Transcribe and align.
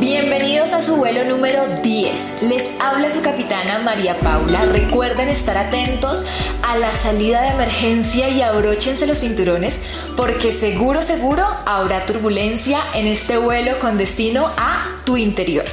Bienvenidos 0.00 0.72
a 0.72 0.80
su 0.80 0.96
vuelo 0.96 1.24
número 1.26 1.66
10. 1.82 2.42
Les 2.44 2.64
habla 2.80 3.10
su 3.10 3.20
capitana 3.20 3.78
María 3.80 4.18
Paula. 4.20 4.64
Recuerden 4.64 5.28
estar 5.28 5.58
atentos 5.58 6.24
a 6.62 6.78
la 6.78 6.90
salida 6.92 7.42
de 7.42 7.48
emergencia 7.48 8.30
y 8.30 8.40
abróchense 8.40 9.06
los 9.06 9.18
cinturones 9.18 9.82
porque 10.16 10.50
seguro, 10.50 11.02
seguro 11.02 11.46
habrá 11.66 12.06
turbulencia 12.06 12.80
en 12.94 13.06
este 13.06 13.36
vuelo 13.36 13.78
con 13.80 13.98
destino 13.98 14.50
a 14.56 15.02
tu 15.04 15.18
interior. 15.18 15.66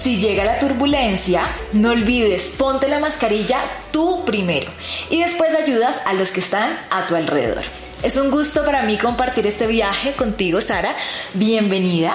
Si 0.00 0.16
llega 0.16 0.46
la 0.46 0.58
turbulencia, 0.58 1.46
no 1.74 1.90
olvides, 1.90 2.54
ponte 2.56 2.88
la 2.88 3.00
mascarilla 3.00 3.58
tú 3.90 4.24
primero 4.24 4.70
y 5.10 5.20
después 5.20 5.54
ayudas 5.54 6.06
a 6.06 6.14
los 6.14 6.30
que 6.30 6.40
están 6.40 6.78
a 6.90 7.06
tu 7.06 7.16
alrededor. 7.16 7.64
Es 8.04 8.18
un 8.18 8.30
gusto 8.30 8.62
para 8.66 8.82
mí 8.82 8.98
compartir 8.98 9.46
este 9.46 9.66
viaje 9.66 10.12
contigo, 10.12 10.60
Sara. 10.60 10.94
Bienvenida. 11.32 12.14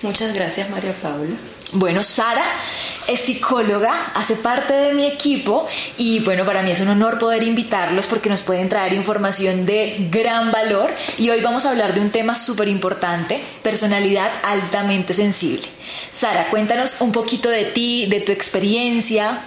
Muchas 0.00 0.32
gracias, 0.32 0.70
María 0.70 0.94
Paula. 0.94 1.36
Bueno, 1.72 2.02
Sara 2.02 2.42
es 3.06 3.20
psicóloga, 3.20 4.12
hace 4.14 4.36
parte 4.36 4.72
de 4.72 4.94
mi 4.94 5.04
equipo 5.04 5.68
y 5.98 6.20
bueno, 6.20 6.46
para 6.46 6.62
mí 6.62 6.70
es 6.70 6.80
un 6.80 6.88
honor 6.88 7.18
poder 7.18 7.42
invitarlos 7.42 8.06
porque 8.06 8.30
nos 8.30 8.40
pueden 8.40 8.70
traer 8.70 8.94
información 8.94 9.66
de 9.66 10.08
gran 10.10 10.50
valor 10.50 10.90
y 11.18 11.28
hoy 11.28 11.42
vamos 11.42 11.66
a 11.66 11.72
hablar 11.72 11.92
de 11.92 12.00
un 12.00 12.08
tema 12.08 12.34
súper 12.34 12.68
importante, 12.68 13.38
personalidad 13.62 14.32
altamente 14.42 15.12
sensible. 15.12 15.68
Sara, 16.10 16.48
cuéntanos 16.48 17.02
un 17.02 17.12
poquito 17.12 17.50
de 17.50 17.66
ti, 17.66 18.06
de 18.06 18.20
tu 18.20 18.32
experiencia. 18.32 19.42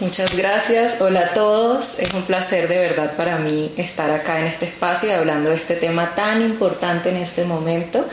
Muchas 0.00 0.36
gracias, 0.36 1.00
hola 1.00 1.20
a 1.20 1.34
todos, 1.34 2.00
es 2.00 2.12
un 2.14 2.22
placer 2.22 2.66
de 2.66 2.78
verdad 2.78 3.14
para 3.16 3.38
mí 3.38 3.70
estar 3.76 4.10
acá 4.10 4.40
en 4.40 4.46
este 4.46 4.66
espacio 4.66 5.08
y 5.08 5.12
hablando 5.12 5.50
de 5.50 5.56
este 5.56 5.76
tema 5.76 6.16
tan 6.16 6.42
importante 6.42 7.10
en 7.10 7.16
este 7.16 7.44
momento. 7.44 8.04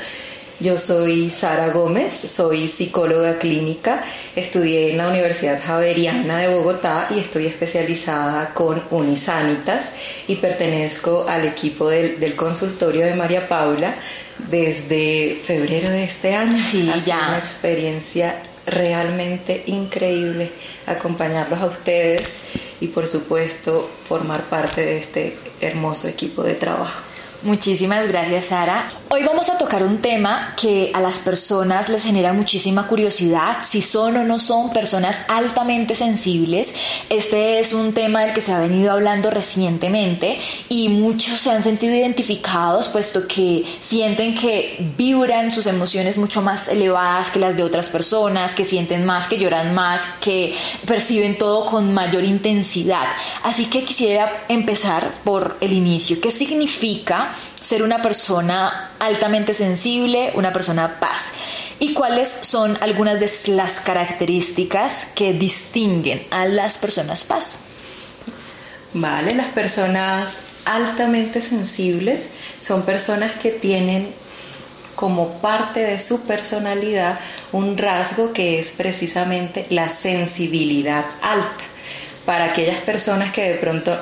Yo 0.60 0.78
soy 0.78 1.32
Sara 1.32 1.70
Gómez, 1.70 2.14
soy 2.14 2.68
psicóloga 2.68 3.40
clínica, 3.40 4.04
estudié 4.36 4.92
en 4.92 4.98
la 4.98 5.10
Universidad 5.10 5.60
Javeriana 5.60 6.38
de 6.38 6.50
Bogotá 6.50 7.08
y 7.10 7.20
estoy 7.20 7.48
especializada 7.48 8.54
con 8.54 8.84
Unisanitas 8.92 9.94
y 10.28 10.36
pertenezco 10.36 11.26
al 11.28 11.48
equipo 11.48 11.90
del, 11.90 12.20
del 12.20 12.36
consultorio 12.36 13.08
de 13.08 13.16
María 13.16 13.48
Paula 13.48 13.92
desde 14.38 15.42
febrero 15.44 15.90
de 15.90 16.04
este 16.04 16.36
año. 16.36 16.62
Sí, 16.62 16.88
ha 16.94 17.00
sido 17.00 17.18
ya. 17.18 17.28
una 17.30 17.40
experiencia 17.40 18.36
realmente 18.66 19.64
increíble 19.68 20.52
acompañarlos 20.86 21.60
a 21.60 21.66
ustedes 21.66 22.40
y 22.80 22.88
por 22.88 23.08
supuesto 23.08 23.90
formar 24.08 24.44
parte 24.44 24.86
de 24.86 24.98
este 24.98 25.38
hermoso 25.62 26.08
equipo 26.08 26.44
de 26.44 26.56
trabajo. 26.56 27.02
Muchísimas 27.44 28.08
gracias, 28.08 28.46
Sara. 28.46 29.01
Hoy 29.14 29.24
vamos 29.24 29.50
a 29.50 29.58
tocar 29.58 29.84
un 29.84 29.98
tema 29.98 30.54
que 30.56 30.90
a 30.94 31.02
las 31.02 31.20
personas 31.20 31.90
les 31.90 32.06
genera 32.06 32.32
muchísima 32.32 32.88
curiosidad, 32.88 33.58
si 33.62 33.82
son 33.82 34.16
o 34.16 34.24
no 34.24 34.40
son 34.40 34.72
personas 34.72 35.26
altamente 35.28 35.96
sensibles. 35.96 36.74
Este 37.10 37.60
es 37.60 37.74
un 37.74 37.92
tema 37.92 38.22
del 38.22 38.34
que 38.34 38.40
se 38.40 38.54
ha 38.54 38.60
venido 38.60 38.90
hablando 38.90 39.30
recientemente 39.30 40.40
y 40.70 40.88
muchos 40.88 41.40
se 41.40 41.52
han 41.52 41.62
sentido 41.62 41.94
identificados 41.94 42.88
puesto 42.88 43.28
que 43.28 43.66
sienten 43.82 44.34
que 44.34 44.78
vibran 44.98 45.52
sus 45.52 45.66
emociones 45.66 46.18
mucho 46.18 46.42
más 46.42 46.70
elevadas 46.70 47.32
que 47.32 47.40
las 47.40 47.58
de 47.58 47.64
otras 47.64 47.90
personas, 47.90 48.56
que 48.56 48.64
sienten 48.64 49.06
más, 49.06 49.28
que 49.28 49.38
lloran 49.38 49.76
más, 49.76 50.04
que 50.22 50.56
perciben 50.88 51.38
todo 51.38 51.66
con 51.66 51.94
mayor 51.94 52.24
intensidad. 52.24 53.08
Así 53.44 53.66
que 53.66 53.84
quisiera 53.84 54.46
empezar 54.48 55.12
por 55.26 55.58
el 55.60 55.74
inicio. 55.74 56.22
¿Qué 56.22 56.32
significa 56.32 57.34
ser 57.72 57.84
una 57.84 58.02
persona 58.02 58.92
altamente 59.00 59.54
sensible, 59.54 60.34
una 60.36 60.52
persona 60.52 61.00
paz? 61.00 61.30
¿Y 61.80 61.94
cuáles 61.94 62.28
son 62.28 62.78
algunas 62.82 63.18
de 63.22 63.32
las 63.54 63.80
características 63.80 65.08
que 65.16 65.32
distinguen 65.32 66.22
a 66.32 66.46
las 66.46 66.78
personas 66.78 67.24
paz? 67.24 67.60
Vale, 68.94 69.34
las 69.36 69.48
personas 69.48 70.42
altamente 70.66 71.42
sensibles 71.42 72.32
son 72.60 72.84
personas 72.84 73.32
que 73.42 73.52
tienen 73.52 74.14
como 74.96 75.40
parte 75.40 75.80
de 75.80 75.98
su 75.98 76.28
personalidad 76.28 77.22
un 77.54 77.78
rasgo 77.78 78.34
que 78.34 78.60
es 78.60 78.74
precisamente 78.74 79.66
la 79.70 79.88
sensibilidad 79.88 81.06
alta. 81.22 81.64
Para 82.26 82.48
aquellas 82.52 82.82
personas 82.82 83.32
que 83.32 83.54
de 83.54 83.56
pronto 83.56 83.98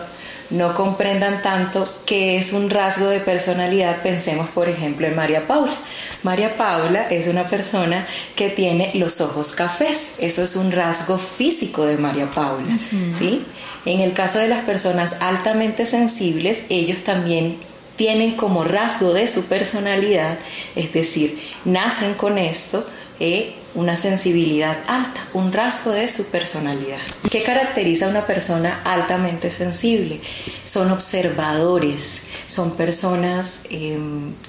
no 0.49 0.73
comprendan 0.73 1.41
tanto 1.41 1.87
qué 2.05 2.37
es 2.37 2.53
un 2.53 2.69
rasgo 2.69 3.07
de 3.07 3.19
personalidad, 3.19 4.01
pensemos 4.01 4.49
por 4.49 4.67
ejemplo 4.67 5.07
en 5.07 5.15
María 5.15 5.45
Paula. 5.45 5.75
María 6.23 6.55
Paula 6.57 7.07
es 7.09 7.27
una 7.27 7.45
persona 7.45 8.07
que 8.35 8.49
tiene 8.49 8.91
los 8.95 9.21
ojos 9.21 9.51
cafés, 9.51 10.15
eso 10.19 10.43
es 10.43 10.55
un 10.55 10.71
rasgo 10.71 11.17
físico 11.17 11.85
de 11.85 11.97
María 11.97 12.27
Paula, 12.31 12.77
¿sí? 13.09 13.43
En 13.85 14.01
el 14.01 14.13
caso 14.13 14.39
de 14.39 14.47
las 14.47 14.63
personas 14.63 15.17
altamente 15.21 15.85
sensibles, 15.85 16.65
ellos 16.69 17.01
también 17.01 17.57
tienen 17.95 18.35
como 18.35 18.63
rasgo 18.63 19.13
de 19.13 19.27
su 19.27 19.45
personalidad, 19.45 20.39
es 20.75 20.93
decir, 20.93 21.39
nacen 21.65 22.13
con 22.13 22.37
esto, 22.37 22.87
eh, 23.19 23.55
una 23.79 23.95
sensibilidad 23.95 24.77
alta, 24.87 25.25
un 25.33 25.53
rasgo 25.53 25.91
de 25.91 26.07
su 26.07 26.25
personalidad. 26.25 26.99
¿Qué 27.31 27.41
caracteriza 27.43 28.05
a 28.05 28.09
una 28.09 28.25
persona 28.25 28.81
altamente 28.83 29.51
sensible? 29.51 30.19
Son 30.63 30.91
observadores, 30.91 32.23
son 32.45 32.75
personas 32.75 33.61
eh, 33.69 33.97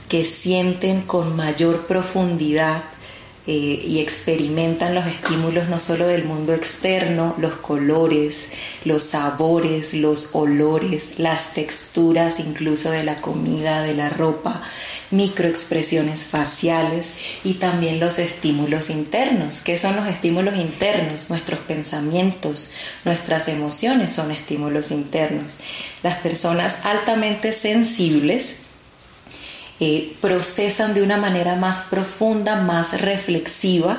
que 0.08 0.24
sienten 0.24 1.02
con 1.02 1.36
mayor 1.36 1.86
profundidad 1.86 2.82
eh, 3.52 3.84
y 3.84 3.98
experimentan 3.98 4.94
los 4.94 5.08
estímulos 5.08 5.68
no 5.68 5.80
solo 5.80 6.06
del 6.06 6.22
mundo 6.22 6.54
externo, 6.54 7.34
los 7.36 7.54
colores, 7.54 8.50
los 8.84 9.02
sabores, 9.02 9.92
los 9.92 10.36
olores, 10.36 11.18
las 11.18 11.52
texturas 11.52 12.38
incluso 12.38 12.92
de 12.92 13.02
la 13.02 13.16
comida, 13.16 13.82
de 13.82 13.94
la 13.94 14.08
ropa, 14.08 14.62
microexpresiones 15.10 16.26
faciales 16.26 17.12
y 17.42 17.54
también 17.54 17.98
los 17.98 18.20
estímulos 18.20 18.88
internos. 18.88 19.62
¿Qué 19.62 19.76
son 19.76 19.96
los 19.96 20.06
estímulos 20.06 20.54
internos? 20.54 21.28
Nuestros 21.28 21.58
pensamientos, 21.58 22.70
nuestras 23.04 23.48
emociones 23.48 24.12
son 24.12 24.30
estímulos 24.30 24.92
internos. 24.92 25.58
Las 26.04 26.18
personas 26.18 26.78
altamente 26.84 27.50
sensibles 27.50 28.69
eh, 29.80 30.14
procesan 30.20 30.94
de 30.94 31.02
una 31.02 31.16
manera 31.16 31.56
más 31.56 31.84
profunda, 31.90 32.60
más 32.60 33.00
reflexiva 33.00 33.98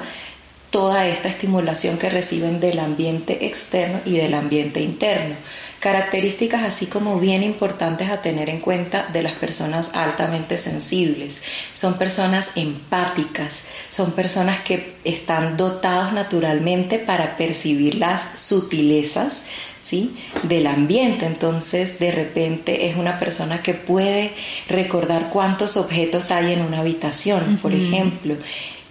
toda 0.72 1.06
esta 1.08 1.28
estimulación 1.28 1.97
que 1.97 2.09
reciben 2.09 2.59
del 2.59 2.80
ambiente 2.80 3.46
externo 3.46 4.00
y 4.06 4.18
del 4.18 4.34
ambiente 4.34 4.80
interno. 4.81 5.36
Características 5.81 6.62
así 6.62 6.86
como 6.86 7.20
bien 7.20 7.44
importantes 7.44 8.09
a 8.09 8.22
tener 8.22 8.50
en 8.50 8.59
cuenta 8.59 9.08
de 9.12 9.24
las 9.24 9.34
personas 9.34 9.91
altamente 9.96 10.58
sensibles. 10.58 11.41
Son 11.74 11.97
personas 11.97 12.52
empáticas, 12.56 13.64
son 13.90 14.12
personas 14.12 14.62
que 14.62 14.94
están 15.03 15.58
dotados 15.58 16.14
naturalmente 16.14 17.00
para 17.00 17.36
percibir 17.36 17.96
las 17.96 18.40
sutilezas 18.40 19.46
¿sí? 19.81 20.16
del 20.44 20.68
ambiente. 20.68 21.25
Entonces, 21.25 22.00
de 22.00 22.12
repente 22.12 22.90
es 22.90 22.97
una 22.97 23.19
persona 23.19 23.62
que 23.62 23.74
puede 23.74 24.31
recordar 24.68 25.30
cuántos 25.30 25.78
objetos 25.78 26.31
hay 26.31 26.53
en 26.53 26.62
una 26.62 26.80
habitación, 26.80 27.58
por 27.62 27.74
ejemplo. 27.74 28.36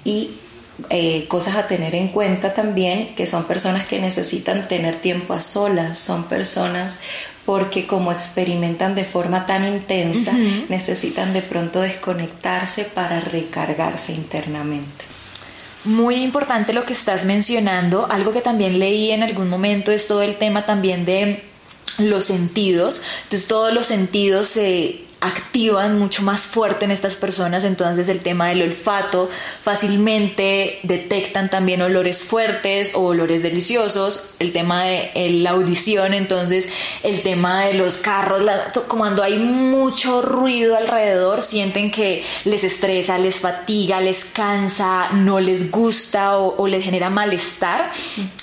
Y 0.04 0.30
eh, 0.88 1.26
cosas 1.28 1.56
a 1.56 1.66
tener 1.66 1.94
en 1.94 2.08
cuenta 2.08 2.54
también, 2.54 3.14
que 3.14 3.26
son 3.26 3.44
personas 3.44 3.86
que 3.86 4.00
necesitan 4.00 4.66
tener 4.66 4.96
tiempo 4.96 5.34
a 5.34 5.40
solas, 5.40 5.98
son 5.98 6.24
personas 6.24 6.98
porque 7.44 7.86
como 7.86 8.12
experimentan 8.12 8.94
de 8.94 9.04
forma 9.04 9.44
tan 9.46 9.64
intensa, 9.64 10.32
necesitan 10.68 11.32
de 11.32 11.42
pronto 11.42 11.80
desconectarse 11.80 12.84
para 12.84 13.20
recargarse 13.20 14.12
internamente. 14.12 15.04
Muy 15.84 16.16
importante 16.16 16.72
lo 16.72 16.84
que 16.84 16.92
estás 16.92 17.24
mencionando. 17.24 18.06
Algo 18.10 18.32
que 18.32 18.42
también 18.42 18.78
leí 18.78 19.10
en 19.10 19.22
algún 19.22 19.48
momento 19.48 19.92
es 19.92 20.06
todo 20.06 20.22
el 20.22 20.36
tema 20.36 20.66
también 20.66 21.04
de 21.04 21.42
los 21.98 22.26
sentidos. 22.26 23.02
Entonces 23.24 23.48
todos 23.48 23.72
los 23.72 23.86
sentidos 23.86 24.48
se 24.48 25.09
activan 25.20 25.98
mucho 25.98 26.22
más 26.22 26.42
fuerte 26.42 26.84
en 26.84 26.90
estas 26.90 27.16
personas, 27.16 27.64
entonces 27.64 28.08
el 28.08 28.20
tema 28.20 28.48
del 28.48 28.62
olfato 28.62 29.30
fácilmente 29.62 30.78
detectan 30.82 31.50
también 31.50 31.82
olores 31.82 32.24
fuertes 32.24 32.94
o 32.94 33.00
olores 33.00 33.42
deliciosos, 33.42 34.30
el 34.38 34.52
tema 34.52 34.84
de 34.84 35.30
la 35.42 35.50
audición, 35.50 36.14
entonces 36.14 36.68
el 37.02 37.22
tema 37.22 37.64
de 37.64 37.74
los 37.74 37.96
carros, 37.96 38.42
la, 38.42 38.72
cuando 38.88 39.22
hay 39.22 39.38
mucho 39.38 40.22
ruido 40.22 40.76
alrededor, 40.76 41.42
sienten 41.42 41.90
que 41.90 42.24
les 42.44 42.64
estresa, 42.64 43.18
les 43.18 43.40
fatiga, 43.40 44.00
les 44.00 44.24
cansa, 44.24 45.10
no 45.12 45.40
les 45.40 45.70
gusta 45.70 46.38
o, 46.38 46.56
o 46.56 46.66
les 46.66 46.82
genera 46.82 47.10
malestar. 47.10 47.90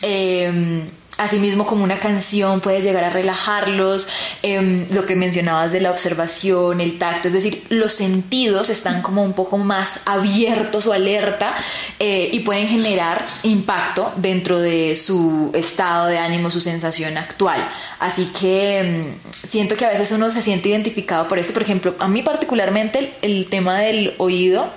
Eh, 0.01 0.87
Asimismo, 1.17 1.65
como 1.65 1.83
una 1.83 1.99
canción 1.99 2.61
puede 2.61 2.81
llegar 2.81 3.03
a 3.03 3.09
relajarlos, 3.09 4.07
em, 4.43 4.85
lo 4.91 5.05
que 5.05 5.15
mencionabas 5.15 5.71
de 5.71 5.81
la 5.81 5.91
observación, 5.91 6.79
el 6.79 6.97
tacto, 6.99 7.27
es 7.29 7.33
decir, 7.33 7.63
los 7.69 7.93
sentidos 7.93 8.69
están 8.69 9.01
como 9.01 9.23
un 9.23 9.33
poco 9.33 9.57
más 9.57 10.01
abiertos 10.05 10.85
o 10.85 10.93
alerta 10.93 11.55
eh, 11.99 12.29
y 12.31 12.41
pueden 12.41 12.67
generar 12.67 13.25
impacto 13.43 14.11
dentro 14.17 14.59
de 14.59 14.95
su 14.95 15.49
estado 15.53 16.07
de 16.07 16.19
ánimo, 16.19 16.51
su 16.51 16.61
sensación 16.61 17.17
actual. 17.17 17.67
Así 17.99 18.31
que 18.39 18.79
em, 18.79 19.15
siento 19.31 19.75
que 19.75 19.85
a 19.85 19.89
veces 19.89 20.11
uno 20.11 20.29
se 20.29 20.41
siente 20.41 20.69
identificado 20.69 21.27
por 21.27 21.39
esto. 21.39 21.53
Por 21.53 21.63
ejemplo, 21.63 21.95
a 21.99 22.07
mí 22.07 22.21
particularmente 22.21 23.13
el 23.21 23.47
tema 23.49 23.79
del 23.79 24.13
oído 24.17 24.69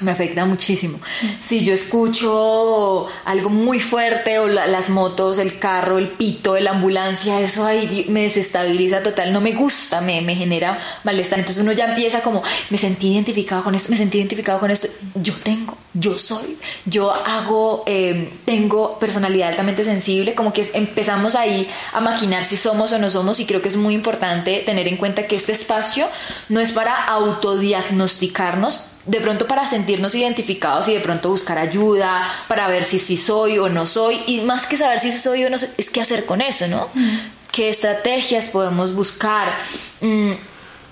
me 0.00 0.12
afecta 0.12 0.46
muchísimo. 0.46 0.98
Si 1.42 1.64
yo 1.64 1.74
escucho 1.74 3.06
algo 3.24 3.50
muy 3.50 3.80
fuerte 3.80 4.38
o 4.38 4.46
las 4.46 4.88
motos, 4.90 5.38
el 5.38 5.58
carro, 5.58 5.98
el 5.98 6.08
pito 6.08 6.56
la 6.60 6.70
ambulancia, 6.70 7.40
eso 7.40 7.66
ahí 7.66 8.06
me 8.08 8.22
desestabiliza 8.22 9.02
total, 9.02 9.32
no 9.32 9.40
me 9.40 9.52
gusta, 9.52 10.00
me, 10.00 10.20
me 10.22 10.34
genera 10.34 10.78
malestar. 11.04 11.38
Entonces 11.38 11.62
uno 11.62 11.72
ya 11.72 11.86
empieza 11.86 12.22
como, 12.22 12.42
me 12.70 12.78
sentí 12.78 13.12
identificado 13.12 13.62
con 13.62 13.74
esto, 13.74 13.90
me 13.90 13.96
sentí 13.96 14.18
identificado 14.18 14.58
con 14.60 14.70
esto. 14.70 14.88
Yo 15.14 15.34
tengo, 15.42 15.76
yo 15.94 16.18
soy, 16.18 16.58
yo 16.86 17.12
hago, 17.12 17.84
em, 17.86 18.28
tengo 18.44 18.98
personalidad 18.98 19.50
altamente 19.50 19.84
sensible, 19.84 20.34
como 20.34 20.52
que 20.52 20.68
empezamos 20.74 21.34
ahí 21.34 21.68
a 21.92 22.00
maquinar 22.00 22.44
si 22.44 22.56
somos 22.56 22.92
o 22.92 22.98
no 22.98 23.10
somos 23.10 23.40
y 23.40 23.46
creo 23.46 23.62
que 23.62 23.68
es 23.68 23.76
muy 23.76 23.94
importante 23.94 24.62
tener 24.64 24.88
en 24.88 24.96
cuenta 24.96 25.26
que 25.26 25.36
este 25.36 25.52
espacio 25.52 26.06
no 26.48 26.60
es 26.60 26.72
para 26.72 27.04
autodiagnosticarnos, 27.06 28.89
de 29.06 29.20
pronto 29.20 29.46
para 29.46 29.68
sentirnos 29.68 30.14
identificados 30.14 30.88
y 30.88 30.94
de 30.94 31.00
pronto 31.00 31.30
buscar 31.30 31.58
ayuda, 31.58 32.26
para 32.48 32.68
ver 32.68 32.84
si 32.84 32.98
sí 32.98 33.16
soy 33.16 33.58
o 33.58 33.68
no 33.68 33.86
soy, 33.86 34.20
y 34.26 34.42
más 34.42 34.66
que 34.66 34.76
saber 34.76 35.00
si 35.00 35.12
soy 35.12 35.44
o 35.44 35.50
no 35.50 35.58
soy, 35.58 35.68
es 35.78 35.90
qué 35.90 36.00
hacer 36.00 36.26
con 36.26 36.40
eso, 36.40 36.68
¿no? 36.68 36.88
Mm. 36.94 37.18
¿Qué 37.50 37.68
estrategias 37.68 38.48
podemos 38.48 38.94
buscar? 38.94 39.58
Mm, 40.00 40.30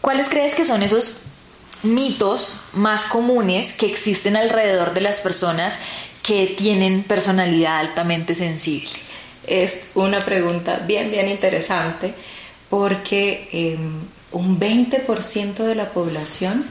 ¿Cuáles 0.00 0.28
crees 0.28 0.54
que 0.54 0.64
son 0.64 0.82
esos 0.82 1.18
mitos 1.82 2.60
más 2.72 3.04
comunes 3.04 3.72
que 3.74 3.86
existen 3.86 4.36
alrededor 4.36 4.94
de 4.94 5.00
las 5.00 5.20
personas 5.20 5.78
que 6.22 6.46
tienen 6.46 7.02
personalidad 7.02 7.78
altamente 7.78 8.34
sensible? 8.34 8.90
Es 9.46 9.88
una 9.94 10.20
pregunta 10.20 10.82
bien, 10.86 11.10
bien 11.10 11.28
interesante 11.28 12.14
porque 12.68 13.48
em, 13.52 14.00
un 14.32 14.58
20% 14.58 15.54
de 15.64 15.74
la 15.74 15.90
población 15.90 16.64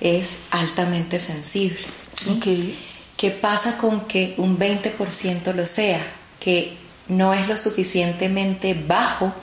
es 0.00 0.40
altamente 0.50 1.20
sensible. 1.20 1.80
¿Qué 3.16 3.30
pasa 3.30 3.76
con 3.76 4.02
que 4.06 4.34
un 4.38 4.58
20% 4.58 5.54
lo 5.54 5.66
sea? 5.66 6.00
Que 6.38 6.74
no 7.08 7.34
es 7.34 7.48
lo 7.48 7.58
suficientemente 7.58 8.74
bajo 8.74 9.34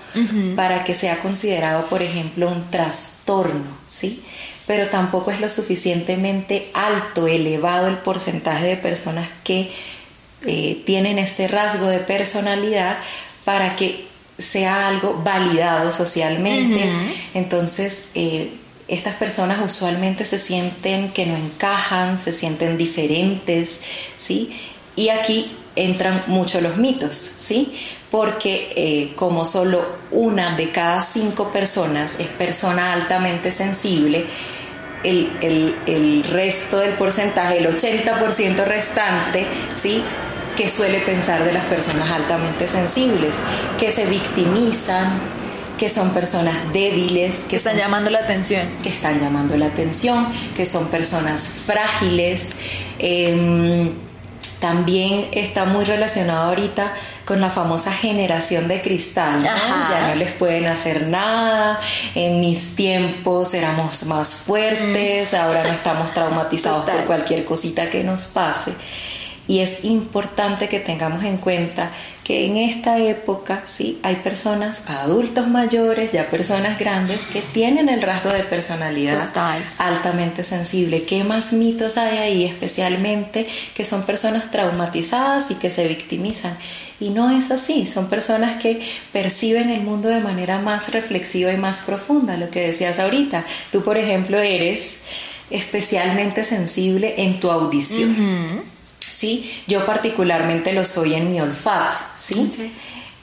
para 0.55 0.83
que 0.83 0.95
sea 0.95 1.19
considerado, 1.19 1.85
por 1.87 2.01
ejemplo, 2.01 2.49
un 2.49 2.71
trastorno, 2.71 3.77
¿sí? 3.87 4.23
Pero 4.65 4.87
tampoco 4.87 5.31
es 5.31 5.39
lo 5.39 5.49
suficientemente 5.49 6.71
alto, 6.73 7.27
elevado 7.27 7.87
el 7.87 7.97
porcentaje 7.97 8.65
de 8.65 8.77
personas 8.77 9.29
que 9.43 9.71
eh, 10.45 10.81
tienen 10.85 11.19
este 11.19 11.47
rasgo 11.47 11.87
de 11.87 11.99
personalidad 11.99 12.97
para 13.45 13.75
que 13.75 14.07
sea 14.39 14.87
algo 14.87 15.21
validado 15.23 15.91
socialmente. 15.91 16.89
Entonces, 17.33 18.05
eh, 18.15 18.51
estas 18.87 19.15
personas 19.15 19.59
usualmente 19.63 20.25
se 20.25 20.39
sienten 20.39 21.11
que 21.11 21.25
no 21.25 21.35
encajan, 21.35 22.17
se 22.17 22.31
sienten 22.31 22.77
diferentes, 22.77 23.81
¿sí? 24.17 24.57
Y 24.95 25.09
aquí 25.09 25.51
entran 25.75 26.23
mucho 26.27 26.61
los 26.61 26.77
mitos, 26.77 27.15
¿sí? 27.15 27.77
Porque 28.09 28.71
eh, 28.75 29.13
como 29.15 29.45
solo 29.45 29.85
una 30.11 30.55
de 30.55 30.71
cada 30.71 31.01
cinco 31.01 31.51
personas 31.51 32.19
es 32.19 32.27
persona 32.27 32.93
altamente 32.93 33.51
sensible, 33.51 34.25
el, 35.03 35.75
el 35.85 36.23
resto 36.23 36.79
del 36.79 36.93
porcentaje, 36.93 37.59
el 37.59 37.67
80% 37.67 38.65
restante, 38.65 39.45
¿sí? 39.75 40.03
que 40.57 40.67
suele 40.67 40.99
pensar 41.01 41.45
de 41.45 41.53
las 41.53 41.63
personas 41.65 42.09
altamente 42.09 42.67
sensibles, 42.67 43.37
que 43.77 43.91
se 43.91 44.07
victimizan, 44.07 45.36
que 45.77 45.89
son 45.89 46.11
personas 46.11 46.55
débiles, 46.73 47.45
que, 47.45 47.57
están 47.57 47.77
llamando 47.77 48.09
la 48.09 48.19
atención. 48.19 48.67
Que 48.81 48.89
están 48.89 49.19
llamando 49.19 49.55
la 49.57 49.67
atención, 49.67 50.27
que 50.55 50.65
son 50.65 50.87
personas 50.87 51.47
frágiles. 51.65 52.55
Em, 52.99 53.91
también 54.59 55.27
está 55.33 55.65
muy 55.65 55.85
relacionado 55.85 56.49
ahorita 56.49 56.91
con 57.25 57.39
la 57.39 57.51
famosa 57.51 57.91
generación 57.91 58.67
de 58.67 58.81
cristal. 58.81 59.43
Ya 59.43 60.07
no 60.07 60.15
les 60.15 60.31
pueden 60.31 60.65
hacer 60.65 61.07
nada. 61.07 61.79
En 62.15 62.39
mis 62.39 62.75
tiempos 62.75 63.53
éramos 63.53 64.03
más 64.05 64.35
fuertes, 64.35 65.33
mm. 65.33 65.35
ahora 65.35 65.63
no 65.63 65.69
estamos 65.69 66.11
traumatizados 66.11 66.89
por 66.89 67.05
cualquier 67.05 67.45
cosita 67.45 67.89
que 67.89 68.03
nos 68.03 68.25
pase. 68.25 68.73
Y 69.47 69.59
es 69.59 69.85
importante 69.85 70.67
que 70.67 70.79
tengamos 70.79 71.23
en 71.23 71.37
cuenta 71.37 71.91
que 72.23 72.45
en 72.45 72.57
esta 72.57 72.99
época 72.99 73.63
sí 73.65 73.99
hay 74.03 74.17
personas, 74.17 74.89
adultos 74.89 75.47
mayores, 75.47 76.11
ya 76.11 76.29
personas 76.29 76.77
grandes 76.77 77.27
que 77.27 77.41
tienen 77.41 77.87
el 77.87 78.01
rasgo 78.01 78.31
de 78.31 78.43
personalidad 78.43 79.31
altamente 79.77 80.43
sensible. 80.43 81.03
¿Qué 81.03 81.23
más 81.23 81.53
mitos 81.53 81.97
hay 81.97 82.17
ahí? 82.17 82.45
Especialmente 82.45 83.47
que 83.73 83.85
son 83.85 84.03
personas 84.03 84.51
traumatizadas 84.51 85.51
y 85.51 85.55
que 85.55 85.69
se 85.69 85.87
victimizan. 85.87 86.57
Y 86.99 87.11
no 87.11 87.31
es 87.31 87.51
así, 87.51 87.85
son 87.85 88.09
personas 88.09 88.61
que 88.61 88.81
perciben 89.13 89.69
el 89.69 89.81
mundo 89.81 90.09
de 90.09 90.19
manera 90.19 90.59
más 90.59 90.91
reflexiva 90.91 91.53
y 91.53 91.57
más 91.57 91.81
profunda, 91.81 92.35
lo 92.35 92.49
que 92.49 92.67
decías 92.67 92.99
ahorita. 92.99 93.45
Tú, 93.71 93.83
por 93.83 93.97
ejemplo, 93.97 94.39
eres 94.39 95.03
especialmente 95.49 96.43
sensible 96.43 97.15
en 97.17 97.39
tu 97.39 97.49
audición. 97.49 98.76
¿Sí? 99.09 99.51
Yo 99.67 99.85
particularmente 99.85 100.73
lo 100.73 100.85
soy 100.85 101.15
en 101.15 101.31
mi 101.31 101.39
olfato, 101.39 101.97
¿sí? 102.15 102.51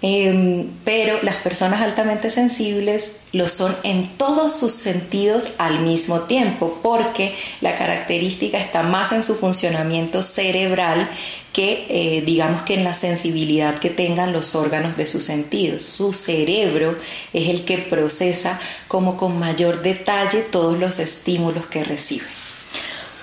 Em, 0.07 0.69
pero 0.85 1.19
las 1.23 1.37
personas 1.37 1.81
altamente 1.81 2.29
sensibles 2.29 3.13
lo 3.33 3.49
son 3.49 3.75
en 3.85 4.07
todos 4.19 4.55
sus 4.59 4.73
sentidos 4.73 5.53
al 5.57 5.81
mismo 5.81 6.21
tiempo, 6.21 6.79
porque 6.83 7.35
la 7.63 7.75
característica 7.75 8.59
está 8.59 8.83
más 8.83 9.13
en 9.13 9.23
su 9.23 9.35
funcionamiento 9.35 10.23
cerebral 10.23 11.09
que 11.55 11.87
eh, 11.89 12.21
digamos 12.21 12.63
que 12.63 12.75
en 12.75 12.85
la 12.85 12.93
sensibilidad 12.93 13.79
que 13.79 13.89
tengan 13.89 14.35
los 14.35 14.55
órganos 14.55 14.99
de 14.99 15.07
sus 15.07 15.25
sentidos. 15.25 15.85
Su 15.85 16.13
cerebro 16.13 16.99
es 17.33 17.49
el 17.49 17.65
que 17.65 17.79
procesa 17.79 18.61
como 18.89 19.17
con 19.17 19.39
mayor 19.39 19.81
detalle 19.81 20.41
todos 20.41 20.79
los 20.79 20.99
estímulos 20.99 21.67
que 21.67 21.83
recibe. 21.83 22.27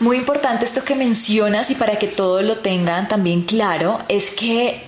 Muy 0.01 0.18
importante 0.18 0.65
esto 0.65 0.84
que 0.84 0.96
mencionas 0.96 1.70
y 1.70 1.75
para 1.75 2.00
que 2.00 2.08
todos 2.08 2.43
lo 2.43 2.58
tengan 2.58 3.08
también 3.08 3.43
claro, 3.43 4.00
es 4.08 4.31
que 4.31 4.81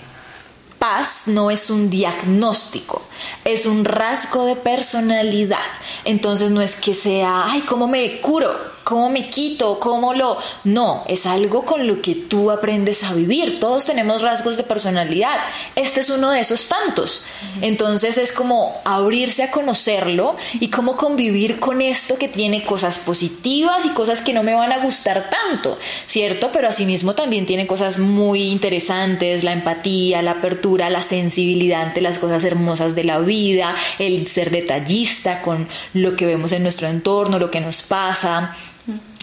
paz 0.79 1.27
no 1.27 1.51
es 1.51 1.70
un 1.70 1.91
diagnóstico, 1.91 3.00
es 3.46 3.67
un 3.67 3.86
rasgo 3.86 4.46
de 4.46 4.55
personalidad. 4.55 5.60
Entonces 6.03 6.50
no 6.50 6.62
es 6.62 6.77
que 6.77 6.96
sea, 6.96 7.43
ay, 7.46 7.62
¿cómo 7.62 7.88
me 7.88 8.22
curo? 8.22 8.73
¿Cómo 8.83 9.09
me 9.09 9.29
quito? 9.29 9.79
¿Cómo 9.79 10.13
lo...? 10.13 10.37
No, 10.63 11.03
es 11.07 11.25
algo 11.25 11.63
con 11.65 11.87
lo 11.87 12.01
que 12.01 12.15
tú 12.15 12.51
aprendes 12.51 13.03
a 13.03 13.13
vivir. 13.13 13.59
Todos 13.59 13.85
tenemos 13.85 14.21
rasgos 14.21 14.57
de 14.57 14.63
personalidad. 14.63 15.37
Este 15.75 16.01
es 16.01 16.09
uno 16.09 16.31
de 16.31 16.41
esos 16.41 16.67
tantos. 16.67 17.23
Entonces 17.61 18.17
es 18.17 18.33
como 18.33 18.81
abrirse 18.83 19.43
a 19.43 19.51
conocerlo 19.51 20.35
y 20.59 20.69
cómo 20.69 20.97
convivir 20.97 21.59
con 21.59 21.81
esto 21.81 22.17
que 22.17 22.27
tiene 22.27 22.65
cosas 22.65 22.99
positivas 22.99 23.85
y 23.85 23.89
cosas 23.89 24.21
que 24.21 24.33
no 24.33 24.43
me 24.43 24.53
van 24.53 24.71
a 24.71 24.83
gustar 24.83 25.29
tanto, 25.29 25.77
¿cierto? 26.05 26.49
Pero 26.51 26.67
asimismo 26.67 27.13
también 27.13 27.45
tiene 27.45 27.67
cosas 27.67 27.99
muy 27.99 28.51
interesantes, 28.51 29.43
la 29.43 29.53
empatía, 29.53 30.21
la 30.21 30.31
apertura, 30.31 30.89
la 30.89 31.03
sensibilidad 31.03 31.83
ante 31.83 32.01
las 32.01 32.19
cosas 32.19 32.43
hermosas 32.43 32.95
de 32.95 33.03
la 33.03 33.19
vida, 33.19 33.75
el 33.99 34.27
ser 34.27 34.51
detallista 34.51 35.41
con 35.41 35.67
lo 35.93 36.15
que 36.15 36.25
vemos 36.25 36.51
en 36.51 36.63
nuestro 36.63 36.87
entorno, 36.87 37.39
lo 37.39 37.51
que 37.51 37.61
nos 37.61 37.81
pasa. 37.81 38.55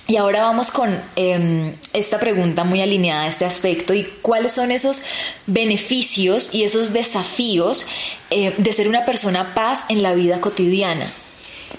Y 0.07 0.16
ahora 0.16 0.42
vamos 0.42 0.71
con 0.71 1.00
em, 1.14 1.75
esta 1.92 2.19
pregunta 2.19 2.64
muy 2.64 2.80
alineada 2.80 3.23
a 3.23 3.28
este 3.28 3.45
aspecto 3.45 3.95
y 3.95 4.04
cuáles 4.23 4.52
son 4.52 4.73
esos 4.73 5.02
beneficios 5.47 6.52
y 6.52 6.64
esos 6.64 6.92
desafíos 6.92 7.87
eh, 8.30 8.54
de 8.59 8.73
ser 8.73 8.88
una 8.88 9.04
persona 9.04 9.54
paz 9.54 9.85
en 9.88 10.02
la 10.02 10.12
vida 10.14 10.40
cotidiana. 10.40 11.07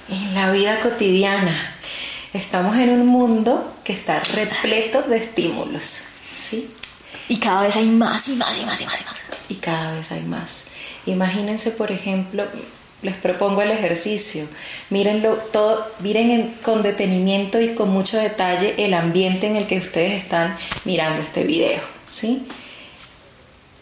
En 0.09 0.33
la 0.33 0.51
vida 0.51 0.79
cotidiana 0.79 1.75
estamos 2.33 2.77
en 2.77 2.89
un 2.89 3.05
mundo 3.07 3.73
que 3.83 3.93
está 3.93 4.21
repleto 4.21 5.01
de 5.01 5.17
estímulos, 5.17 6.03
¿sí? 6.35 6.69
Y 7.27 7.37
cada 7.37 7.63
vez 7.63 7.75
hay 7.75 7.87
más 7.87 8.27
y 8.29 8.35
más 8.35 8.59
y 8.59 8.65
más 8.65 8.81
y 8.81 8.85
más 8.85 9.01
y 9.01 9.03
más. 9.03 9.15
Y 9.49 9.55
cada 9.55 9.93
vez 9.93 10.11
hay 10.11 10.21
más. 10.23 10.63
Imagínense, 11.05 11.71
por 11.71 11.91
ejemplo, 11.91 12.45
les 13.01 13.15
propongo 13.15 13.61
el 13.61 13.71
ejercicio. 13.71 14.45
Mírenlo 14.89 15.35
todo, 15.51 15.87
miren 15.99 16.55
con 16.63 16.83
detenimiento 16.83 17.61
y 17.61 17.75
con 17.75 17.89
mucho 17.89 18.17
detalle 18.17 18.75
el 18.77 18.93
ambiente 18.93 19.47
en 19.47 19.55
el 19.55 19.67
que 19.67 19.77
ustedes 19.77 20.23
están 20.23 20.55
mirando 20.85 21.21
este 21.21 21.43
video, 21.43 21.81
¿sí? 22.07 22.45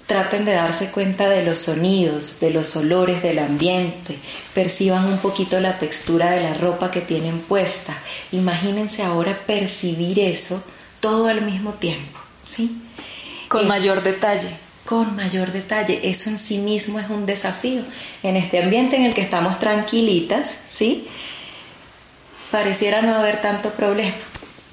traten 0.09 0.43
de 0.43 0.53
darse 0.53 0.89
cuenta 0.89 1.29
de 1.29 1.45
los 1.45 1.59
sonidos, 1.59 2.39
de 2.39 2.49
los 2.49 2.75
olores 2.75 3.21
del 3.21 3.37
ambiente, 3.37 4.17
perciban 4.55 5.05
un 5.05 5.19
poquito 5.19 5.59
la 5.59 5.77
textura 5.77 6.31
de 6.31 6.41
la 6.41 6.55
ropa 6.55 6.89
que 6.89 6.99
tienen 6.99 7.39
puesta. 7.39 7.95
Imagínense 8.31 9.03
ahora 9.03 9.37
percibir 9.45 10.19
eso 10.19 10.63
todo 10.99 11.27
al 11.27 11.43
mismo 11.43 11.73
tiempo, 11.73 12.19
¿sí? 12.43 12.81
Con 13.49 13.67
mayor 13.67 14.01
detalle. 14.01 14.49
Con 14.89 15.15
mayor 15.15 15.51
detalle. 15.51 15.99
Eso 16.01 16.31
en 16.31 16.39
sí 16.39 16.57
mismo 16.57 16.99
es 16.99 17.11
un 17.11 17.27
desafío. 17.27 17.83
En 18.23 18.35
este 18.35 18.63
ambiente 18.63 18.95
en 18.95 19.05
el 19.05 19.13
que 19.13 19.21
estamos 19.21 19.59
tranquilitas, 19.59 20.57
¿sí? 20.67 21.07
Pareciera 22.49 23.03
no 23.03 23.13
haber 23.13 23.39
tanto 23.39 23.69
problema. 23.69 24.15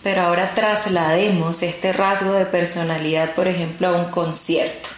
Pero 0.03 0.23
ahora 0.23 0.55
traslademos 0.55 1.63
este 1.63 1.93
rasgo 1.93 2.33
de 2.33 2.47
personalidad, 2.47 3.35
por 3.35 3.47
ejemplo, 3.47 3.89
a 3.89 3.93
un 3.93 4.07
concierto 4.07 4.89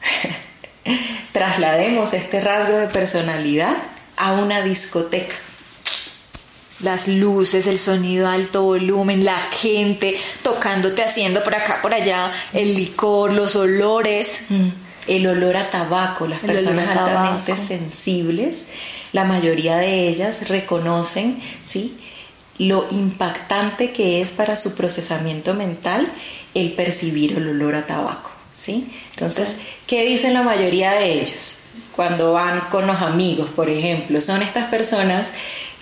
Traslademos 1.32 2.14
este 2.14 2.40
rasgo 2.40 2.78
de 2.78 2.88
personalidad 2.88 3.76
a 4.16 4.32
una 4.32 4.62
discoteca. 4.62 5.36
Las 6.80 7.08
luces, 7.08 7.66
el 7.66 7.78
sonido 7.78 8.28
a 8.28 8.34
alto 8.34 8.62
volumen, 8.62 9.24
la 9.24 9.38
gente 9.38 10.16
tocándote, 10.42 11.02
haciendo 11.02 11.42
por 11.42 11.56
acá, 11.56 11.80
por 11.80 11.94
allá, 11.94 12.32
el 12.52 12.74
licor, 12.74 13.32
los 13.32 13.56
olores. 13.56 14.40
Mm. 14.48 14.68
El 15.06 15.24
olor 15.28 15.56
a 15.56 15.70
tabaco, 15.70 16.26
las 16.26 16.40
personas 16.40 16.88
altamente 16.88 17.56
sensibles, 17.56 18.64
la 19.12 19.22
mayoría 19.22 19.76
de 19.76 20.08
ellas 20.08 20.48
reconocen, 20.48 21.40
¿sí? 21.62 21.96
lo 22.58 22.86
impactante 22.90 23.92
que 23.92 24.20
es 24.20 24.30
para 24.30 24.56
su 24.56 24.74
procesamiento 24.74 25.54
mental 25.54 26.08
el 26.54 26.72
percibir 26.72 27.36
el 27.36 27.48
olor 27.48 27.74
a 27.74 27.86
tabaco. 27.86 28.30
¿sí? 28.52 28.90
Entonces, 29.10 29.56
¿qué 29.86 30.04
dicen 30.04 30.34
la 30.34 30.42
mayoría 30.42 30.92
de 30.92 31.20
ellos? 31.20 31.58
Cuando 31.94 32.32
van 32.32 32.60
con 32.70 32.86
los 32.86 33.00
amigos, 33.00 33.50
por 33.50 33.68
ejemplo, 33.70 34.20
son 34.20 34.42
estas 34.42 34.68
personas 34.68 35.32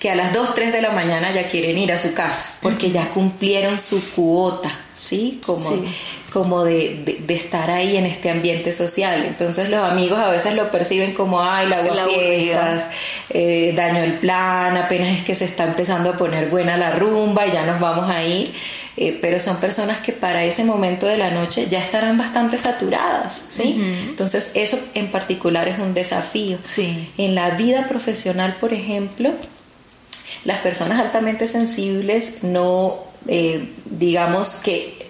que 0.04 0.10
a 0.10 0.14
las 0.14 0.34
2, 0.34 0.54
3 0.54 0.70
de 0.70 0.82
la 0.82 0.90
mañana 0.90 1.32
ya 1.32 1.48
quieren 1.48 1.78
ir 1.78 1.90
a 1.90 1.98
su 1.98 2.12
casa 2.12 2.56
porque 2.60 2.90
ya 2.90 3.08
cumplieron 3.08 3.78
su 3.78 4.04
cuota, 4.10 4.70
¿sí? 4.94 5.40
Como, 5.42 5.82
como 6.30 6.62
de, 6.62 7.22
de, 7.26 7.34
estar 7.34 7.70
ahí 7.70 7.96
en 7.96 8.04
este 8.04 8.28
ambiente 8.28 8.74
social. 8.74 9.24
Entonces 9.24 9.70
los 9.70 9.80
amigos 9.80 10.18
a 10.18 10.28
veces 10.28 10.56
lo 10.56 10.70
perciben 10.70 11.14
como, 11.14 11.40
ay, 11.40 11.68
la 11.68 11.78
fiestas, 12.06 12.90
eh, 13.30 13.72
daño 13.74 14.02
el 14.02 14.18
plan, 14.18 14.76
apenas 14.76 15.08
es 15.08 15.22
que 15.22 15.34
se 15.34 15.46
está 15.46 15.64
empezando 15.64 16.10
a 16.10 16.18
poner 16.18 16.50
buena 16.50 16.76
la 16.76 16.90
rumba 16.90 17.46
y 17.46 17.52
ya 17.52 17.64
nos 17.64 17.80
vamos 17.80 18.10
a 18.10 18.22
ir. 18.22 18.52
Eh, 18.98 19.18
pero 19.22 19.40
son 19.40 19.56
personas 19.56 20.00
que 20.00 20.12
para 20.12 20.44
ese 20.44 20.64
momento 20.64 21.06
de 21.06 21.16
la 21.16 21.30
noche 21.30 21.66
ya 21.70 21.78
estarán 21.78 22.18
bastante 22.18 22.58
saturadas, 22.58 23.46
¿sí? 23.48 23.82
Entonces 24.10 24.52
eso 24.54 24.78
en 24.92 25.10
particular 25.10 25.66
es 25.66 25.78
un 25.78 25.94
desafío. 25.94 26.58
Sí. 26.62 27.10
En 27.16 27.34
la 27.34 27.52
vida 27.52 27.88
profesional, 27.88 28.56
por 28.60 28.74
ejemplo, 28.74 29.32
las 30.44 30.58
personas 30.58 31.00
altamente 31.00 31.48
sensibles 31.48 32.42
no, 32.42 32.96
eh, 33.26 33.72
digamos 33.84 34.56
que 34.56 35.08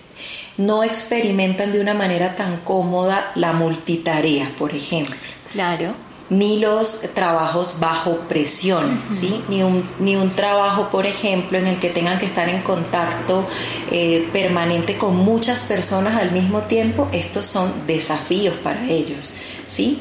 no 0.56 0.84
experimentan 0.84 1.72
de 1.72 1.80
una 1.80 1.94
manera 1.94 2.36
tan 2.36 2.58
cómoda 2.58 3.32
la 3.34 3.52
multitarea, 3.52 4.50
por 4.56 4.72
ejemplo. 4.72 5.16
Claro 5.52 5.94
ni 6.30 6.58
los 6.58 7.02
trabajos 7.14 7.76
bajo 7.80 8.20
presión, 8.28 9.00
¿sí? 9.06 9.42
Ni 9.48 9.62
un, 9.62 9.86
ni 9.98 10.16
un 10.16 10.30
trabajo, 10.30 10.88
por 10.90 11.06
ejemplo, 11.06 11.58
en 11.58 11.66
el 11.66 11.78
que 11.78 11.90
tengan 11.90 12.18
que 12.18 12.26
estar 12.26 12.48
en 12.48 12.62
contacto 12.62 13.46
eh, 13.90 14.28
permanente 14.32 14.96
con 14.96 15.16
muchas 15.16 15.64
personas 15.64 16.20
al 16.20 16.32
mismo 16.32 16.62
tiempo. 16.62 17.08
Estos 17.12 17.46
son 17.46 17.86
desafíos 17.86 18.54
para 18.54 18.86
ellos, 18.86 19.34
¿sí? 19.66 20.00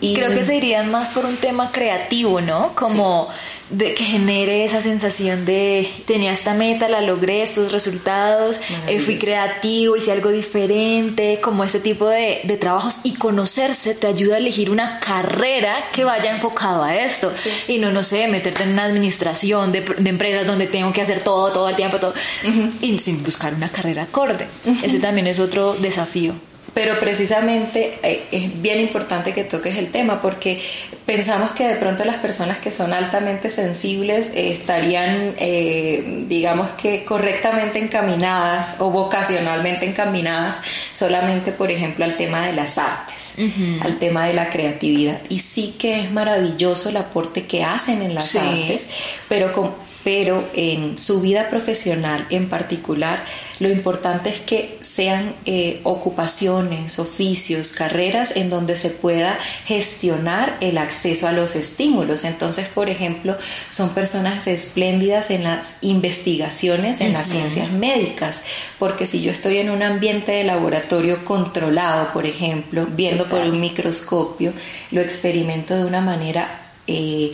Y 0.00 0.14
Creo 0.14 0.30
que 0.30 0.44
se 0.44 0.56
irían 0.56 0.90
más 0.90 1.10
por 1.10 1.24
un 1.24 1.36
tema 1.36 1.72
creativo, 1.72 2.42
¿no? 2.42 2.74
Como 2.74 3.28
de 3.70 3.94
que 3.94 4.04
genere 4.04 4.64
esa 4.64 4.82
sensación 4.82 5.44
de 5.44 5.88
tenía 6.06 6.32
esta 6.32 6.54
meta, 6.54 6.88
la 6.88 7.00
logré, 7.00 7.42
estos 7.42 7.72
resultados, 7.72 8.60
eh, 8.86 9.00
fui 9.00 9.16
creativo, 9.16 9.96
hice 9.96 10.12
algo 10.12 10.30
diferente, 10.30 11.40
como 11.42 11.64
ese 11.64 11.80
tipo 11.80 12.06
de, 12.06 12.40
de, 12.44 12.56
trabajos. 12.56 12.98
Y 13.04 13.14
conocerse 13.14 13.94
te 13.94 14.06
ayuda 14.06 14.36
a 14.36 14.38
elegir 14.38 14.70
una 14.70 15.00
carrera 15.00 15.76
que 15.92 16.04
vaya 16.04 16.34
enfocado 16.34 16.82
a 16.82 16.96
esto. 16.96 17.32
Y 17.68 17.78
no, 17.78 17.90
no 17.90 18.04
sé, 18.04 18.28
meterte 18.28 18.64
en 18.64 18.72
una 18.72 18.84
administración 18.84 19.72
de, 19.72 19.80
de, 19.80 20.10
empresas 20.10 20.46
donde 20.46 20.66
tengo 20.66 20.92
que 20.92 21.02
hacer 21.02 21.22
todo, 21.22 21.52
todo 21.52 21.68
el 21.68 21.76
tiempo, 21.76 21.98
todo, 21.98 22.14
y 22.80 22.98
sin 22.98 23.22
buscar 23.24 23.54
una 23.54 23.68
carrera 23.68 24.04
acorde. 24.04 24.46
Ese 24.82 24.98
también 24.98 25.26
es 25.26 25.38
otro 25.38 25.74
desafío. 25.74 26.34
Pero 26.74 26.98
precisamente 26.98 27.98
eh, 28.02 28.24
es 28.32 28.60
bien 28.60 28.80
importante 28.80 29.32
que 29.32 29.44
toques 29.44 29.78
el 29.78 29.92
tema 29.92 30.20
porque 30.20 30.60
pensamos 31.06 31.52
que 31.52 31.68
de 31.68 31.76
pronto 31.76 32.04
las 32.04 32.16
personas 32.16 32.58
que 32.58 32.72
son 32.72 32.92
altamente 32.92 33.48
sensibles 33.48 34.32
eh, 34.34 34.52
estarían, 34.52 35.34
eh, 35.38 36.24
digamos 36.26 36.72
que 36.72 37.04
correctamente 37.04 37.78
encaminadas 37.78 38.76
o 38.80 38.90
vocacionalmente 38.90 39.86
encaminadas 39.86 40.60
solamente, 40.92 41.52
por 41.52 41.70
ejemplo, 41.70 42.04
al 42.04 42.16
tema 42.16 42.44
de 42.44 42.54
las 42.54 42.76
artes, 42.76 43.36
al 43.80 43.98
tema 43.98 44.26
de 44.26 44.34
la 44.34 44.50
creatividad. 44.50 45.20
Y 45.28 45.38
sí 45.38 45.76
que 45.78 46.00
es 46.00 46.10
maravilloso 46.10 46.88
el 46.88 46.96
aporte 46.96 47.46
que 47.46 47.62
hacen 47.62 48.02
en 48.02 48.14
las 48.14 48.34
artes, 48.34 48.88
pero 49.28 49.52
con 49.52 49.84
pero 50.04 50.48
en 50.52 50.98
su 50.98 51.20
vida 51.20 51.48
profesional 51.48 52.26
en 52.30 52.48
particular, 52.48 53.24
lo 53.58 53.70
importante 53.70 54.28
es 54.28 54.40
que 54.40 54.76
sean 54.94 55.34
eh, 55.44 55.80
ocupaciones, 55.82 57.00
oficios, 57.00 57.72
carreras 57.72 58.36
en 58.36 58.48
donde 58.48 58.76
se 58.76 58.90
pueda 58.90 59.36
gestionar 59.66 60.56
el 60.60 60.78
acceso 60.78 61.26
a 61.26 61.32
los 61.32 61.56
estímulos. 61.56 62.22
Entonces, 62.22 62.68
por 62.68 62.88
ejemplo, 62.88 63.36
son 63.70 63.88
personas 63.88 64.46
espléndidas 64.46 65.32
en 65.32 65.42
las 65.42 65.72
investigaciones, 65.80 67.00
en 67.00 67.12
las 67.12 67.26
ciencias 67.26 67.72
médicas, 67.72 68.42
porque 68.78 69.04
si 69.04 69.20
yo 69.20 69.32
estoy 69.32 69.58
en 69.58 69.70
un 69.70 69.82
ambiente 69.82 70.30
de 70.30 70.44
laboratorio 70.44 71.24
controlado, 71.24 72.12
por 72.12 72.24
ejemplo, 72.24 72.86
viendo 72.86 73.26
por 73.26 73.40
un 73.40 73.60
microscopio, 73.60 74.52
lo 74.92 75.00
experimento 75.00 75.74
de 75.74 75.86
una 75.86 76.02
manera... 76.02 76.60
Eh, 76.86 77.32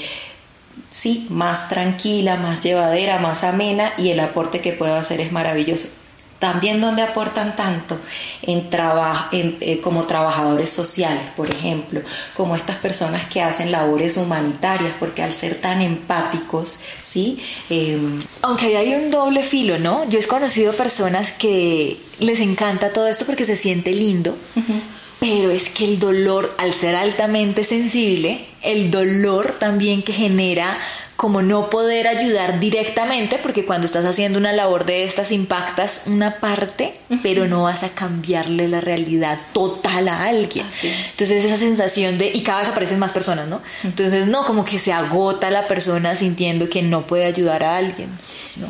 sí, 0.90 1.26
más 1.28 1.68
tranquila, 1.68 2.36
más 2.36 2.62
llevadera, 2.62 3.18
más 3.18 3.44
amena 3.44 3.92
y 3.98 4.08
el 4.10 4.20
aporte 4.20 4.60
que 4.60 4.72
puedo 4.72 4.96
hacer 4.96 5.20
es 5.20 5.30
maravilloso. 5.30 5.99
También 6.40 6.80
donde 6.80 7.02
aportan 7.02 7.54
tanto 7.54 7.96
en 8.42 8.68
en, 9.30 9.56
eh, 9.60 9.80
como 9.80 10.04
trabajadores 10.04 10.70
sociales, 10.70 11.22
por 11.36 11.48
ejemplo, 11.48 12.00
como 12.34 12.56
estas 12.56 12.76
personas 12.78 13.28
que 13.28 13.42
hacen 13.42 13.70
labores 13.70 14.16
humanitarias, 14.16 14.94
porque 14.98 15.22
al 15.22 15.32
ser 15.32 15.60
tan 15.60 15.82
empáticos, 15.82 16.80
¿sí? 17.04 17.38
Em, 17.68 18.18
Aunque 18.42 18.76
hay 18.76 18.94
un 18.94 19.12
doble 19.12 19.44
filo, 19.44 19.78
¿no? 19.78 20.08
Yo 20.08 20.18
he 20.18 20.24
conocido 20.24 20.72
personas 20.72 21.32
que 21.32 21.98
les 22.18 22.40
encanta 22.40 22.92
todo 22.92 23.06
esto 23.06 23.24
porque 23.26 23.44
se 23.44 23.56
siente 23.56 23.92
lindo 23.92 24.34
pero 25.20 25.50
es 25.50 25.68
que 25.68 25.84
el 25.84 25.98
dolor, 25.98 26.52
al 26.56 26.72
ser 26.72 26.96
altamente 26.96 27.62
sensible, 27.62 28.40
el 28.62 28.90
dolor 28.90 29.56
también 29.58 30.02
que 30.02 30.14
genera 30.14 30.78
como 31.20 31.42
no 31.42 31.68
poder 31.68 32.08
ayudar 32.08 32.60
directamente, 32.60 33.36
porque 33.36 33.66
cuando 33.66 33.84
estás 33.84 34.06
haciendo 34.06 34.38
una 34.38 34.54
labor 34.54 34.86
de 34.86 35.04
estas 35.04 35.32
impactas 35.32 36.04
una 36.06 36.36
parte, 36.36 36.94
pero 37.22 37.46
no 37.46 37.64
vas 37.64 37.82
a 37.82 37.90
cambiarle 37.90 38.68
la 38.68 38.80
realidad 38.80 39.38
total 39.52 40.08
a 40.08 40.24
alguien. 40.24 40.64
Entonces 40.64 41.44
esa 41.44 41.58
sensación 41.58 42.16
de, 42.16 42.30
y 42.32 42.42
cada 42.42 42.60
vez 42.60 42.70
aparecen 42.70 42.98
más 42.98 43.12
personas, 43.12 43.48
¿no? 43.48 43.60
Entonces 43.84 44.28
no, 44.28 44.46
como 44.46 44.64
que 44.64 44.78
se 44.78 44.94
agota 44.94 45.50
la 45.50 45.68
persona 45.68 46.16
sintiendo 46.16 46.70
que 46.70 46.80
no 46.80 47.02
puede 47.02 47.26
ayudar 47.26 47.64
a 47.64 47.76
alguien, 47.76 48.08
¿no? 48.56 48.68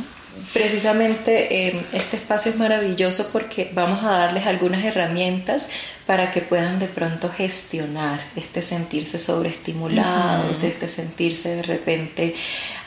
Precisamente 0.52 1.68
eh, 1.68 1.80
este 1.92 2.16
espacio 2.16 2.50
es 2.50 2.58
maravilloso 2.58 3.28
porque 3.32 3.70
vamos 3.72 4.02
a 4.02 4.10
darles 4.10 4.46
algunas 4.46 4.84
herramientas 4.84 5.68
para 6.06 6.32
que 6.32 6.40
puedan 6.40 6.80
de 6.80 6.88
pronto 6.88 7.30
gestionar 7.30 8.20
este 8.34 8.62
sentirse 8.62 9.20
sobreestimulados, 9.20 10.64
este 10.64 10.88
sentirse 10.88 11.54
de 11.56 11.62
repente 11.62 12.34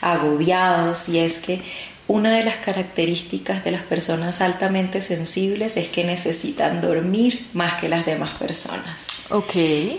agobiados 0.02 1.08
y 1.08 1.18
es 1.18 1.38
que 1.38 1.62
una 2.06 2.32
de 2.32 2.44
las 2.44 2.56
características 2.56 3.64
de 3.64 3.70
las 3.70 3.82
personas 3.82 4.42
altamente 4.42 5.00
sensibles 5.00 5.78
es 5.78 5.88
que 5.88 6.04
necesitan 6.04 6.82
dormir 6.82 7.46
más 7.54 7.80
que 7.80 7.88
las 7.88 8.04
demás 8.04 8.34
personas. 8.34 9.06
Ok. 9.30 9.54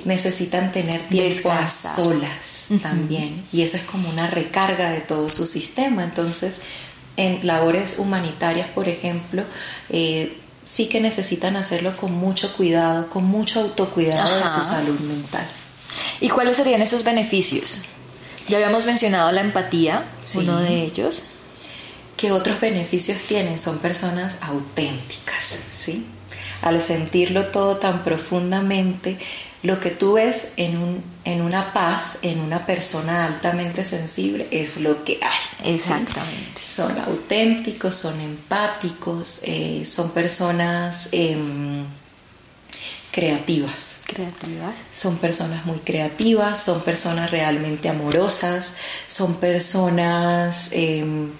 Necesitan 0.05 0.71
tener 0.71 1.01
tiempo 1.09 1.51
a 1.51 1.65
solas 1.65 2.67
también. 2.83 3.43
Y 3.51 3.63
eso 3.63 3.77
es 3.77 3.83
como 3.83 4.07
una 4.07 4.27
recarga 4.27 4.91
de 4.91 5.01
todo 5.01 5.31
su 5.31 5.47
sistema. 5.47 6.03
Entonces, 6.03 6.61
en 7.17 7.45
labores 7.45 7.95
humanitarias, 7.97 8.67
por 8.69 8.89
ejemplo, 8.89 9.43
eh, 9.89 10.37
sí 10.65 10.87
que 10.87 10.99
necesitan 10.99 11.55
hacerlo 11.55 11.95
con 11.95 12.13
mucho 12.13 12.53
cuidado, 12.55 13.09
con 13.09 13.25
mucho 13.25 13.61
autocuidado 13.61 14.35
de 14.37 14.47
su 14.47 14.61
salud 14.63 14.99
mental. 14.99 15.47
¿Y 16.19 16.29
cuáles 16.29 16.57
serían 16.57 16.81
esos 16.81 17.03
beneficios? 17.03 17.79
Ya 18.47 18.57
habíamos 18.57 18.85
mencionado 18.85 19.31
la 19.31 19.41
empatía, 19.41 20.05
uno 20.35 20.59
de 20.59 20.83
ellos. 20.83 21.23
¿Qué 22.17 22.31
otros 22.31 22.59
beneficios 22.61 23.23
tienen? 23.23 23.59
Son 23.59 23.79
personas 23.79 24.37
auténticas, 24.41 25.57
¿sí? 25.73 26.05
al 26.61 26.81
sentirlo 26.81 27.45
todo 27.47 27.77
tan 27.77 28.03
profundamente, 28.03 29.17
lo 29.65 29.79
que 29.79 29.89
tú 29.89 30.13
ves 30.13 30.49
en, 30.57 30.77
un, 30.77 31.03
en 31.23 31.41
una 31.41 31.73
paz, 31.73 32.19
en 32.21 32.39
una 32.39 32.65
persona 32.65 33.25
altamente 33.25 33.83
sensible, 33.83 34.47
es 34.51 34.77
lo 34.77 35.03
que 35.03 35.19
hay. 35.21 35.73
Exactamente. 35.73 36.61
Son 36.63 36.97
auténticos, 36.99 37.95
son 37.95 38.19
empáticos, 38.21 39.41
eh, 39.43 39.83
son 39.85 40.11
personas 40.11 41.09
em, 41.11 41.83
creativas. 43.11 44.01
Creativas. 44.05 44.75
Son 44.91 45.17
personas 45.17 45.65
muy 45.65 45.79
creativas, 45.79 46.63
son 46.63 46.81
personas 46.81 47.31
realmente 47.31 47.89
amorosas, 47.89 48.75
son 49.07 49.35
personas 49.35 50.69
em, 50.73 51.31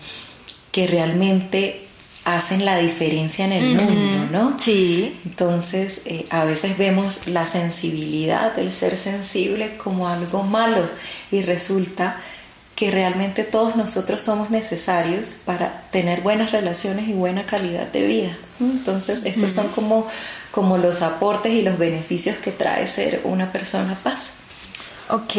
que 0.72 0.88
realmente 0.88 1.85
hacen 2.26 2.66
la 2.66 2.78
diferencia 2.78 3.46
en 3.46 3.54
el 3.54 3.76
mundo, 3.76 4.28
¿no? 4.32 4.60
Sí. 4.60 5.16
Entonces, 5.26 6.02
eh, 6.06 6.26
a 6.32 6.44
veces 6.44 6.78
vemos 6.78 7.28
la 7.28 7.46
sensibilidad, 7.46 8.58
el 8.58 8.72
ser 8.72 8.98
sensible 8.98 9.78
como 9.78 10.08
algo 10.08 10.44
malo 10.44 10.90
y 11.32 11.44
resulta 11.44 12.18
que 12.76 12.92
realmente 12.92 13.44
todos 13.44 13.76
nosotros 13.76 14.22
somos 14.22 14.50
necesarios 14.50 15.36
para 15.46 15.84
tener 15.92 16.22
buenas 16.22 16.52
relaciones 16.52 17.08
y 17.08 17.14
buena 17.14 17.46
calidad 17.46 17.88
de 17.92 18.06
vida. 18.06 18.38
Entonces, 18.60 19.24
estos 19.26 19.52
son 19.52 19.70
como, 19.70 20.08
como 20.52 20.78
los 20.78 21.02
aportes 21.02 21.54
y 21.54 21.62
los 21.62 21.78
beneficios 21.78 22.38
que 22.38 22.52
trae 22.52 22.88
ser 22.88 23.22
una 23.24 23.52
persona 23.52 23.96
paz. 24.04 24.32
Ok, 25.10 25.36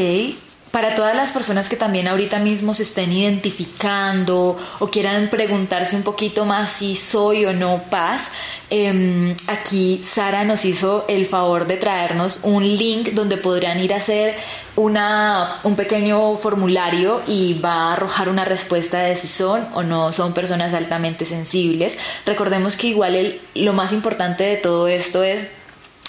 para 0.76 0.95
todas 0.95 1.16
las 1.16 1.33
personas 1.33 1.71
que 1.71 1.76
también 1.76 2.06
ahorita 2.06 2.38
mismo 2.38 2.75
se 2.75 2.83
estén 2.83 3.11
identificando 3.11 4.59
o 4.78 4.87
quieran 4.88 5.30
preguntarse 5.30 5.97
un 5.97 6.02
poquito 6.02 6.45
más 6.45 6.71
si 6.71 6.97
soy 6.97 7.47
o 7.47 7.54
no 7.54 7.85
paz, 7.88 8.28
em, 8.68 9.35
aquí 9.47 10.02
Sara 10.04 10.45
nos 10.45 10.66
hizo 10.66 11.06
el 11.09 11.25
favor 11.28 11.66
de 11.66 11.78
traernos 11.78 12.40
un 12.42 12.62
link 12.62 13.12
donde 13.12 13.38
podrían 13.38 13.80
ir 13.80 13.95
a 13.95 13.97
hacer 13.97 14.35
una, 14.76 15.61
un 15.64 15.76
pequeño 15.76 16.37
formulario 16.37 17.23
y 17.26 17.54
va 17.54 17.88
a 17.88 17.92
arrojar 17.95 18.28
una 18.28 18.45
respuesta 18.45 18.99
de 18.99 19.16
si 19.16 19.28
son 19.28 19.66
o 19.73 19.83
no 19.83 20.12
son 20.12 20.35
personas 20.35 20.75
altamente 20.75 21.25
sensibles. 21.25 21.97
Recordemos 22.26 22.76
que 22.76 22.88
igual 22.88 23.40
lo 23.54 23.73
más 23.73 23.95
importante 23.95 24.45
de 24.45 24.56
todo 24.56 24.88
esto 24.88 25.25
es 25.25 25.47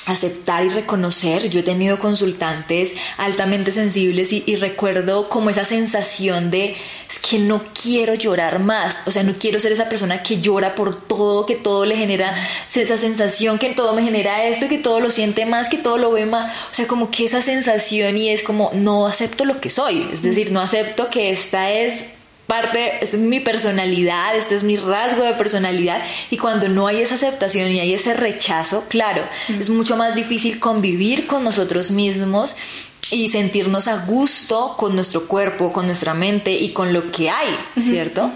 aceptar 0.07 0.65
y 0.65 0.69
reconocer. 0.69 1.49
Yo 1.49 1.59
he 1.59 1.63
tenido 1.63 1.99
consultantes 1.99 2.95
altamente 3.17 3.71
sensibles 3.71 4.33
y, 4.33 4.55
recuerdo 4.55 5.29
como 5.29 5.49
esa 5.49 5.65
sensación 5.65 6.49
de 6.49 6.75
es 7.09 7.19
que 7.19 7.39
no 7.39 7.61
quiero 7.79 8.15
llorar 8.15 8.59
más, 8.59 9.03
o 9.05 9.11
sea, 9.11 9.23
no 9.23 9.33
quiero 9.39 9.59
ser 9.59 9.71
esa 9.71 9.87
persona 9.87 10.23
que 10.23 10.41
llora 10.41 10.75
por 10.75 10.99
todo, 11.07 11.45
que 11.45 11.55
todo 11.55 11.85
le 11.85 11.95
genera 11.95 12.33
esa 12.73 12.97
sensación, 12.97 13.59
que 13.59 13.69
todo 13.69 13.93
me 13.93 14.01
genera 14.01 14.43
esto, 14.45 14.67
que 14.67 14.77
todo 14.77 14.99
lo 14.99 15.11
siente 15.11 15.45
más, 15.45 15.69
que 15.69 15.77
todo 15.77 15.97
lo 15.97 16.11
ve 16.11 16.25
más, 16.25 16.51
o 16.71 16.75
sea, 16.75 16.87
como 16.87 17.09
que 17.11 17.25
esa 17.25 17.41
sensación 17.41 18.17
y 18.17 18.29
es 18.29 18.43
como 18.43 18.71
no 18.73 19.07
acepto 19.07 19.45
lo 19.45 19.61
que 19.61 19.69
soy, 19.69 20.07
es 20.11 20.21
decir, 20.21 20.51
no 20.51 20.59
acepto 20.59 21.09
que 21.09 21.31
esta 21.31 21.71
es 21.71 22.16
parte, 22.47 23.03
es 23.03 23.13
mi 23.13 23.39
personalidad, 23.39 24.35
este 24.35 24.55
es 24.55 24.63
mi 24.63 24.77
rasgo 24.77 25.23
de 25.23 25.33
personalidad 25.33 26.01
y 26.31 26.37
cuando 26.37 26.69
no 26.69 26.87
hay 26.87 27.01
esa 27.01 27.15
aceptación 27.15 27.69
y 27.71 27.79
hay 27.79 27.93
ese 27.93 28.13
rechazo, 28.13 28.85
claro, 28.87 29.23
mm. 29.49 29.61
es 29.61 29.69
mucho 29.69 29.97
más 29.97 30.15
difícil 30.15 30.59
convivir 30.59 31.27
con 31.27 31.43
nosotros 31.43 31.91
mismos 31.91 32.55
y 33.11 33.29
sentirnos 33.29 33.87
a 33.87 34.05
gusto 34.05 34.75
con 34.77 34.95
nuestro 34.95 35.27
cuerpo, 35.27 35.71
con 35.71 35.85
nuestra 35.85 36.13
mente 36.13 36.51
y 36.51 36.73
con 36.73 36.93
lo 36.93 37.11
que 37.11 37.29
hay, 37.29 37.55
¿cierto? 37.81 38.31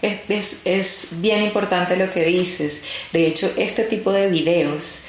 Es, 0.00 0.62
es, 0.64 1.08
bien 1.20 1.44
importante 1.44 1.96
lo 1.96 2.10
que 2.10 2.24
dices. 2.24 2.82
De 3.12 3.26
hecho, 3.26 3.50
este 3.56 3.84
tipo 3.84 4.12
de 4.12 4.28
videos 4.28 5.04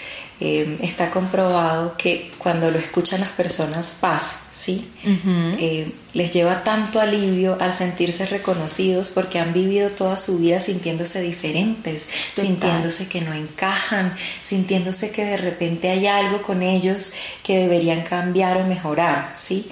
eh, 0.46 0.78
está 0.82 1.10
comprobado 1.10 1.96
que 1.96 2.30
cuando 2.38 2.70
lo 2.70 2.78
escuchan 2.78 3.22
las 3.22 3.30
personas 3.30 3.96
paz, 3.98 4.40
¿sí? 4.54 4.92
Eh, 5.06 5.90
les 6.14 6.34
lleva 6.34 6.66
tanto 6.66 7.00
alivio 7.00 7.56
al 7.62 7.74
sentirse 7.74 8.26
reconocidos 8.26 9.10
porque 9.10 9.40
han 9.40 9.54
vivido 9.54 9.90
toda 9.90 10.18
su 10.18 10.40
vida 10.40 10.60
sintiéndose 10.60 11.22
diferentes, 11.22 12.10
sintiéndose 12.36 13.08
que 13.08 13.22
no 13.22 13.34
encajan, 13.34 14.14
sintiéndose 14.42 15.12
que 15.12 15.24
de 15.24 15.38
repente 15.38 15.88
hay 15.88 16.08
algo 16.08 16.42
con 16.42 16.62
ellos 16.62 17.14
que 17.42 17.60
deberían 17.60 18.02
cambiar 18.02 18.58
o 18.58 18.66
mejorar, 18.66 19.36
¿sí? 19.40 19.72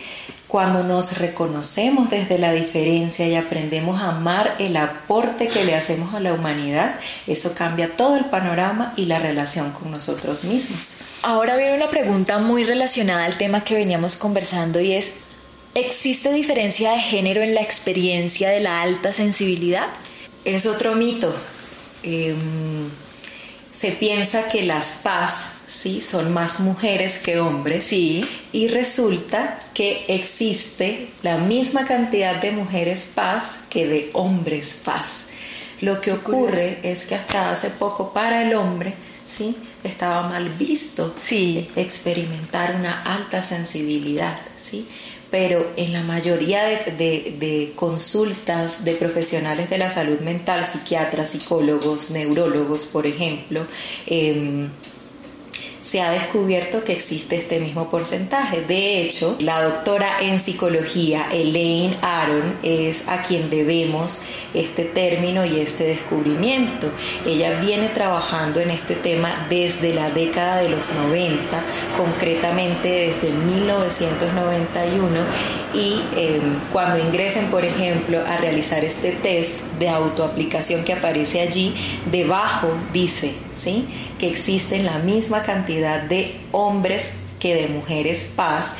Cuando 0.52 0.84
nos 0.84 1.18
reconocemos 1.18 2.10
desde 2.10 2.38
la 2.38 2.52
diferencia 2.52 3.26
y 3.26 3.36
aprendemos 3.36 4.02
a 4.02 4.10
amar 4.10 4.58
el 4.60 4.76
aporte 4.76 5.48
que 5.48 5.64
le 5.64 5.76
hacemos 5.76 6.14
a 6.14 6.20
la 6.20 6.34
humanidad, 6.34 6.96
eso 7.26 7.56
cambia 7.56 7.96
todo 7.96 8.18
el 8.18 8.26
panorama 8.26 8.92
y 8.98 9.06
la 9.06 9.18
relación 9.18 9.72
con 9.72 9.92
nosotros 9.92 10.44
mismos. 10.44 10.98
Ahora 11.24 11.56
viene 11.56 11.78
una 11.78 11.90
pregunta 11.90 12.40
muy 12.40 12.66
relacionada 12.66 13.24
al 13.24 13.38
tema 13.38 13.64
que 13.64 13.76
veníamos 13.76 14.18
conversando 14.18 14.82
y 14.82 14.92
es, 14.92 15.20
¿existe 15.74 16.34
diferencia 16.34 16.92
de 16.92 17.00
género 17.00 17.42
en 17.44 17.56
la 17.56 17.62
experiencia 17.62 18.50
de 18.50 18.60
la 18.60 18.82
alta 18.82 19.14
sensibilidad? 19.14 19.88
Es 20.44 20.66
otro 20.66 20.96
mito. 20.96 21.34
Em, 22.04 22.90
se 23.72 23.92
piensa 23.92 24.50
que 24.50 24.64
las 24.64 25.00
paz 25.02 25.61
¿sí? 25.72 26.02
son 26.02 26.34
más 26.34 26.60
mujeres 26.60 27.18
que 27.18 27.40
hombres 27.40 27.86
sí. 27.86 28.28
y 28.52 28.68
resulta 28.68 29.60
que 29.74 30.06
existe 30.10 31.10
la 31.24 31.38
misma 31.38 31.86
cantidad 31.86 32.42
de 32.42 32.52
mujeres 32.52 33.10
paz 33.16 33.60
que 33.70 33.88
de 33.88 34.10
hombres 34.14 34.78
paz. 34.84 35.28
Lo 35.80 36.00
que 36.00 36.12
ocurre 36.12 36.80
es 36.84 37.06
que 37.06 37.16
hasta 37.16 37.50
hace 37.50 37.72
poco 37.72 38.14
para 38.14 38.44
el 38.44 38.54
hombre 38.54 38.94
¿sí? 39.26 39.56
estaba 39.84 40.28
mal 40.28 40.50
visto 40.50 41.16
experimentar 41.76 42.76
una 42.76 43.02
alta 43.04 43.42
sensibilidad. 43.42 44.40
¿sí? 44.58 44.88
pero 45.32 45.72
en 45.78 45.94
la 45.94 46.04
mayoría 46.04 46.66
de, 46.66 47.72
consultas 47.76 48.84
de 48.84 48.96
profesionales 48.96 49.70
de 49.70 49.78
la 49.78 49.90
salud 49.90 50.20
mental, 50.20 50.66
psiquiatras, 50.66 51.30
psicólogos, 51.30 52.12
neurólogos, 52.12 52.84
por 52.84 53.08
ejemplo, 53.08 53.66
em, 54.06 54.70
se 55.82 56.02
ha 56.02 56.12
descubierto 56.12 56.84
que 56.84 56.94
existe 56.94 57.36
este 57.36 57.60
mismo 57.60 57.90
porcentaje. 57.90 58.62
De 58.62 59.02
hecho, 59.02 59.36
la 59.40 59.64
doctora 59.64 60.18
en 60.22 60.40
psicología, 60.40 61.28
Elaine 61.32 61.96
Aron, 62.02 62.58
es 62.64 63.08
a 63.08 63.24
quien 63.24 63.50
debemos 63.50 64.20
este 64.54 64.84
término 64.84 65.46
y 65.46 65.60
este 65.60 65.86
descubrimiento. 65.86 66.92
Ella 67.26 67.60
viene 67.60 67.90
trabajando 67.90 68.60
en 68.60 68.72
este 68.72 68.96
tema 68.96 69.48
desde 69.50 69.94
la 69.94 70.12
década 70.12 70.62
de 70.62 70.70
los 70.70 70.94
90, 70.94 71.64
concretamente 71.98 72.90
desde 72.90 73.30
1991, 73.32 75.20
y 75.74 76.02
em, 76.16 76.60
cuando 76.72 77.00
ingresen, 77.00 77.48
por 77.48 77.66
ejemplo, 77.66 78.20
a 78.26 78.38
realizar 78.38 78.84
este 78.84 79.12
test 79.12 79.71
de 79.82 79.90
autoaplicación 79.90 80.86
que 80.86 80.94
aparece 80.94 81.42
allí, 81.42 81.76
debajo 82.10 82.70
dice, 82.94 83.34
¿sí? 83.52 83.86
que 84.18 84.30
existen 84.30 84.86
la 84.86 85.00
misma 85.00 85.42
cantidad 85.42 86.04
de 86.04 86.36
hombres 86.52 87.14
que 87.40 87.56
de 87.56 87.68
mujeres 87.68 88.30
paz. 88.36 88.74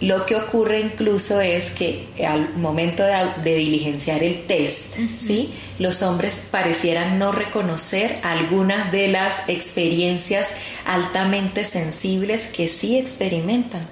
Lo 0.00 0.24
que 0.24 0.36
ocurre 0.36 0.80
incluso 0.80 1.40
es 1.40 1.70
que 1.70 2.06
al 2.26 2.54
momento 2.54 3.02
de, 3.02 3.56
diligenciar 3.56 4.22
el 4.22 4.46
test, 4.46 4.94
¿sí? 5.16 5.52
los 5.78 6.02
hombres 6.02 6.48
parecieran 6.50 7.18
no 7.18 7.32
reconocer 7.32 8.20
algunas 8.22 8.92
de 8.92 9.08
las 9.08 9.48
experiencias 9.48 10.54
altamente 10.84 11.64
sensibles 11.64 12.46
que 12.46 12.68
sí 12.68 12.96
experimentan. 12.98 13.82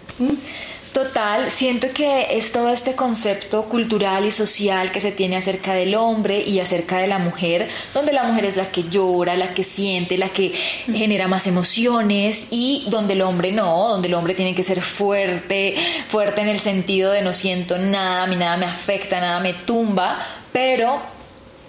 Total, 0.95 1.51
siento 1.51 1.89
que 1.93 2.39
es 2.39 2.53
todo 2.53 2.69
este 2.69 2.95
concepto 2.95 3.65
cultural 3.65 4.27
y 4.27 4.31
social 4.31 4.93
que 4.93 5.01
se 5.01 5.11
tiene 5.11 5.37
acerca 5.37 5.75
del 5.75 5.97
hombre 5.97 6.41
y 6.41 6.61
acerca 6.61 6.99
de 6.99 7.09
la 7.09 7.19
mujer, 7.19 7.69
donde 7.93 8.13
la 8.13 8.23
mujer 8.23 8.45
es 8.45 8.57
la 8.57 8.71
que 8.71 8.85
llora, 8.85 9.37
la 9.37 9.55
que 9.55 9.65
siente, 9.65 10.17
la 10.17 10.29
que 10.29 10.53
genera 10.87 11.27
más 11.27 11.49
emociones 11.49 12.47
y 12.53 12.85
donde 12.91 13.15
el 13.15 13.23
hombre 13.23 13.51
no, 13.51 13.89
donde 13.89 14.07
el 14.07 14.15
hombre 14.15 14.35
tiene 14.35 14.55
que 14.55 14.63
ser 14.63 14.83
fuerte, 14.83 15.75
fuerte 16.09 16.43
en 16.43 16.49
el 16.49 16.61
sentido 16.61 17.11
de 17.11 17.23
no 17.23 17.33
siento 17.33 17.77
nada, 17.77 18.23
a 18.23 18.27
mí 18.29 18.37
nada 18.37 18.57
me 18.57 18.67
afecta, 18.67 19.19
nada 19.19 19.41
me 19.41 19.53
tumba, 19.53 20.25
pero 20.53 21.01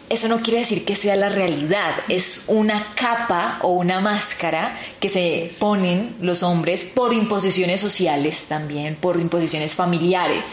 eso 0.10 0.28
no 0.28 0.38
quiere 0.38 0.60
decir 0.60 0.86
que 0.86 0.96
sea 0.96 1.15
la 1.15 1.30
realidad, 1.30 1.96
es 2.10 2.46
una 2.48 2.94
capa 2.96 3.60
o 3.63 3.70
una 3.70 4.00
máscara 4.00 4.78
que 5.00 5.10
se 5.10 5.50
ponen 5.60 6.15
los 6.22 6.44
hombres 6.44 6.84
por 6.84 7.13
imposiciones 7.13 7.82
sociales 7.82 8.46
también, 8.48 8.96
por 8.96 9.20
imposiciones 9.20 9.74
familiares. 9.74 10.44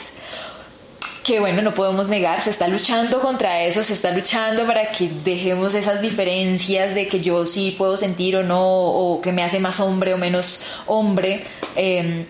Que 1.23 1.38
bueno, 1.38 1.62
no 1.62 1.75
podemos 1.75 2.09
negar, 2.09 2.43
se 2.43 2.51
está 2.51 2.67
luchando 2.67 3.21
contra 3.21 3.62
eso, 3.62 3.85
se 3.85 3.93
está 3.93 4.11
luchando 4.11 4.67
para 4.67 4.91
que 4.91 5.09
dejemos 5.23 5.75
esas 5.75 6.01
diferencias 6.01 6.95
de 6.95 7.07
que 7.07 7.21
yo 7.21 7.47
sí 7.47 7.75
puedo 7.77 7.97
sentir 7.97 8.37
o 8.37 8.43
no, 8.43 8.67
o 8.67 9.21
que 9.21 9.33
me 9.33 9.45
hace 9.45 9.61
más 9.61 9.79
hombre 9.81 10.15
o 10.15 10.19
menos 10.19 10.62
hombre. 10.87 11.45
Em, 11.77 12.25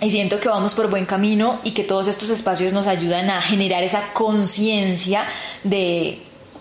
y 0.00 0.10
siento 0.10 0.40
que 0.40 0.48
vamos 0.48 0.74
por 0.74 0.90
buen 0.90 1.06
camino 1.06 1.60
y 1.62 1.70
que 1.70 1.84
todos 1.84 2.08
estos 2.08 2.30
espacios 2.30 2.72
nos 2.72 2.86
ayudan 2.86 3.30
a 3.30 3.40
generar 3.40 3.84
esa 3.84 4.12
conciencia 4.12 5.24
de 5.62 6.20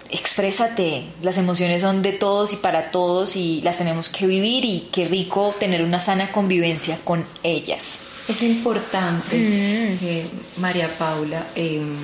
exprésate, 0.09 1.03
las 1.21 1.37
emociones 1.37 1.81
son 1.81 2.01
de 2.01 2.13
todos 2.13 2.53
y 2.53 2.57
para 2.57 2.91
todos 2.91 3.35
y 3.35 3.61
las 3.61 3.77
tenemos 3.77 4.09
que 4.09 4.27
vivir 4.27 4.65
y 4.65 4.89
qué 4.91 5.05
rico 5.05 5.55
tener 5.59 5.83
una 5.83 5.99
sana 5.99 6.31
convivencia 6.31 6.99
con 7.03 7.25
ellas. 7.43 7.99
Es 8.27 8.41
importante, 8.41 9.35
mm. 9.35 10.05
eh, 10.05 10.25
María 10.57 10.89
Paula, 10.97 11.45
em, 11.55 11.95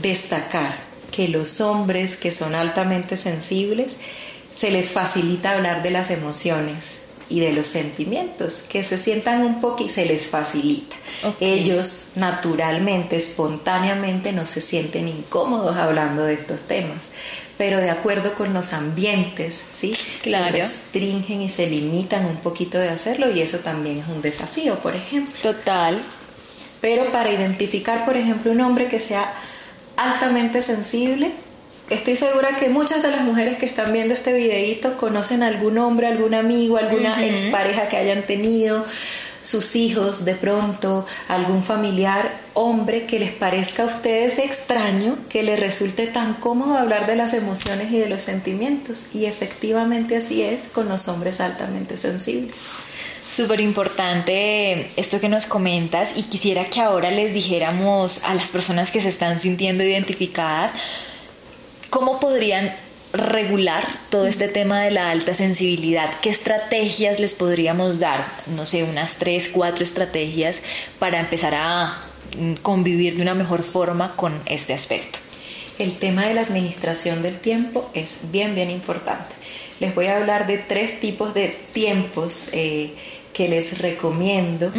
destacar 0.00 0.76
que 1.10 1.28
los 1.28 1.60
hombres 1.60 2.16
que 2.16 2.32
son 2.32 2.54
altamente 2.54 3.16
sensibles 3.16 3.96
se 4.52 4.70
les 4.70 4.90
facilita 4.90 5.52
hablar 5.52 5.82
de 5.82 5.90
las 5.90 6.10
emociones 6.10 7.02
y 7.28 7.40
de 7.40 7.52
los 7.52 7.66
sentimientos, 7.66 8.62
que 8.62 8.82
se 8.82 8.98
sientan 8.98 9.42
un 9.42 9.62
poco 9.62 9.82
y 9.84 9.88
se 9.88 10.04
les 10.04 10.28
facilita. 10.28 10.94
Ellos 11.40 12.12
naturalmente, 12.16 13.16
espontáneamente 13.16 14.32
no 14.32 14.44
se 14.44 14.60
sienten 14.60 15.08
incómodos 15.08 15.76
hablando 15.76 16.24
de 16.24 16.34
estos 16.34 16.62
temas, 16.62 17.04
pero 17.62 17.78
de 17.78 17.90
acuerdo 17.90 18.34
con 18.34 18.52
los 18.52 18.72
ambientes, 18.72 19.64
¿sí? 19.70 19.94
Claro. 20.20 20.46
Se 20.46 20.62
restringen 20.62 21.42
y 21.42 21.48
se 21.48 21.70
limitan 21.70 22.26
un 22.26 22.38
poquito 22.38 22.76
de 22.76 22.88
hacerlo 22.88 23.30
y 23.30 23.40
eso 23.40 23.58
también 23.58 24.00
es 24.00 24.08
un 24.08 24.20
desafío, 24.20 24.80
por 24.80 24.96
ejemplo. 24.96 25.40
Total. 25.40 26.02
Pero 26.80 27.12
para 27.12 27.30
identificar, 27.30 28.04
por 28.04 28.16
ejemplo, 28.16 28.50
un 28.50 28.60
hombre 28.62 28.88
que 28.88 28.98
sea 28.98 29.32
altamente 29.96 30.60
sensible, 30.60 31.30
Estoy 31.92 32.16
segura 32.16 32.56
que 32.56 32.70
muchas 32.70 33.02
de 33.02 33.10
las 33.10 33.20
mujeres 33.20 33.58
que 33.58 33.66
están 33.66 33.92
viendo 33.92 34.14
este 34.14 34.32
videíto 34.32 34.96
conocen 34.96 35.42
algún 35.42 35.76
hombre, 35.76 36.06
algún 36.06 36.32
amigo, 36.32 36.78
alguna 36.78 37.22
expareja 37.26 37.88
que 37.88 37.98
hayan 37.98 38.22
tenido, 38.22 38.86
sus 39.42 39.76
hijos 39.76 40.24
de 40.24 40.34
pronto, 40.34 41.04
algún 41.28 41.62
familiar 41.62 42.32
hombre 42.54 43.04
que 43.04 43.18
les 43.18 43.32
parezca 43.32 43.82
a 43.82 43.86
ustedes 43.86 44.38
extraño, 44.38 45.18
que 45.28 45.42
les 45.42 45.60
resulte 45.60 46.06
tan 46.06 46.32
cómodo 46.32 46.78
hablar 46.78 47.06
de 47.06 47.14
las 47.14 47.34
emociones 47.34 47.92
y 47.92 47.98
de 47.98 48.08
los 48.08 48.22
sentimientos. 48.22 49.04
Y 49.12 49.26
efectivamente 49.26 50.16
así 50.16 50.42
es 50.42 50.68
con 50.72 50.88
los 50.88 51.08
hombres 51.08 51.42
altamente 51.42 51.98
sensibles. 51.98 52.56
Súper 53.30 53.60
importante 53.60 54.90
esto 54.96 55.20
que 55.20 55.28
nos 55.28 55.44
comentas 55.44 56.16
y 56.16 56.22
quisiera 56.22 56.70
que 56.70 56.80
ahora 56.80 57.10
les 57.10 57.34
dijéramos 57.34 58.24
a 58.24 58.34
las 58.34 58.48
personas 58.48 58.90
que 58.90 59.02
se 59.02 59.10
están 59.10 59.40
sintiendo 59.40 59.84
identificadas, 59.84 60.72
¿Cómo 61.92 62.20
podrían 62.20 62.74
regular 63.12 63.86
todo 64.08 64.26
este 64.26 64.48
tema 64.48 64.80
de 64.80 64.90
la 64.92 65.10
alta 65.10 65.34
sensibilidad? 65.34 66.08
¿Qué 66.22 66.30
estrategias 66.30 67.20
les 67.20 67.34
podríamos 67.34 67.98
dar? 67.98 68.24
No 68.46 68.64
sé, 68.64 68.82
unas 68.82 69.18
tres, 69.18 69.50
cuatro 69.52 69.84
estrategias 69.84 70.62
para 70.98 71.20
empezar 71.20 71.54
a 71.54 72.02
mm, 72.38 72.54
convivir 72.62 73.16
de 73.16 73.22
una 73.22 73.34
mejor 73.34 73.62
forma 73.62 74.16
con 74.16 74.40
este 74.46 74.72
aspecto. 74.72 75.18
El 75.78 75.98
tema 75.98 76.26
de 76.26 76.32
la 76.32 76.40
administración 76.40 77.20
del 77.20 77.38
tiempo 77.38 77.90
es 77.92 78.20
bien, 78.32 78.54
bien 78.54 78.70
importante. 78.70 79.34
Les 79.78 79.94
voy 79.94 80.06
a 80.06 80.16
hablar 80.16 80.46
de 80.46 80.56
tres 80.56 80.98
tipos 80.98 81.34
de 81.34 81.48
tiempos 81.74 82.48
eh, 82.54 82.94
que 83.34 83.48
les 83.48 83.76
recomiendo 83.76 84.72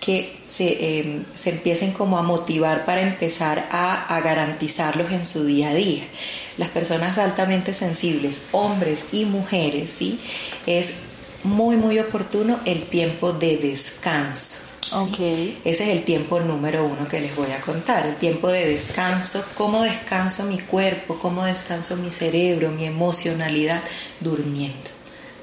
que 0.00 0.40
em, 0.58 1.24
se, 1.34 1.50
empiecen 1.50 1.92
como 1.92 2.18
a 2.18 2.22
motivar 2.22 2.84
para 2.86 3.02
empezar 3.02 3.68
a, 3.70 4.20
garantizarlos 4.24 5.12
en 5.12 5.26
su 5.26 5.44
día 5.44 5.70
a 5.70 5.74
día. 5.74 6.02
Las 6.56 6.70
personas 6.70 7.18
altamente 7.18 7.74
sensibles, 7.74 8.46
hombres 8.52 9.08
y 9.12 9.26
mujeres, 9.26 9.90
¿sí? 9.90 10.18
Es 10.66 10.94
muy, 11.44 11.76
muy 11.76 11.98
oportuno 11.98 12.58
el 12.64 12.82
tiempo 12.84 13.32
de 13.32 13.58
descanso. 13.58 14.70
Okay. 14.92 15.60
Ese 15.64 15.84
es 15.84 15.90
el 15.90 16.02
tiempo 16.02 16.40
número 16.40 16.84
uno 16.84 17.06
que 17.06 17.20
les 17.20 17.36
voy 17.36 17.52
a 17.52 17.60
contar, 17.60 18.06
el 18.06 18.16
tiempo 18.16 18.48
de 18.48 18.66
descanso, 18.66 19.44
cómo 19.54 19.82
descanso 19.82 20.44
mi 20.44 20.58
cuerpo, 20.58 21.18
cómo 21.20 21.44
descanso 21.44 21.96
mi 21.96 22.10
cerebro, 22.10 22.70
mi 22.72 22.86
emocionalidad, 22.86 23.82
durmiendo. 24.18 24.99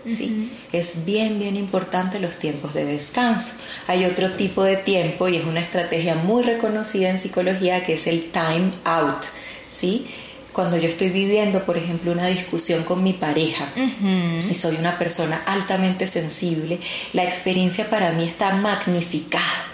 ¿Sí? 0.08 0.52
Es 0.72 1.06
bien, 1.06 1.40
bien 1.40 1.56
importante 1.56 2.20
los 2.20 2.38
tiempos 2.38 2.74
de 2.74 2.86
descanso. 2.86 3.54
Hay 3.88 4.06
otro 4.06 4.32
tipo 4.32 4.64
de 4.64 4.78
tiempo 4.78 5.28
y 5.28 5.38
es 5.38 5.46
una 5.46 5.60
estrategia 5.60 6.16
muy 6.16 6.44
reconocida 6.44 7.10
en 7.10 7.20
psicología 7.20 7.84
que 7.84 7.94
es 7.94 8.08
el 8.08 8.32
time 8.32 8.72
out, 8.84 9.24
¿sí? 9.70 10.06
Cuando 10.54 10.78
yo 10.78 10.90
estoy 10.90 11.10
viviendo, 11.10 11.64
por 11.66 11.78
ejemplo, 11.78 12.12
una 12.12 12.28
discusión 12.28 12.84
con 12.84 13.04
mi 13.04 13.14
pareja 13.14 13.70
y 14.50 14.56
soy 14.56 14.76
una 14.78 14.98
persona 14.98 15.40
altamente 15.46 16.08
sensible, 16.08 16.80
la 17.14 17.24
experiencia 17.24 17.88
para 17.90 18.12
mí 18.12 18.24
está 18.24 18.56
magnificada. 18.56 19.68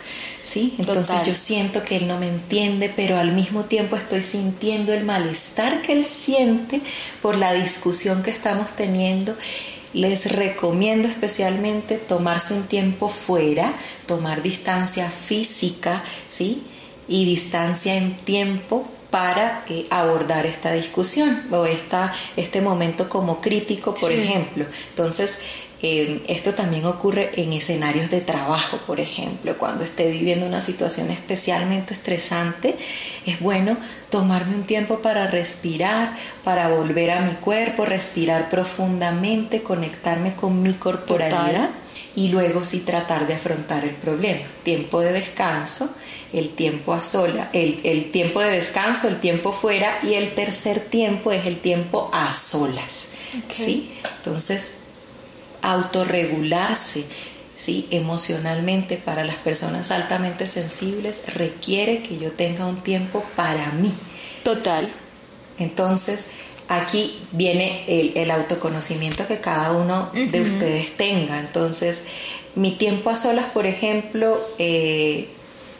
¿sí? 0.43 0.75
Entonces 0.77 1.23
yo 1.25 1.33
siento 1.33 1.83
que 1.83 1.95
él 1.95 2.07
no 2.07 2.19
me 2.19 2.27
entiende, 2.27 2.93
pero 2.95 3.17
al 3.17 3.31
mismo 3.31 3.63
tiempo 3.63 3.95
estoy 3.95 4.21
sintiendo 4.21 4.93
el 4.93 5.03
malestar 5.03 5.81
que 5.81 5.93
él 5.93 6.05
siente 6.05 6.81
por 7.21 7.37
la 7.37 7.53
discusión 7.53 8.21
que 8.21 8.29
estamos 8.29 8.75
teniendo 8.75 9.35
les 9.93 10.31
recomiendo 10.31 11.07
especialmente 11.07 11.97
tomarse 11.97 12.53
un 12.53 12.63
tiempo 12.63 13.09
fuera, 13.09 13.73
tomar 14.05 14.41
distancia 14.41 15.09
física, 15.09 16.03
¿sí? 16.29 16.63
Y 17.07 17.25
distancia 17.25 17.95
en 17.95 18.15
tiempo 18.15 18.87
para 19.13 19.63
eh, 19.69 19.85
abordar 19.91 20.47
esta 20.47 20.71
discusión 20.71 21.43
o 21.51 21.67
esta, 21.67 22.15
este 22.35 22.61
momento 22.61 23.09
como 23.09 23.41
crítico, 23.41 23.93
por 23.93 24.11
ejemplo. 24.11 24.65
Entonces, 24.89 25.39
Em, 25.85 26.21
esto 26.29 26.53
también 26.53 26.85
ocurre 26.85 27.31
en 27.35 27.51
escenarios 27.51 28.09
de 28.09 28.21
trabajo, 28.21 28.77
por 28.87 29.01
ejemplo, 29.01 29.57
cuando 29.57 29.83
esté 29.83 30.09
viviendo 30.09 30.45
una 30.45 30.61
situación 30.61 31.11
especialmente 31.11 31.93
estresante, 31.93 32.77
es 33.25 33.41
bueno 33.41 33.75
tomarme 34.09 34.55
un 34.55 34.63
tiempo 34.63 34.99
para 34.99 35.27
respirar, 35.27 36.15
para 36.45 36.69
volver 36.69 37.11
a 37.11 37.19
mi 37.19 37.33
cuerpo, 37.33 37.83
respirar 37.83 38.49
profundamente, 38.49 39.61
conectarme 39.61 40.35
con 40.35 40.63
mi 40.63 40.71
corporalidad 40.71 41.69
y 42.15 42.29
luego 42.29 42.63
sí 42.63 42.81
tratar 42.81 43.27
de 43.27 43.35
afrontar 43.35 43.83
el 43.83 43.95
problema. 43.95 44.41
Tiempo 44.63 45.01
de 45.01 45.13
descanso, 45.13 45.93
el 46.31 46.49
tiempo 46.49 46.93
a 46.93 47.01
sola, 47.01 47.49
el, 47.53 48.11
tiempo 48.11 48.41
de 48.41 48.51
descanso, 48.51 49.07
el 49.07 49.19
tiempo 49.19 49.51
fuera 49.53 49.99
y 50.03 50.15
el 50.15 50.33
tercer 50.33 50.79
tiempo 50.79 51.31
es 51.31 51.45
el 51.45 51.59
tiempo 51.59 52.09
a 52.13 52.33
solas. 52.33 53.09
¿sí? 53.49 53.93
Entonces, 54.17 54.75
autorregularse 55.61 57.05
¿sí? 57.55 57.87
emocionalmente 57.91 58.97
para 58.97 59.23
las 59.23 59.37
personas 59.37 59.91
altamente 59.91 60.47
sensibles 60.47 61.23
requiere 61.33 62.03
que 62.03 62.17
yo 62.17 62.31
tenga 62.31 62.65
un 62.65 62.81
tiempo 62.81 63.23
para 63.35 63.71
mí. 63.71 63.93
Total. 64.43 64.89
Entonces, 65.59 66.27
aquí 66.77 67.19
viene 67.31 67.83
el, 67.87 68.31
autoconocimiento 68.31 69.27
que 69.27 69.39
cada 69.39 69.71
uno 69.73 70.09
de 70.13 70.41
ustedes 70.41 70.95
tenga. 70.97 71.39
Entonces, 71.39 72.03
mi 72.55 72.71
tiempo 72.71 73.09
a 73.09 73.15
solas, 73.15 73.45
por 73.45 73.65
ejemplo, 73.65 74.39
eh, 74.59 75.29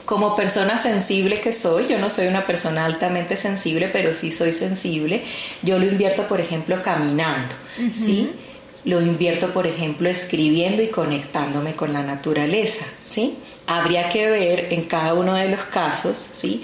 como 0.06 0.36
persona 0.36 0.78
sensible 0.78 1.40
que 1.40 1.54
soy, 1.54 1.88
yo 1.88 2.00
no 2.00 2.10
soy 2.10 2.28
una 2.28 2.46
persona 2.46 2.86
altamente 2.86 3.38
sensible, 3.38 3.88
pero 3.88 4.14
sí 4.14 4.32
soy 4.32 4.54
sensible, 4.54 5.24
yo 5.62 5.80
lo 5.80 5.86
invierto, 5.86 6.28
por 6.28 6.42
ejemplo, 6.42 6.82
caminando, 6.82 7.56
¿sí? 7.94 8.32
lo 8.86 9.02
invierto, 9.02 9.54
por 9.54 9.66
ejemplo, 9.66 10.10
escribiendo 10.10 10.82
y 10.82 10.88
conectándome 10.88 11.74
con 11.76 11.94
la 11.94 12.04
naturaleza, 12.04 12.86
¿sí? 13.04 13.38
Habría 13.66 14.10
que 14.10 14.30
ver 14.30 14.74
en 14.74 14.84
cada 14.84 15.14
uno 15.14 15.36
de 15.36 15.50
los 15.50 15.62
casos, 15.62 16.18
¿sí? 16.18 16.64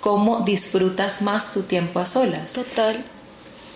Cómo 0.00 0.40
disfrutas 0.40 1.20
más 1.20 1.52
tu 1.52 1.62
tiempo 1.62 2.00
a 2.00 2.06
solas. 2.06 2.54
Total. 2.54 3.04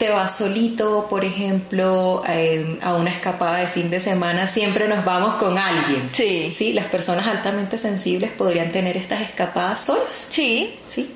Te 0.03 0.11
vas 0.11 0.37
solito, 0.37 1.07
por 1.09 1.25
ejemplo, 1.25 2.25
em, 2.27 2.77
a 2.83 2.95
una 2.97 3.09
escapada 3.11 3.59
de 3.59 3.69
fin 3.69 3.89
de 3.89 4.01
semana, 4.01 4.49
siempre 4.49 4.89
nos 4.89 5.05
vamos 5.05 5.37
con 5.37 5.57
alguien. 5.57 6.11
Sí. 6.13 6.51
Sí, 6.53 6.73
las 6.73 6.87
personas 6.87 7.29
altamente 7.29 7.79
sensibles 7.79 8.33
podrían 8.33 8.73
tener 8.73 8.97
estas 8.97 9.21
escapadas 9.21 9.85
solas. 9.85 10.27
Sí. 10.29 10.75
Sí 10.85 11.09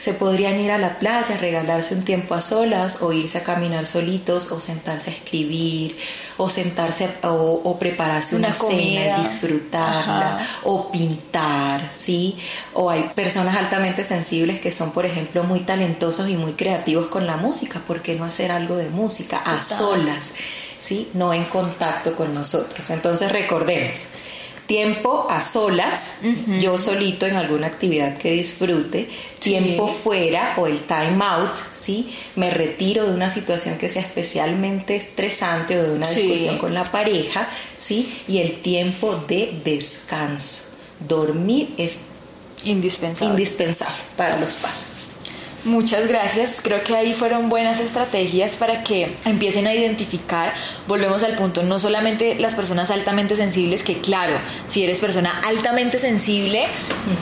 se 0.00 0.14
podrían 0.14 0.58
ir 0.58 0.70
a 0.70 0.78
la 0.78 0.98
playa, 0.98 1.36
regalarse 1.36 1.94
un 1.94 2.06
tiempo 2.06 2.34
a 2.34 2.40
solas 2.40 3.02
o 3.02 3.12
irse 3.12 3.36
a 3.36 3.44
caminar 3.44 3.84
solitos 3.84 4.50
o 4.50 4.58
sentarse 4.58 5.10
a 5.10 5.12
escribir 5.12 5.94
o 6.38 6.48
sentarse 6.48 7.06
o, 7.22 7.76
prepararse 7.78 8.34
una, 8.34 8.54
cena 8.54 9.18
y 9.18 9.20
disfrutarla 9.20 10.38
o 10.62 10.90
pintar, 10.90 11.92
¿sí? 11.92 12.34
O 12.72 12.88
hay 12.88 13.10
personas 13.14 13.54
altamente 13.56 14.02
sensibles 14.02 14.58
que 14.58 14.72
son, 14.72 14.92
por 14.92 15.04
ejemplo, 15.04 15.44
muy 15.44 15.60
talentosos 15.60 16.30
y 16.30 16.36
muy 16.36 16.54
creativos 16.54 17.08
con 17.08 17.26
la 17.26 17.36
música. 17.36 17.78
¿Por 17.86 18.00
qué 18.00 18.14
no 18.14 18.24
hacer 18.24 18.52
algo 18.52 18.76
de 18.76 18.88
música 18.88 19.36
a 19.44 19.60
solas? 19.60 20.32
¿Sí? 20.80 21.10
No 21.12 21.34
en 21.34 21.44
contacto 21.44 22.16
con 22.16 22.32
nosotros. 22.32 22.88
Entonces 22.88 23.30
recordemos, 23.30 24.08
tiempo 24.70 25.26
a 25.28 25.42
solas, 25.42 26.18
yo 26.60 26.78
solito 26.78 27.26
en 27.26 27.34
alguna 27.34 27.66
actividad 27.66 28.16
que 28.16 28.30
disfrute, 28.30 29.08
tiempo 29.40 29.88
fuera 29.88 30.54
o 30.58 30.68
el 30.68 30.78
time 30.82 31.18
out, 31.24 31.56
¿sí? 31.74 32.14
Me 32.36 32.52
retiro 32.52 33.04
de 33.04 33.12
una 33.12 33.30
situación 33.30 33.78
que 33.78 33.88
sea 33.88 34.02
especialmente 34.02 34.94
estresante 34.94 35.76
o 35.76 35.82
de 35.82 35.90
una 35.94 36.08
discusión 36.08 36.56
con 36.58 36.72
la 36.72 36.84
pareja, 36.84 37.48
¿sí? 37.76 38.22
Y 38.28 38.38
el 38.38 38.62
tiempo 38.62 39.16
de 39.16 39.60
descanso. 39.64 40.66
Dormir 41.00 41.74
es 41.76 42.02
indispensable, 42.62 43.32
indispensable 43.32 43.98
para 44.16 44.38
los 44.38 44.54
pasos. 44.54 44.99
Muchas 45.64 46.08
gracias. 46.08 46.60
Creo 46.62 46.82
que 46.82 46.96
ahí 46.96 47.12
fueron 47.12 47.50
buenas 47.50 47.80
estrategias 47.80 48.56
para 48.56 48.82
que 48.82 49.14
empiecen 49.26 49.66
a 49.66 49.74
identificar, 49.74 50.54
volvemos 50.88 51.22
al 51.22 51.36
punto, 51.36 51.62
no 51.62 51.78
solamente 51.78 52.36
las 52.36 52.54
personas 52.54 52.90
altamente 52.90 53.36
sensibles, 53.36 53.82
que 53.82 53.98
claro, 53.98 54.38
si 54.68 54.84
eres 54.84 55.00
persona 55.00 55.38
altamente 55.44 55.98
sensible, 55.98 56.64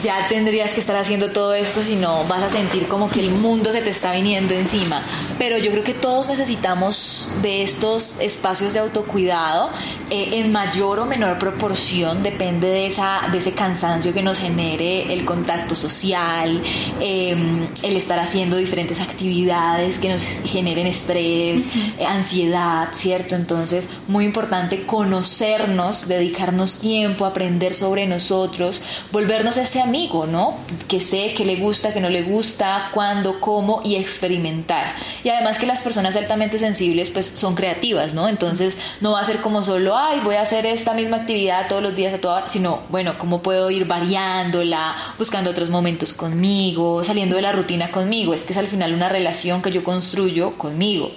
ya 0.01 0.25
tendrías 0.29 0.71
que 0.71 0.79
estar 0.79 0.95
haciendo 0.95 1.31
todo 1.31 1.53
esto, 1.53 1.81
si 1.81 1.95
no 1.95 2.23
vas 2.25 2.43
a 2.43 2.49
sentir 2.49 2.87
como 2.87 3.09
que 3.09 3.19
el 3.19 3.31
mundo 3.31 3.73
se 3.73 3.81
te 3.81 3.89
está 3.89 4.13
viniendo 4.13 4.53
encima. 4.53 5.01
Pero 5.37 5.57
yo 5.57 5.71
creo 5.71 5.83
que 5.83 5.93
todos 5.93 6.29
necesitamos 6.29 7.33
de 7.41 7.63
estos 7.63 8.21
espacios 8.21 8.73
de 8.73 8.79
autocuidado 8.79 9.69
eh, 10.09 10.39
en 10.39 10.51
mayor 10.53 10.99
o 10.99 11.05
menor 11.05 11.37
proporción, 11.39 12.23
depende 12.23 12.67
de, 12.67 12.87
esa, 12.87 13.27
de 13.33 13.39
ese 13.39 13.51
cansancio 13.51 14.13
que 14.13 14.21
nos 14.21 14.39
genere 14.39 15.11
el 15.11 15.25
contacto 15.25 15.75
social, 15.75 16.61
eh, 17.01 17.35
el 17.83 17.97
estar 17.97 18.28
haciendo 18.29 18.57
diferentes 18.57 19.01
actividades 19.01 19.97
que 19.97 20.07
nos 20.07 20.21
generen 20.21 20.85
estrés, 20.85 21.63
eh, 21.97 22.05
ansiedad, 22.05 22.89
¿cierto? 22.93 23.33
Entonces, 23.33 23.89
muy 24.07 24.23
importante 24.23 24.83
conocernos, 24.83 26.07
dedicarnos 26.07 26.79
tiempo, 26.79 27.25
aprender 27.25 27.73
sobre 27.73 28.05
nosotros, 28.05 28.83
volvernos 29.11 29.57
ese 29.57 29.81
amigo, 29.81 30.27
¿no? 30.27 30.57
Que 30.87 31.01
sé 31.01 31.33
que 31.33 31.43
le 31.43 31.55
gusta, 31.55 31.91
que 31.91 32.01
no 32.01 32.09
le 32.09 32.21
gusta, 32.21 32.89
cuándo, 32.93 33.39
cómo 33.39 33.81
y 33.83 33.95
experimentar. 33.95 34.93
Y 35.23 35.29
además 35.29 35.57
que 35.57 35.65
las 35.65 35.81
personas 35.81 36.15
altamente 36.15 36.59
sensibles 36.59 37.09
pues 37.09 37.25
son 37.33 37.55
creativas, 37.55 38.13
¿no? 38.13 38.27
Entonces, 38.27 38.77
no 39.01 39.13
va 39.13 39.21
a 39.21 39.25
ser 39.25 39.37
como 39.37 39.63
solo, 39.63 39.97
ay, 39.97 40.19
voy 40.23 40.35
a 40.35 40.43
hacer 40.43 40.67
esta 40.67 40.93
misma 40.93 41.17
actividad 41.17 41.67
todos 41.67 41.81
los 41.81 41.95
días 41.95 42.13
a 42.13 42.21
toda 42.21 42.35
hora, 42.35 42.47
sino, 42.47 42.81
bueno, 42.89 43.15
cómo 43.17 43.41
puedo 43.41 43.71
ir 43.71 43.85
variándola, 43.85 44.95
buscando 45.17 45.49
otros 45.49 45.69
momentos 45.69 46.13
conmigo, 46.13 47.03
saliendo 47.03 47.35
de 47.35 47.41
la 47.41 47.53
rutina 47.53 47.89
conmigo 47.89 48.18
es 48.33 48.43
que 48.43 48.53
es 48.53 48.59
al 48.59 48.67
final 48.67 48.93
una 48.93 49.09
relación 49.09 49.61
que 49.61 49.71
yo 49.71 49.83
construyo 49.83 50.57
conmigo 50.57 51.11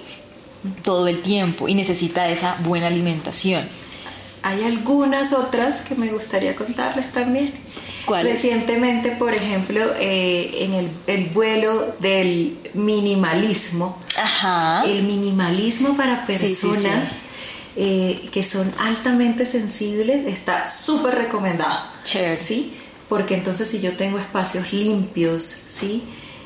todo 0.83 1.07
el 1.07 1.21
tiempo 1.21 1.67
y 1.67 1.75
necesita 1.75 2.29
esa 2.29 2.55
buena 2.63 2.87
alimentación. 2.87 3.67
Hay 4.41 4.63
algunas 4.63 5.33
otras 5.33 5.81
que 5.81 5.95
me 5.95 6.09
gustaría 6.09 6.55
contarles 6.55 7.11
también. 7.11 7.53
Recientemente, 8.07 9.11
por 9.11 9.33
ejemplo, 9.33 9.81
eh, 9.97 10.65
en 10.65 10.89
el, 11.07 11.29
vuelo 11.29 11.95
del 11.99 12.57
minimalismo, 12.73 13.97
el 14.85 15.03
minimalismo 15.03 15.95
para 15.95 16.25
personas 16.25 17.19
eh, 17.77 18.29
que 18.31 18.43
son 18.43 18.71
altamente 18.79 19.45
sensibles 19.45 20.25
está 20.25 20.67
súper 20.67 21.15
recomendado. 21.15 21.79
¿sí? 22.35 22.73
Porque 23.07 23.35
entonces 23.35 23.69
si 23.69 23.79
yo 23.79 23.95
tengo 23.95 24.19
espacios 24.19 24.73
limpios, 24.73 25.43
¿sí? 25.43 26.03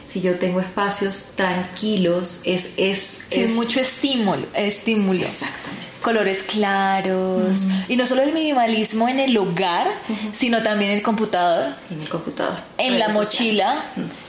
Si 0.07 0.21
yo 0.21 0.39
tengo 0.39 0.59
espacios 0.59 1.33
tranquilos, 1.35 2.41
es... 2.45 2.73
es 2.77 3.25
Sin 3.29 3.53
mucho 3.55 3.79
estímulo, 3.79 4.47
estímulo. 4.53 5.21
Exactamente. 5.21 5.85
Colores 6.01 6.43
claros. 6.43 7.67
Y 7.89 7.97
no 7.97 8.05
solo 8.05 8.21
el 8.21 8.31
minimalismo 8.31 9.09
en 9.09 9.19
el 9.19 9.35
hogar, 9.37 9.87
sino 10.33 10.63
también 10.63 10.91
el 10.91 11.01
computador. 11.01 11.73
En 11.91 12.01
el 12.01 12.07
computador. 12.07 12.59
En 12.77 12.97
la 12.97 13.09
mochila 13.09 13.83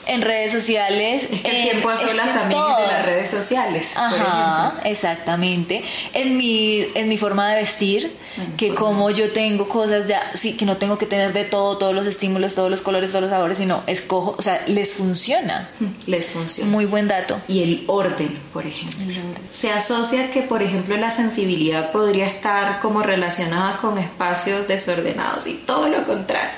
en 0.09 0.23
redes 0.23 0.53
sociales. 0.53 1.29
Es 1.31 1.43
que 1.43 1.51
el 1.51 1.71
tiempo 1.71 1.91
a 1.91 1.97
solas 1.97 2.35
también 2.35 2.61
es 2.61 2.77
de 2.79 2.93
las 2.93 3.05
redes 3.05 3.31
sociales. 3.31 3.97
Ajá, 3.97 4.81
exactamente. 4.85 5.85
En 6.15 6.37
mi, 6.37 6.85
en 6.95 7.09
mi 7.09 7.19
forma 7.19 7.49
de 7.51 7.57
vestir, 7.57 8.17
que 8.57 8.75
como 8.75 9.11
yo 9.11 9.31
tengo 9.33 9.69
cosas 9.69 10.09
ya, 10.09 10.31
sí, 10.35 10.57
que 10.57 10.65
no 10.65 10.77
tengo 10.77 10.99
que 10.99 11.07
tener 11.07 11.33
de 11.33 11.45
todo, 11.45 11.79
todos 11.79 11.95
los 11.95 12.07
estímulos, 12.07 12.55
todos 12.55 12.71
los 12.71 12.81
colores, 12.81 13.11
todos 13.11 13.23
los 13.23 13.31
sabores, 13.31 13.59
sino 13.59 13.83
escojo, 13.87 14.35
o 14.39 14.43
sea, 14.43 14.63
les 14.67 14.93
funciona. 14.95 15.69
Les 16.07 16.31
funciona. 16.31 16.71
Muy 16.71 16.87
buen 16.87 17.07
dato. 17.07 17.39
Y 17.49 17.63
el 17.63 17.85
orden, 17.87 18.39
por 18.53 18.67
ejemplo. 18.67 19.15
Se 19.53 19.71
asocia 19.71 20.31
que, 20.31 20.41
por 20.41 20.63
ejemplo, 20.63 20.97
la 20.97 21.11
sensibilidad 21.11 21.93
podría 21.93 22.27
estar 22.27 22.81
como 22.81 23.03
relacionada 23.03 23.77
con 23.77 23.99
espacios 23.99 24.67
desordenados 24.67 25.47
y 25.47 25.55
todo 25.55 25.89
lo 25.89 26.05
contrario. 26.05 26.51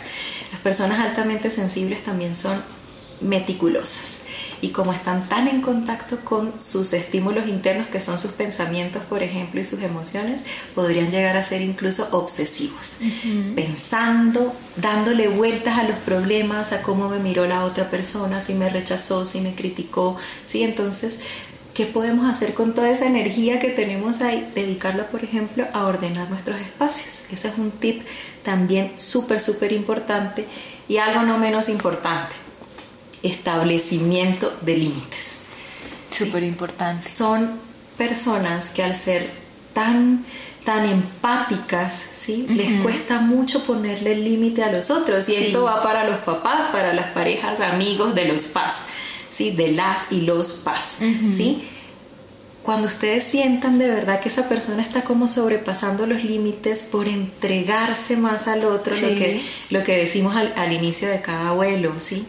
Las 0.52 0.60
personas 0.60 1.00
altamente 1.00 1.50
sensibles 1.50 2.04
también 2.04 2.36
son 2.36 2.62
meticulosas. 3.20 4.22
Y 4.62 4.70
como 4.70 4.92
están 4.92 5.26
tan 5.28 5.48
en 5.48 5.62
contacto 5.62 6.18
con 6.22 6.60
sus 6.60 6.92
estímulos 6.92 7.48
internos, 7.48 7.88
que 7.88 8.00
son 8.00 8.18
sus 8.18 8.32
pensamientos, 8.32 9.02
por 9.04 9.22
ejemplo, 9.22 9.60
y 9.60 9.64
sus 9.64 9.82
emociones, 9.82 10.42
podrían 10.74 11.10
llegar 11.10 11.36
a 11.36 11.42
ser 11.42 11.62
incluso 11.62 12.08
obsesivos, 12.12 12.98
pensando, 13.54 14.54
dándole 14.76 15.28
vueltas 15.28 15.78
a 15.78 15.84
los 15.84 15.98
problemas, 16.00 16.72
a 16.72 16.82
cómo 16.82 17.08
me 17.08 17.18
miró 17.18 17.46
la 17.46 17.64
otra 17.64 17.90
persona, 17.90 18.40
si 18.40 18.54
me 18.54 18.68
rechazó, 18.68 19.24
si 19.24 19.40
me 19.40 19.54
criticó. 19.54 20.18
¿sí? 20.44 20.62
Entonces, 20.62 21.20
¿qué 21.72 21.86
podemos 21.86 22.28
hacer 22.28 22.52
con 22.52 22.74
toda 22.74 22.90
esa 22.90 23.06
energía 23.06 23.60
que 23.60 23.70
tenemos 23.70 24.20
ahí? 24.20 24.46
Dedicarla, 24.54 25.06
por 25.06 25.24
ejemplo, 25.24 25.66
a 25.72 25.86
ordenar 25.86 26.28
nuestros 26.28 26.60
espacios. 26.60 27.22
Ese 27.32 27.48
es 27.48 27.54
un 27.56 27.70
tip 27.70 28.02
también 28.42 28.92
súper, 28.98 29.40
súper 29.40 29.72
importante 29.72 30.46
y 30.86 30.98
algo 30.98 31.22
no 31.22 31.38
menos 31.38 31.70
importante 31.70 32.49
establecimiento 33.22 34.52
de 34.62 34.76
límites. 34.76 35.38
Súper 36.10 36.42
importante. 36.42 37.06
Son 37.06 37.50
personas 37.96 38.70
que 38.70 38.82
al 38.82 38.94
ser 38.94 39.28
tan 39.72 40.24
tan 40.64 40.84
empáticas, 40.84 42.04
¿sí? 42.14 42.46
Les 42.48 42.82
cuesta 42.82 43.20
mucho 43.20 43.64
ponerle 43.64 44.14
límite 44.16 44.62
a 44.62 44.70
los 44.70 44.90
otros 44.90 45.28
y 45.28 45.34
esto 45.34 45.64
va 45.64 45.82
para 45.82 46.04
los 46.04 46.18
papás, 46.18 46.66
para 46.66 46.92
las 46.92 47.08
parejas, 47.08 47.60
amigos 47.60 48.14
de 48.14 48.26
los 48.26 48.44
paz, 48.44 48.82
¿sí? 49.30 49.50
De 49.52 49.72
las 49.72 50.12
y 50.12 50.22
los 50.22 50.52
paz, 50.52 50.98
¿sí? 51.30 51.62
Cuando 52.62 52.88
ustedes 52.88 53.24
sientan 53.24 53.78
de 53.78 53.88
verdad 53.88 54.20
que 54.20 54.28
esa 54.28 54.48
persona 54.48 54.82
está 54.82 55.02
como 55.02 55.28
sobrepasando 55.28 56.06
los 56.06 56.24
límites 56.24 56.82
por 56.82 57.08
entregarse 57.08 58.16
más 58.18 58.46
al 58.48 58.64
otro, 58.64 58.94
lo, 58.94 59.08
que, 59.08 59.42
lo 59.70 59.82
que 59.82 59.96
decimos 59.96 60.36
al, 60.36 60.52
al 60.56 60.72
inicio 60.72 61.08
de 61.08 61.22
cada 61.22 61.52
vuelo, 61.52 61.94
¿sí? 61.98 62.26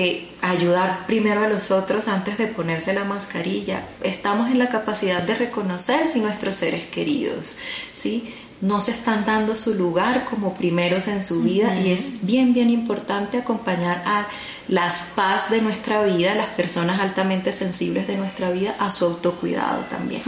Eh, 0.00 0.28
ayudar 0.42 1.08
primero 1.08 1.40
a 1.40 1.48
los 1.48 1.72
otros 1.72 2.06
antes 2.06 2.38
de 2.38 2.46
ponerse 2.46 2.92
la 2.92 3.02
mascarilla. 3.02 3.82
Estamos 4.04 4.48
en 4.48 4.60
la 4.60 4.68
capacidad 4.68 5.24
de 5.24 5.34
reconocer 5.34 6.06
si 6.06 6.20
nuestros 6.20 6.54
seres 6.54 6.86
queridos, 6.86 7.56
¿sí? 7.94 8.32
no 8.60 8.80
se 8.80 8.92
están 8.92 9.26
dando 9.26 9.56
su 9.56 9.74
lugar 9.74 10.24
como 10.24 10.54
primeros 10.54 11.08
en 11.08 11.20
su 11.20 11.42
vida 11.42 11.76
y 11.80 11.90
es 11.90 12.24
bien, 12.24 12.54
bien 12.54 12.70
importante 12.70 13.38
acompañar 13.38 14.00
a 14.04 14.28
las 14.68 15.12
paz 15.14 15.50
de 15.50 15.62
nuestra 15.62 16.02
vida, 16.04 16.34
las 16.34 16.48
personas 16.48 17.00
altamente 17.00 17.52
sensibles 17.52 18.06
de 18.06 18.16
nuestra 18.16 18.50
vida, 18.50 18.74
a 18.78 18.90
su 18.90 19.06
autocuidado 19.06 19.80
también. 19.90 20.22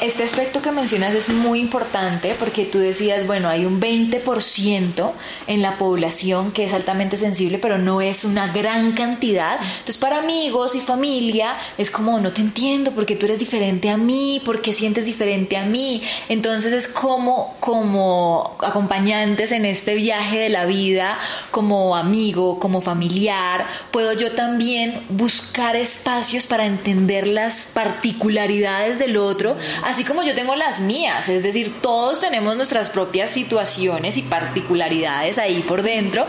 Este 0.00 0.24
aspecto 0.24 0.62
que 0.62 0.72
mencionas 0.72 1.14
es 1.14 1.28
muy 1.28 1.60
importante 1.60 2.34
porque 2.38 2.64
tú 2.64 2.78
decías, 2.78 3.26
bueno, 3.26 3.50
hay 3.50 3.66
un 3.66 3.80
20% 3.80 5.12
en 5.46 5.60
la 5.60 5.76
población 5.76 6.52
que 6.52 6.64
es 6.64 6.72
altamente 6.72 7.18
sensible, 7.18 7.58
pero 7.58 7.76
no 7.76 8.00
es 8.00 8.24
una 8.24 8.50
gran 8.50 8.92
cantidad. 8.92 9.58
Entonces, 9.60 9.98
para 9.98 10.18
amigos 10.18 10.74
y 10.74 10.80
familia 10.80 11.58
es 11.76 11.90
como, 11.90 12.18
no 12.18 12.32
te 12.32 12.40
entiendo 12.40 12.92
porque 12.92 13.14
tú 13.14 13.26
eres 13.26 13.38
diferente 13.38 13.90
a 13.90 13.98
mí, 13.98 14.40
porque 14.44 14.72
sientes 14.72 15.04
diferente 15.04 15.58
a 15.58 15.64
mí. 15.64 16.02
Entonces 16.30 16.72
es 16.72 16.88
como, 16.88 17.56
como 17.60 18.56
acompañantes 18.60 19.52
en 19.52 19.66
este 19.66 19.94
viaje 19.96 20.38
de 20.38 20.48
la 20.48 20.64
vida, 20.64 21.18
como 21.50 21.94
amigo, 21.94 22.58
como 22.58 22.80
familiar, 22.80 23.66
puedo 23.90 24.12
yo 24.12 24.32
también 24.32 25.02
buscar 25.08 25.76
espacios 25.76 26.46
para 26.46 26.66
entender 26.66 27.26
las 27.26 27.64
particularidades 27.64 28.98
del 28.98 29.16
otro, 29.16 29.56
así 29.84 30.04
como 30.04 30.22
yo 30.22 30.34
tengo 30.34 30.54
las 30.56 30.80
mías, 30.80 31.28
es 31.28 31.42
decir, 31.42 31.74
todos 31.80 32.20
tenemos 32.20 32.56
nuestras 32.56 32.88
propias 32.88 33.30
situaciones 33.30 34.16
y 34.16 34.22
particularidades 34.22 35.38
ahí 35.38 35.60
por 35.60 35.82
dentro 35.82 36.26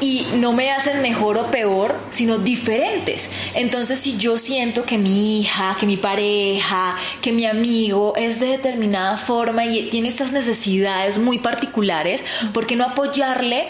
y 0.00 0.26
no 0.34 0.52
me 0.52 0.70
hacen 0.70 1.02
mejor 1.02 1.38
o 1.38 1.50
peor, 1.50 1.96
sino 2.10 2.38
diferentes. 2.38 3.56
Entonces, 3.56 3.98
si 3.98 4.18
yo 4.18 4.38
siento 4.38 4.84
que 4.84 4.98
mi 4.98 5.40
hija, 5.40 5.76
que 5.78 5.86
mi 5.86 5.96
pareja, 5.96 6.96
que 7.22 7.32
mi 7.32 7.46
amigo 7.46 8.14
es 8.16 8.40
de 8.40 8.48
determinada 8.48 9.16
forma 9.18 9.64
y 9.64 9.88
tiene 9.90 10.08
estas 10.08 10.32
necesidades 10.32 11.18
muy 11.18 11.38
particulares, 11.38 12.22
¿por 12.52 12.66
qué 12.66 12.76
no 12.76 12.84
apoyarle 12.84 13.66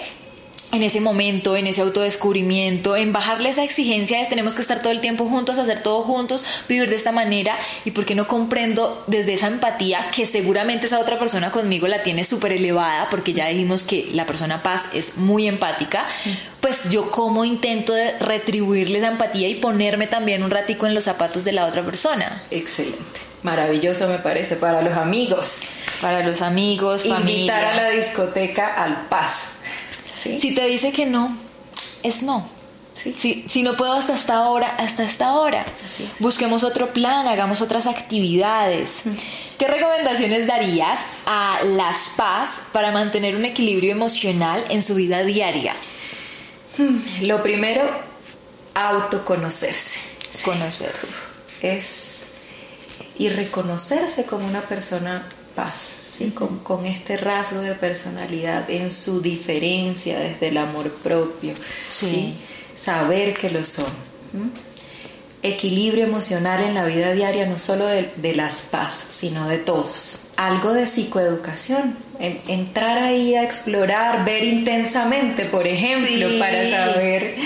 en 0.74 0.82
ese 0.82 1.00
momento, 1.00 1.56
en 1.56 1.68
ese 1.68 1.82
autodescubrimiento, 1.82 2.96
en 2.96 3.12
bajarle 3.12 3.50
esa 3.50 3.62
exigencia 3.62 4.18
de 4.18 4.26
tenemos 4.26 4.54
que 4.54 4.62
estar 4.62 4.82
todo 4.82 4.90
el 4.90 5.00
tiempo 5.00 5.26
juntos, 5.26 5.56
hacer 5.56 5.82
todo 5.82 6.02
juntos, 6.02 6.44
vivir 6.68 6.90
de 6.90 6.96
esta 6.96 7.12
manera 7.12 7.56
y 7.84 7.92
por 7.92 8.04
qué 8.04 8.16
no 8.16 8.26
comprendo 8.26 9.04
desde 9.06 9.34
esa 9.34 9.46
empatía 9.46 10.10
que 10.10 10.26
seguramente 10.26 10.86
esa 10.86 10.98
otra 10.98 11.16
persona 11.18 11.52
conmigo 11.52 11.86
la 11.86 12.02
tiene 12.02 12.24
súper 12.24 12.52
elevada 12.52 13.08
porque 13.08 13.32
ya 13.32 13.46
dijimos 13.46 13.84
que 13.84 14.10
la 14.12 14.26
persona 14.26 14.64
paz 14.64 14.86
es 14.92 15.16
muy 15.16 15.46
empática, 15.46 16.06
pues 16.60 16.90
yo 16.90 17.08
como 17.10 17.44
intento 17.44 17.92
de 17.92 18.18
retribuirle 18.18 18.98
esa 18.98 19.08
empatía 19.08 19.48
y 19.48 19.54
ponerme 19.54 20.08
también 20.08 20.42
un 20.42 20.50
ratico 20.50 20.86
en 20.86 20.94
los 20.94 21.04
zapatos 21.04 21.44
de 21.44 21.52
la 21.52 21.66
otra 21.66 21.84
persona. 21.84 22.42
Excelente. 22.50 23.20
Maravilloso 23.44 24.08
me 24.08 24.18
parece 24.18 24.56
para 24.56 24.82
los 24.82 24.94
amigos. 24.94 25.60
Para 26.00 26.26
los 26.26 26.42
amigos, 26.42 27.02
familia. 27.02 27.34
Invitar 27.34 27.64
a 27.64 27.76
la 27.76 27.90
discoteca 27.90 28.74
al 28.82 29.02
paz 29.08 29.53
si 30.14 30.54
te 30.54 30.66
dice 30.66 30.92
que 30.92 31.06
no, 31.06 31.36
es 32.02 32.22
no. 32.22 32.48
Sí. 32.94 33.14
Si, 33.18 33.44
si 33.48 33.62
no 33.64 33.76
puedo 33.76 33.92
hasta 33.92 34.14
esta 34.14 34.48
hora, 34.48 34.76
hasta 34.76 35.02
esta 35.02 35.32
hora. 35.32 35.64
Así 35.84 36.04
es. 36.04 36.10
Busquemos 36.20 36.62
otro 36.62 36.90
plan, 36.92 37.26
hagamos 37.26 37.60
otras 37.60 37.88
actividades. 37.88 39.02
¿Qué 39.58 39.66
recomendaciones 39.66 40.46
darías 40.46 41.00
a 41.26 41.58
las 41.64 42.10
paz 42.16 42.68
para 42.72 42.92
mantener 42.92 43.34
un 43.34 43.44
equilibrio 43.44 43.90
emocional 43.90 44.64
en 44.68 44.82
su 44.82 44.94
vida 44.94 45.24
diaria? 45.24 45.74
Lo 47.20 47.42
primero, 47.42 47.82
autoconocerse. 48.74 50.00
Sí. 50.28 50.44
Conocerse. 50.44 51.14
Es 51.62 52.24
y 53.18 53.28
reconocerse 53.28 54.26
como 54.26 54.46
una 54.46 54.62
persona 54.62 55.26
paz, 55.54 55.94
¿sí? 56.06 56.30
con, 56.30 56.58
con 56.60 56.86
este 56.86 57.16
rasgo 57.16 57.60
de 57.60 57.74
personalidad 57.74 58.68
en 58.70 58.90
su 58.90 59.20
diferencia 59.22 60.18
desde 60.18 60.48
el 60.48 60.56
amor 60.58 60.90
propio, 61.02 61.54
Sí. 61.88 62.06
¿sí? 62.06 62.34
saber 62.76 63.34
que 63.34 63.50
lo 63.50 63.64
son. 63.64 63.86
Equilibrio 65.42 66.04
emocional 66.04 66.64
en 66.64 66.74
la 66.74 66.86
vida 66.86 67.12
diaria, 67.12 67.44
no 67.44 67.58
solo 67.58 67.84
de, 67.86 68.10
de 68.16 68.34
las 68.34 68.62
paz, 68.62 69.04
sino 69.10 69.46
de 69.46 69.58
todos. 69.58 70.28
Algo 70.36 70.72
de 70.72 70.86
psicoeducación, 70.86 71.96
en- 72.18 72.40
entrar 72.48 72.96
ahí 72.96 73.34
a 73.34 73.42
explorar, 73.44 74.24
ver 74.24 74.42
intensamente, 74.42 75.44
por 75.44 75.66
ejemplo, 75.66 76.28
Sí. 76.30 76.38
para 76.38 76.66
saber 76.68 77.36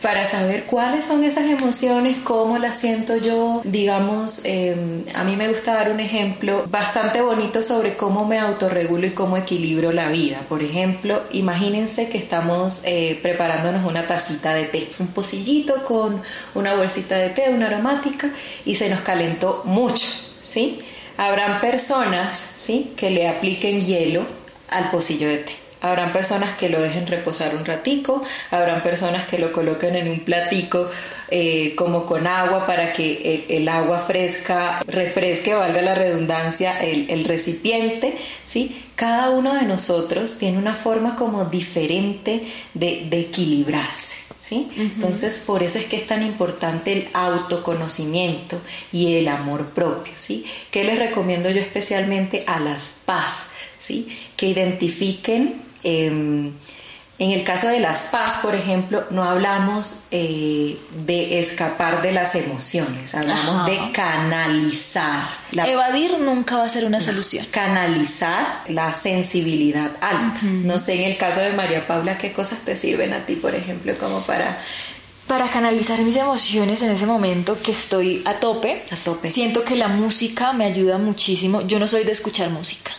para 0.00 0.24
saber 0.24 0.64
cuáles 0.64 1.04
son 1.04 1.24
esas 1.24 1.44
emociones, 1.44 2.18
cómo 2.18 2.58
las 2.58 2.76
siento 2.76 3.16
yo. 3.16 3.60
Digamos, 3.64 4.42
eh, 4.44 5.04
a 5.14 5.24
mí 5.24 5.36
me 5.36 5.48
gusta 5.48 5.74
dar 5.74 5.90
un 5.90 6.00
ejemplo 6.00 6.64
bastante 6.68 7.20
bonito 7.20 7.62
sobre 7.62 7.96
cómo 7.96 8.24
me 8.24 8.38
autorregulo 8.38 9.06
y 9.06 9.10
cómo 9.10 9.36
equilibro 9.36 9.92
la 9.92 10.08
vida. 10.08 10.44
Por 10.48 10.62
ejemplo, 10.62 11.22
imagínense 11.32 12.08
que 12.08 12.18
estamos 12.18 12.82
eh, 12.84 13.18
preparándonos 13.22 13.84
una 13.86 14.06
tacita 14.06 14.54
de 14.54 14.64
té, 14.64 14.88
un 14.98 15.08
pocillito 15.08 15.84
con 15.84 16.22
una 16.54 16.74
bolsita 16.74 17.16
de 17.16 17.30
té, 17.30 17.50
una 17.50 17.66
aromática, 17.66 18.30
y 18.64 18.76
se 18.76 18.88
nos 18.88 19.00
calentó 19.00 19.62
mucho, 19.64 20.06
¿sí? 20.40 20.80
Habrán 21.16 21.60
personas, 21.60 22.36
¿sí? 22.56 22.92
Que 22.96 23.10
le 23.10 23.28
apliquen 23.28 23.84
hielo 23.84 24.24
al 24.68 24.90
pocillo 24.90 25.28
de 25.28 25.38
té. 25.38 25.59
Habrán 25.80 26.12
personas 26.12 26.56
que 26.56 26.68
lo 26.68 26.80
dejen 26.80 27.06
reposar 27.06 27.54
un 27.54 27.64
ratico, 27.64 28.22
habrán 28.50 28.82
personas 28.82 29.26
que 29.26 29.38
lo 29.38 29.52
coloquen 29.52 29.96
en 29.96 30.08
un 30.08 30.20
platico 30.20 30.90
eh, 31.30 31.74
como 31.76 32.06
con 32.06 32.26
agua 32.26 32.66
para 32.66 32.92
que 32.92 33.46
el, 33.48 33.56
el 33.62 33.68
agua 33.68 33.98
fresca 33.98 34.82
refresque, 34.86 35.54
valga 35.54 35.80
la 35.80 35.94
redundancia, 35.94 36.78
el, 36.80 37.08
el 37.10 37.24
recipiente, 37.24 38.16
¿sí? 38.44 38.82
Cada 38.94 39.30
uno 39.30 39.54
de 39.54 39.62
nosotros 39.62 40.38
tiene 40.38 40.58
una 40.58 40.74
forma 40.74 41.16
como 41.16 41.46
diferente 41.46 42.46
de, 42.74 43.06
de 43.08 43.20
equilibrarse. 43.20 44.20
¿Sí? 44.40 44.68
Entonces, 44.74 45.42
por 45.46 45.62
eso 45.62 45.78
es 45.78 45.84
que 45.84 45.96
es 45.96 46.06
tan 46.06 46.24
importante 46.24 46.92
el 46.92 47.08
autoconocimiento 47.12 48.58
y 48.90 49.16
el 49.16 49.28
amor 49.28 49.66
propio, 49.66 50.14
¿sí? 50.16 50.46
¿Qué 50.70 50.82
les 50.82 50.98
recomiendo 50.98 51.50
yo 51.50 51.60
especialmente 51.60 52.42
a 52.46 52.58
las 52.58 53.00
paz, 53.04 53.48
¿sí? 53.78 54.08
Que 54.36 54.46
identifiquen, 54.46 55.60
eh, 55.84 56.50
en 57.20 57.32
el 57.32 57.44
caso 57.44 57.68
de 57.68 57.80
las 57.80 58.04
paz, 58.04 58.38
por 58.40 58.54
ejemplo, 58.54 59.04
no 59.10 59.24
hablamos 59.24 60.04
eh, 60.10 60.78
de 61.04 61.38
escapar 61.38 62.00
de 62.00 62.12
las 62.12 62.34
emociones, 62.34 63.14
hablamos 63.14 63.56
Ajá. 63.56 63.64
de 63.66 63.92
canalizar. 63.92 65.28
La 65.52 65.68
Evadir 65.68 66.18
nunca 66.18 66.56
va 66.56 66.64
a 66.64 66.68
ser 66.70 66.86
una 66.86 67.02
solución. 67.02 67.44
canalizar 67.50 68.62
la 68.68 68.90
sensibilidad 68.90 69.90
alta. 70.00 70.40
No 70.42 70.78
sé, 70.78 70.94
en 70.94 71.10
el 71.10 71.18
caso 71.18 71.40
de 71.40 71.52
María 71.52 71.86
Paula, 71.86 72.16
¿qué 72.16 72.32
cosas 72.32 72.60
te 72.60 72.74
sirven 72.74 73.12
a 73.12 73.26
ti, 73.26 73.36
por 73.36 73.54
ejemplo, 73.54 73.94
como 73.98 74.22
para... 74.22 74.58
Para 75.30 75.48
canalizar 75.48 76.00
mis 76.00 76.16
emociones 76.16 76.82
en 76.82 76.90
ese 76.90 77.06
momento 77.06 77.56
que 77.62 77.70
estoy 77.70 78.20
a 78.24 78.40
tope, 78.40 78.82
A 78.90 78.96
tope. 78.96 79.30
siento 79.30 79.62
que 79.62 79.76
la 79.76 79.86
música 79.86 80.52
me 80.52 80.64
ayuda 80.64 80.98
muchísimo. 80.98 81.60
Yo 81.60 81.78
no 81.78 81.86
soy 81.86 82.02
de 82.02 82.10
escuchar 82.10 82.50
música. 82.50 82.90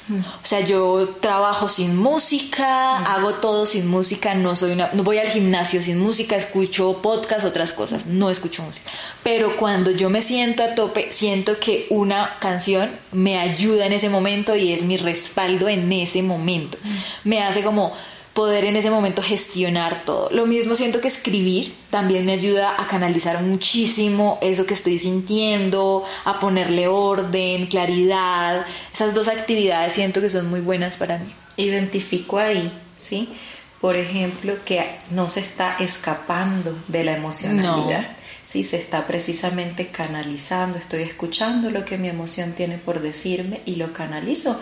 O 0.41 0.45
sea, 0.45 0.61
yo 0.61 1.09
trabajo 1.19 1.67
sin 1.67 1.97
música, 1.97 2.99
hago 2.99 3.33
todo 3.33 3.65
sin 3.65 3.85
música, 3.89 4.33
no 4.33 4.55
soy 4.55 4.71
una, 4.71 4.91
no 4.93 5.03
voy 5.03 5.17
al 5.17 5.27
gimnasio 5.27 5.81
sin 5.81 5.99
música, 5.99 6.37
escucho 6.37 7.01
podcast, 7.01 7.43
otras 7.43 7.73
cosas, 7.73 8.05
no 8.05 8.29
escucho 8.29 8.63
música. 8.63 8.89
Pero 9.23 9.57
cuando 9.57 9.91
yo 9.91 10.09
me 10.09 10.21
siento 10.21 10.63
a 10.63 10.73
tope, 10.73 11.11
siento 11.11 11.59
que 11.59 11.87
una 11.89 12.37
canción 12.39 12.89
me 13.11 13.39
ayuda 13.39 13.87
en 13.87 13.91
ese 13.91 14.07
momento 14.07 14.55
y 14.55 14.71
es 14.71 14.83
mi 14.83 14.95
respaldo 14.95 15.67
en 15.67 15.91
ese 15.91 16.21
momento. 16.21 16.77
Me 17.25 17.43
hace 17.43 17.61
como 17.61 17.91
poder 18.33 18.63
en 18.63 18.77
ese 18.77 18.89
momento 18.89 19.21
gestionar 19.21 20.03
todo. 20.05 20.29
Lo 20.31 20.45
mismo 20.45 20.75
siento 20.75 21.01
que 21.01 21.09
escribir 21.09 21.73
también 21.89 22.25
me 22.25 22.33
ayuda 22.33 22.81
a 22.81 22.87
canalizar 22.87 23.41
muchísimo 23.41 24.37
eso 24.41 24.65
que 24.65 24.73
estoy 24.73 24.99
sintiendo, 24.99 26.05
a 26.23 26.39
ponerle 26.39 26.87
orden, 26.87 27.67
claridad. 27.67 28.65
Esas 28.93 29.13
dos 29.13 29.27
actividades 29.27 29.93
siento 29.93 30.21
que 30.21 30.29
son 30.29 30.49
muy 30.49 30.61
buenas 30.61 30.97
para 30.97 31.17
mí. 31.17 31.33
Identifico 31.57 32.37
ahí, 32.37 32.71
¿sí? 32.95 33.27
Por 33.81 33.97
ejemplo, 33.97 34.55
que 34.63 34.85
no 35.09 35.27
se 35.27 35.41
está 35.41 35.75
escapando 35.79 36.77
de 36.87 37.03
la 37.03 37.17
emocionalidad. 37.17 38.01
No. 38.01 38.21
Sí, 38.45 38.63
se 38.63 38.77
está 38.77 39.07
precisamente 39.07 39.87
canalizando, 39.87 40.77
estoy 40.77 41.03
escuchando 41.03 41.71
lo 41.71 41.85
que 41.85 41.97
mi 41.97 42.09
emoción 42.09 42.51
tiene 42.51 42.77
por 42.77 43.01
decirme 43.01 43.61
y 43.65 43.75
lo 43.75 43.93
canalizo. 43.93 44.59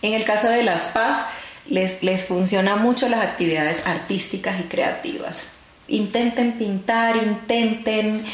En 0.00 0.14
el 0.14 0.24
caso 0.24 0.48
de 0.48 0.62
las 0.62 0.86
paz, 0.86 1.26
les, 1.68 2.02
les 2.02 2.24
funcionan 2.24 2.82
mucho 2.82 3.08
las 3.08 3.22
actividades 3.22 3.86
artísticas 3.86 4.60
y 4.60 4.64
creativas. 4.64 5.52
Intenten 5.88 6.52
pintar, 6.52 7.16
intenten 7.16 8.24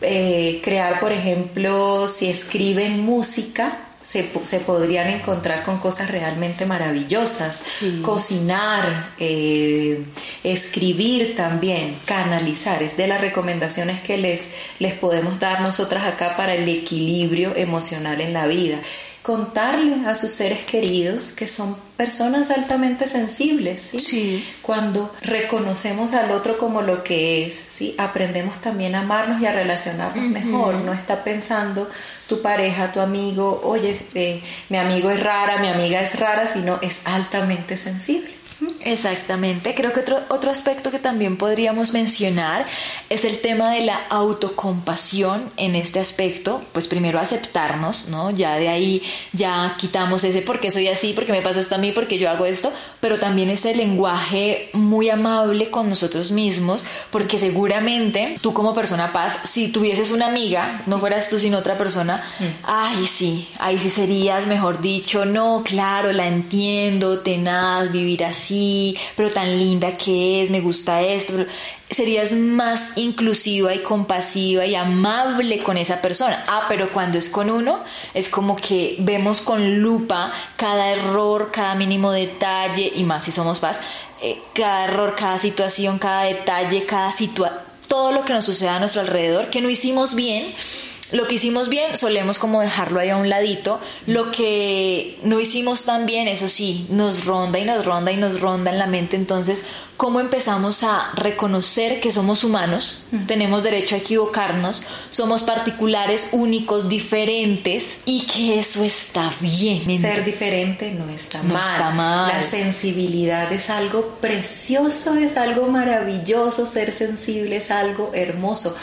eh, 0.00 0.60
crear, 0.62 1.00
por 1.00 1.12
ejemplo, 1.12 2.08
si 2.08 2.28
escriben 2.28 3.00
música, 3.00 3.78
se, 4.02 4.30
se 4.42 4.60
podrían 4.60 5.08
encontrar 5.08 5.62
con 5.62 5.78
cosas 5.78 6.10
realmente 6.10 6.66
maravillosas. 6.66 7.62
Sí. 7.64 8.00
Cocinar, 8.02 9.12
eh, 9.18 10.04
escribir 10.42 11.34
también, 11.34 11.98
canalizar, 12.04 12.82
es 12.82 12.96
de 12.96 13.06
las 13.06 13.20
recomendaciones 13.20 14.00
que 14.02 14.18
les, 14.18 14.50
les 14.78 14.92
podemos 14.92 15.40
dar 15.40 15.62
nosotras 15.62 16.04
acá 16.04 16.36
para 16.36 16.54
el 16.54 16.68
equilibrio 16.68 17.56
emocional 17.56 18.20
en 18.20 18.34
la 18.34 18.46
vida. 18.46 18.78
Contarle 19.24 20.06
a 20.06 20.14
sus 20.14 20.32
seres 20.32 20.64
queridos 20.64 21.32
que 21.32 21.48
son 21.48 21.74
personas 21.96 22.50
altamente 22.50 23.06
sensibles, 23.06 23.80
¿sí? 23.80 23.98
Sí. 23.98 24.48
Cuando 24.60 25.10
reconocemos 25.22 26.12
al 26.12 26.30
otro 26.30 26.58
como 26.58 26.82
lo 26.82 27.02
que 27.02 27.46
es, 27.46 27.54
¿sí? 27.54 27.94
Aprendemos 27.96 28.60
también 28.60 28.94
a 28.94 29.00
amarnos 29.00 29.40
y 29.40 29.46
a 29.46 29.52
relacionarnos 29.52 30.26
mejor. 30.26 30.74
No 30.74 30.92
está 30.92 31.24
pensando 31.24 31.88
tu 32.28 32.42
pareja, 32.42 32.92
tu 32.92 33.00
amigo, 33.00 33.62
oye, 33.64 33.98
eh, 34.14 34.42
mi 34.68 34.76
amigo 34.76 35.08
es 35.08 35.20
rara, 35.20 35.56
mi 35.58 35.68
amiga 35.68 36.02
es 36.02 36.20
rara, 36.20 36.46
sino 36.46 36.78
es 36.82 37.00
altamente 37.06 37.78
sensible. 37.78 38.33
Exactamente. 38.84 39.74
Creo 39.74 39.92
que 39.92 40.00
otro, 40.00 40.20
otro 40.28 40.50
aspecto 40.50 40.90
que 40.90 40.98
también 40.98 41.36
podríamos 41.36 41.92
mencionar 41.92 42.64
es 43.08 43.24
el 43.24 43.40
tema 43.40 43.72
de 43.72 43.82
la 43.82 44.00
autocompasión 44.08 45.50
en 45.56 45.74
este 45.74 46.00
aspecto. 46.00 46.62
Pues 46.72 46.86
primero 46.86 47.18
aceptarnos, 47.18 48.08
¿no? 48.08 48.30
Ya 48.30 48.56
de 48.56 48.68
ahí 48.68 49.02
ya 49.32 49.74
quitamos 49.78 50.24
ese 50.24 50.42
por 50.42 50.60
qué 50.60 50.70
soy 50.70 50.88
así, 50.88 51.12
por 51.12 51.24
qué 51.24 51.32
me 51.32 51.42
pasa 51.42 51.60
esto 51.60 51.74
a 51.74 51.78
mí, 51.78 51.92
por 51.92 52.06
qué 52.06 52.18
yo 52.18 52.30
hago 52.30 52.46
esto, 52.46 52.72
pero 53.00 53.18
también 53.18 53.50
ese 53.50 53.74
lenguaje 53.74 54.70
muy 54.72 55.10
amable 55.10 55.70
con 55.70 55.88
nosotros 55.88 56.30
mismos, 56.30 56.82
porque 57.10 57.38
seguramente 57.38 58.36
tú 58.40 58.52
como 58.52 58.74
persona 58.74 59.12
paz, 59.12 59.36
si 59.44 59.68
tuvieses 59.68 60.10
una 60.10 60.26
amiga, 60.26 60.82
no 60.86 60.98
fueras 60.98 61.28
tú 61.28 61.38
sino 61.38 61.58
otra 61.58 61.76
persona, 61.76 62.24
ay 62.62 63.06
sí, 63.06 63.48
ahí 63.58 63.78
sí 63.78 63.90
serías, 63.90 64.46
mejor 64.46 64.80
dicho, 64.80 65.24
no, 65.24 65.62
claro, 65.64 66.12
la 66.12 66.26
entiendo, 66.26 67.20
tenaz, 67.20 67.90
vivir 67.90 68.24
así, 68.24 68.43
pero 69.16 69.30
tan 69.30 69.58
linda 69.58 69.96
que 69.96 70.42
es, 70.42 70.50
me 70.50 70.60
gusta 70.60 71.02
esto, 71.02 71.34
pero 71.36 71.50
serías 71.90 72.32
más 72.32 72.96
inclusiva 72.96 73.74
y 73.74 73.80
compasiva 73.80 74.66
y 74.66 74.74
amable 74.74 75.58
con 75.58 75.76
esa 75.76 76.00
persona. 76.00 76.42
Ah, 76.48 76.64
pero 76.68 76.88
cuando 76.90 77.18
es 77.18 77.28
con 77.28 77.50
uno, 77.50 77.80
es 78.12 78.28
como 78.28 78.56
que 78.56 78.96
vemos 79.00 79.40
con 79.40 79.80
lupa 79.80 80.32
cada 80.56 80.90
error, 80.90 81.50
cada 81.52 81.74
mínimo 81.74 82.12
detalle, 82.12 82.92
y 82.94 83.04
más 83.04 83.24
si 83.24 83.32
somos 83.32 83.60
paz, 83.60 83.78
eh, 84.20 84.40
cada 84.54 84.84
error, 84.84 85.14
cada 85.16 85.38
situación, 85.38 85.98
cada 85.98 86.24
detalle, 86.24 86.84
cada 86.84 87.12
situación, 87.12 87.58
todo 87.88 88.12
lo 88.12 88.24
que 88.24 88.32
nos 88.32 88.44
suceda 88.44 88.76
a 88.76 88.80
nuestro 88.80 89.02
alrededor, 89.02 89.50
que 89.50 89.60
no 89.60 89.68
hicimos 89.70 90.14
bien, 90.14 90.54
lo 91.12 91.28
que 91.28 91.34
hicimos 91.36 91.68
bien 91.68 91.96
solemos 91.98 92.38
como 92.38 92.60
dejarlo 92.60 92.98
ahí 93.00 93.10
a 93.10 93.16
un 93.16 93.28
ladito. 93.28 93.80
Lo 94.06 94.30
que 94.32 95.18
no 95.22 95.38
hicimos 95.38 95.84
tan 95.84 96.06
bien, 96.06 96.28
eso 96.28 96.48
sí, 96.48 96.86
nos 96.90 97.24
ronda 97.24 97.58
y 97.58 97.64
nos 97.64 97.84
ronda 97.84 98.10
y 98.10 98.16
nos 98.16 98.40
ronda 98.40 98.70
en 98.70 98.78
la 98.78 98.86
mente. 98.86 99.14
Entonces, 99.16 99.64
¿cómo 99.96 100.18
empezamos 100.18 100.82
a 100.82 101.12
reconocer 101.14 102.00
que 102.00 102.10
somos 102.10 102.42
humanos? 102.42 103.02
Tenemos 103.26 103.62
derecho 103.62 103.94
a 103.94 103.98
equivocarnos, 103.98 104.82
somos 105.10 105.42
particulares, 105.42 106.30
únicos, 106.32 106.88
diferentes 106.88 107.98
y 108.06 108.22
que 108.22 108.58
eso 108.58 108.82
está 108.82 109.30
bien. 109.40 109.98
Ser 109.98 110.24
diferente 110.24 110.90
no 110.92 111.08
está, 111.10 111.42
No 111.42 111.54
mal. 111.54 111.72
está 111.72 111.90
mal. 111.90 112.28
La 112.34 112.42
sensibilidad 112.42 113.52
es 113.52 113.70
algo 113.70 114.16
precioso, 114.20 115.14
es 115.14 115.36
algo 115.36 115.66
maravilloso. 115.68 116.66
Ser 116.66 116.92
sensible 116.92 117.56
es 117.56 117.70
algo 117.70 118.10
hermoso. 118.14 118.74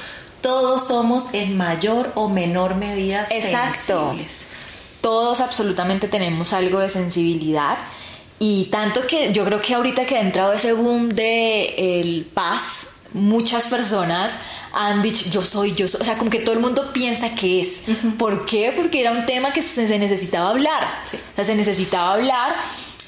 Todos 0.41 0.87
somos 0.87 1.33
en 1.33 1.55
mayor 1.57 2.11
o 2.15 2.29
menor 2.29 2.75
medida 2.75 3.25
Exacto. 3.29 4.09
sensibles. 4.09 4.47
Todos 5.01 5.39
absolutamente 5.39 6.07
tenemos 6.07 6.53
algo 6.53 6.79
de 6.79 6.89
sensibilidad 6.89 7.77
y 8.39 8.65
tanto 8.65 9.05
que 9.05 9.31
yo 9.33 9.45
creo 9.45 9.61
que 9.61 9.75
ahorita 9.75 10.05
que 10.05 10.17
ha 10.17 10.21
entrado 10.21 10.53
ese 10.53 10.73
boom 10.73 11.09
de 11.09 11.99
el 11.99 12.25
paz, 12.25 12.87
muchas 13.13 13.67
personas 13.67 14.33
han 14.73 15.01
dicho 15.03 15.29
yo 15.29 15.43
soy, 15.43 15.75
yo 15.75 15.87
soy, 15.87 16.01
o 16.01 16.03
sea, 16.03 16.17
como 16.17 16.31
que 16.31 16.39
todo 16.39 16.53
el 16.55 16.61
mundo 16.61 16.91
piensa 16.91 17.35
que 17.35 17.61
es. 17.61 17.81
¿Por 18.17 18.45
qué? 18.45 18.73
Porque 18.75 19.01
era 19.01 19.11
un 19.11 19.25
tema 19.25 19.53
que 19.53 19.61
se, 19.61 19.87
se 19.87 19.99
necesitaba 19.99 20.49
hablar. 20.49 20.87
Sí. 21.03 21.17
O 21.17 21.35
sea, 21.35 21.45
se 21.45 21.55
necesitaba 21.55 22.13
hablar 22.15 22.55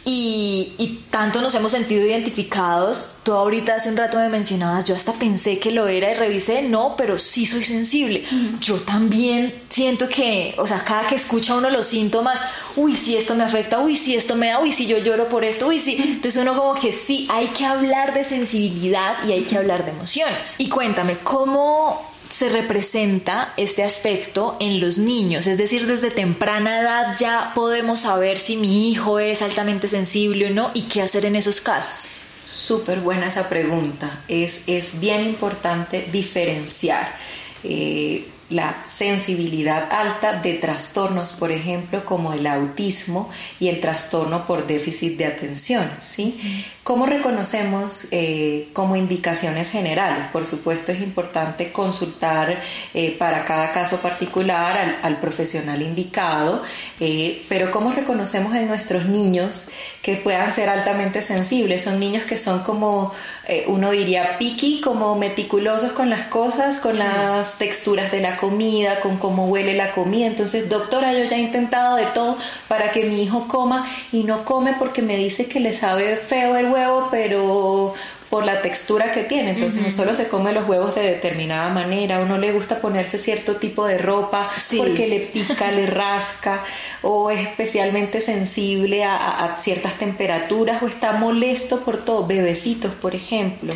y, 0.06 0.74
y 0.78 1.04
tanto 1.10 1.42
nos 1.42 1.56
hemos 1.56 1.72
sentido 1.72 2.06
identificados. 2.06 3.12
Tú 3.24 3.34
ahorita 3.34 3.76
hace 3.76 3.90
un 3.90 3.98
rato 3.98 4.18
me 4.18 4.28
mencionabas, 4.28 4.86
yo 4.86 4.96
hasta 4.96 5.14
pensé 5.14 5.60
que 5.60 5.72
lo 5.72 5.88
era 5.88 6.12
y 6.12 6.14
revisé, 6.16 6.64
no, 6.64 6.96
pero 6.98 7.18
sí 7.18 7.46
soy 7.46 7.64
sensible. 7.64 8.26
Yo 8.60 8.76
también 8.82 9.54
siento 9.70 10.10
que, 10.10 10.56
o 10.58 10.68
sea, 10.68 10.84
cada 10.84 11.08
que 11.08 11.16
escucha 11.16 11.56
uno 11.56 11.70
los 11.70 11.86
síntomas, 11.86 12.42
uy, 12.76 12.96
si 12.96 13.16
esto 13.16 13.36
me 13.36 13.44
afecta, 13.44 13.80
uy, 13.80 13.96
si 13.96 14.16
esto 14.16 14.36
me 14.36 14.48
da, 14.48 14.60
uy, 14.60 14.74
si 14.74 14.88
yo 14.88 14.98
lloro 14.98 15.30
por 15.30 15.46
esto, 15.46 15.68
uy, 15.68 15.80
sí. 15.80 15.96
Entonces 15.98 16.42
uno 16.42 16.56
como 16.56 16.80
que 16.80 16.92
sí, 16.92 17.28
hay 17.32 17.48
que 17.48 17.66
hablar 17.66 18.14
de 18.14 18.26
sensibilidad 18.26 19.24
y 19.26 19.32
hay 19.32 19.44
que 19.44 19.58
hablar 19.58 19.86
de 19.86 19.92
emociones. 19.92 20.56
Y 20.58 20.68
cuéntame, 20.68 21.18
¿cómo 21.24 22.13
se 22.34 22.50
representa 22.50 23.54
este 23.58 23.84
aspecto 23.84 24.58
en 24.60 24.80
los 24.80 24.98
niños, 24.98 25.46
es 25.46 25.60
decir, 25.60 25.86
desde 25.86 26.10
temprana 26.10 26.82
edad 26.82 27.16
ya 27.20 27.52
podemos 27.54 28.02
saber 28.02 28.40
si 28.40 28.58
mi 28.58 28.90
hijo 28.90 29.20
es 29.20 29.44
altamente 29.44 29.88
sensible 29.88 30.48
o 30.48 30.50
no 30.50 30.72
y 30.74 30.84
qué 30.84 31.04
hacer 31.04 31.26
en 31.28 31.36
esos 31.36 31.62
casos. 31.62 32.10
Súper 32.44 33.02
buena 33.02 33.28
esa 33.28 33.50
pregunta. 33.50 34.24
Es, 34.28 34.64
es 34.66 35.00
bien 35.00 35.22
importante 35.22 36.08
diferenciar 36.12 37.16
eh, 37.64 38.28
la 38.54 38.84
sensibilidad 38.86 39.92
alta 39.92 40.34
de 40.34 40.54
trastornos, 40.54 41.32
por 41.32 41.52
ejemplo, 41.52 42.06
como 42.06 42.34
el 42.34 42.46
autismo 42.46 43.30
y 43.60 43.70
el 43.70 43.80
trastorno 43.80 44.46
por 44.46 44.68
déficit 44.68 45.18
de 45.18 45.26
atención. 45.26 45.90
¿sí? 46.00 46.64
¿Cómo 46.84 47.08
reconocemos 47.08 48.08
eh, 48.12 48.68
como 48.74 48.96
indicaciones 48.96 49.72
generales? 49.72 50.28
Por 50.32 50.46
supuesto, 50.46 50.92
es 50.92 51.02
importante 51.02 51.72
consultar 51.72 52.62
eh, 52.94 53.16
para 53.18 53.44
cada 53.44 53.72
caso 53.72 53.98
particular 54.02 54.78
al, 54.78 54.98
al 55.02 55.20
profesional 55.20 55.82
indicado, 55.82 56.62
eh, 57.00 57.44
pero 57.50 57.72
¿cómo 57.72 57.92
reconocemos 57.92 58.54
en 58.54 58.68
nuestros 58.68 59.06
niños 59.06 59.70
que 60.04 60.18
puedan 60.18 60.52
ser 60.52 60.70
altamente 60.70 61.22
sensibles? 61.24 61.86
Son 61.86 61.98
niños 62.00 62.26
que 62.26 62.38
son 62.38 62.62
como, 62.62 63.14
eh, 63.48 63.64
uno 63.68 63.90
diría, 63.90 64.38
picky, 64.38 64.82
como 64.82 65.16
meticulosos 65.16 65.94
con 65.94 66.10
las 66.10 66.28
cosas, 66.28 66.80
con 66.80 67.00
las 67.00 67.58
texturas 67.58 68.12
de 68.12 68.20
la 68.20 68.36
comida, 68.36 69.00
con 69.00 69.18
cómo 69.18 69.48
huele 69.48 69.74
la 69.74 69.94
comida. 69.94 70.28
Entonces, 70.28 70.70
doctora, 70.70 71.14
yo 71.14 71.24
ya 71.24 71.38
he 71.38 71.40
intentado 71.40 71.96
de 71.96 72.06
todo 72.08 72.38
para 72.68 72.92
que 72.92 73.06
mi 73.06 73.24
hijo 73.24 73.48
coma 73.48 73.90
y 74.12 74.24
no 74.24 74.44
come 74.44 74.76
porque 74.78 75.02
me 75.02 75.16
dice 75.16 75.48
que 75.48 75.62
le 75.62 75.74
sabe 75.74 76.18
feo 76.18 76.58
el 76.58 76.70
huevo, 76.70 77.08
pero 77.10 77.94
por 78.34 78.46
la 78.46 78.64
textura 78.64 79.12
que 79.12 79.22
tiene. 79.22 79.52
Entonces 79.52 79.84
no 79.84 79.92
solo 79.92 80.16
se 80.16 80.28
come 80.28 80.54
los 80.54 80.68
huevos 80.68 80.96
de 80.96 81.04
determinada 81.04 81.70
manera, 81.70 82.16
a 82.16 82.20
uno 82.22 82.40
le 82.40 82.52
gusta 82.52 82.82
ponerse 82.82 83.20
cierto 83.20 83.58
tipo 83.58 83.86
de 83.86 84.00
ropa 84.00 84.50
Sí. 84.58 84.78
porque 84.78 85.08
le 85.08 85.20
pica, 85.20 85.72
le 85.72 85.86
rasca, 85.86 86.64
o 87.04 87.30
es 87.30 87.42
especialmente 87.42 88.22
sensible 88.22 89.04
a, 89.04 89.56
ciertas 89.60 90.00
temperaturas, 90.00 90.82
o 90.82 90.88
está 90.88 91.12
molesto 91.12 91.82
por 91.82 92.04
todo. 92.04 92.26
Bebecitos, 92.26 92.94
por 92.94 93.14
ejemplo, 93.14 93.72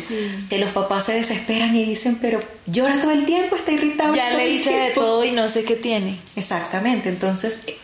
que 0.50 0.58
los 0.58 0.70
papás 0.70 1.04
se 1.04 1.12
desesperan 1.12 1.76
y 1.76 1.84
dicen, 1.84 2.18
pero 2.20 2.40
llora 2.66 3.00
todo 3.00 3.12
el 3.12 3.26
tiempo, 3.26 3.54
está 3.54 3.70
irritado. 3.70 4.12
Ya 4.16 4.30
todo 4.30 4.38
le 4.38 4.50
hice 4.50 4.72
de 4.72 4.76
tiempo". 4.86 5.00
todo 5.02 5.24
y 5.24 5.30
no 5.30 5.48
sé 5.50 5.62
qué 5.62 5.76
tiene. 5.76 6.18
Exactamente, 6.34 7.10
entonces 7.10 7.62
eh, 7.68 7.76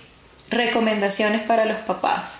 recomendaciones 0.51 1.43
para 1.43 1.66
los 1.66 1.77
papás. 1.83 2.39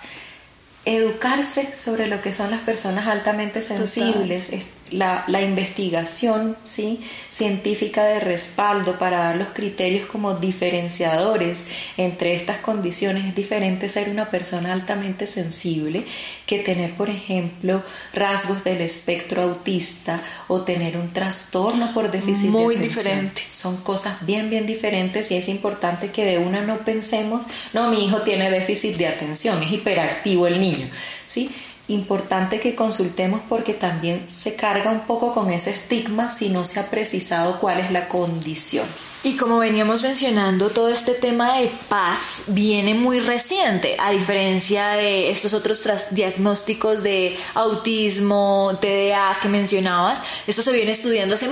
Educarse 0.85 1.67
sobre 1.77 2.07
lo 2.07 2.21
que 2.21 2.31
son 2.31 2.51
las 2.51 2.61
personas 2.61 3.07
altamente 3.07 3.61
sensibles, 3.61 4.51
es 4.51 4.65
la, 4.91 5.23
la 5.27 5.41
investigación 5.41 6.55
¿sí? 6.63 7.01
científica 7.31 8.03
de 8.05 8.19
respaldo 8.19 8.97
para 8.97 9.19
dar 9.19 9.35
los 9.35 9.47
criterios 9.49 10.05
como 10.05 10.35
diferenciadores 10.35 11.65
entre 11.97 12.35
estas 12.35 12.57
condiciones. 12.59 13.25
Es 13.25 13.35
diferente 13.35 13.89
ser 13.89 14.09
una 14.09 14.29
persona 14.29 14.73
altamente 14.73 15.27
sensible 15.27 16.05
que 16.45 16.59
tener, 16.59 16.93
por 16.93 17.09
ejemplo, 17.09 17.83
rasgos 18.13 18.63
del 18.63 18.81
espectro 18.81 19.41
autista 19.41 20.21
o 20.47 20.61
tener 20.61 20.97
un 20.97 21.11
trastorno 21.11 21.93
por 21.93 22.11
déficit 22.11 22.49
Muy 22.49 22.75
de 22.75 22.85
atención. 22.85 23.05
diferente. 23.05 23.41
Son 23.51 23.77
cosas 23.77 24.25
bien, 24.25 24.49
bien 24.49 24.65
diferentes 24.65 25.31
y 25.31 25.35
es 25.35 25.49
importante 25.49 26.11
que 26.11 26.25
de 26.25 26.37
una 26.37 26.61
no 26.61 26.77
pensemos, 26.79 27.45
no, 27.73 27.89
mi 27.89 28.05
hijo 28.05 28.21
tiene 28.21 28.49
déficit 28.51 28.97
de 28.97 29.07
atención, 29.07 29.61
es 29.63 29.71
hiperactivo 29.71 30.47
el 30.47 30.59
niño, 30.59 30.87
¿sí? 31.25 31.49
Importante 31.87 32.59
que 32.59 32.75
consultemos 32.75 33.41
porque 33.47 33.73
también 33.73 34.25
se 34.29 34.55
carga 34.55 34.89
un 34.89 35.01
poco 35.01 35.31
con 35.31 35.51
ese 35.51 35.69
estigma 35.69 36.29
si 36.29 36.49
no 36.49 36.65
se 36.65 36.79
ha 36.79 36.89
precisado 36.89 37.59
cuál 37.59 37.79
es 37.79 37.91
la 37.91 38.07
condición. 38.07 38.85
Y 39.25 39.37
como 39.37 39.57
veníamos 39.57 40.03
mencionando, 40.03 40.69
todo 40.69 40.89
este 40.89 41.13
tema 41.13 41.57
de 41.57 41.71
paz 41.89 42.45
viene 42.49 42.93
muy 42.93 43.19
reciente, 43.19 43.97
a 43.99 44.11
diferencia 44.11 44.89
de 44.89 45.31
estos 45.31 45.53
otros 45.53 45.83
diagnósticos 46.11 47.01
de 47.01 47.35
autismo, 47.55 48.77
TDA 48.79 49.39
que 49.41 49.47
mencionabas. 49.47 50.21
Esto 50.45 50.61
se 50.61 50.73
viene 50.73 50.91
estudiando 50.91 51.33
hace 51.33 51.49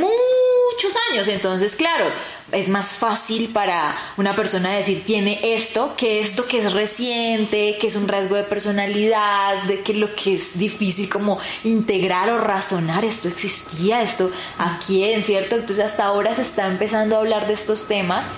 muchos 0.73 0.93
años, 1.11 1.27
entonces, 1.27 1.75
claro, 1.75 2.05
es 2.51 2.69
más 2.69 2.93
fácil 2.93 3.49
para 3.49 3.95
una 4.17 4.35
persona 4.35 4.71
decir 4.71 5.03
tiene 5.05 5.39
esto 5.55 5.95
que 5.97 6.19
esto 6.19 6.45
que 6.45 6.59
es 6.59 6.73
reciente, 6.73 7.77
que 7.79 7.87
es 7.87 7.95
un 7.95 8.07
rasgo 8.07 8.35
de 8.35 8.43
personalidad, 8.43 9.63
de 9.63 9.81
que 9.81 9.93
lo 9.93 10.13
que 10.15 10.35
es 10.35 10.57
difícil 10.57 11.09
como 11.09 11.39
integrar 11.63 12.29
o 12.29 12.39
razonar, 12.39 13.05
esto 13.05 13.27
existía, 13.27 14.01
esto 14.01 14.31
a 14.57 14.79
quién, 14.85 15.23
¿cierto? 15.23 15.55
Entonces 15.55 15.85
hasta 15.85 16.05
ahora 16.05 16.35
se 16.35 16.43
está 16.43 16.67
empezando 16.67 17.15
a 17.15 17.19
hablar 17.19 17.47
de 17.47 17.53
estos 17.53 17.87
temas 17.87 18.29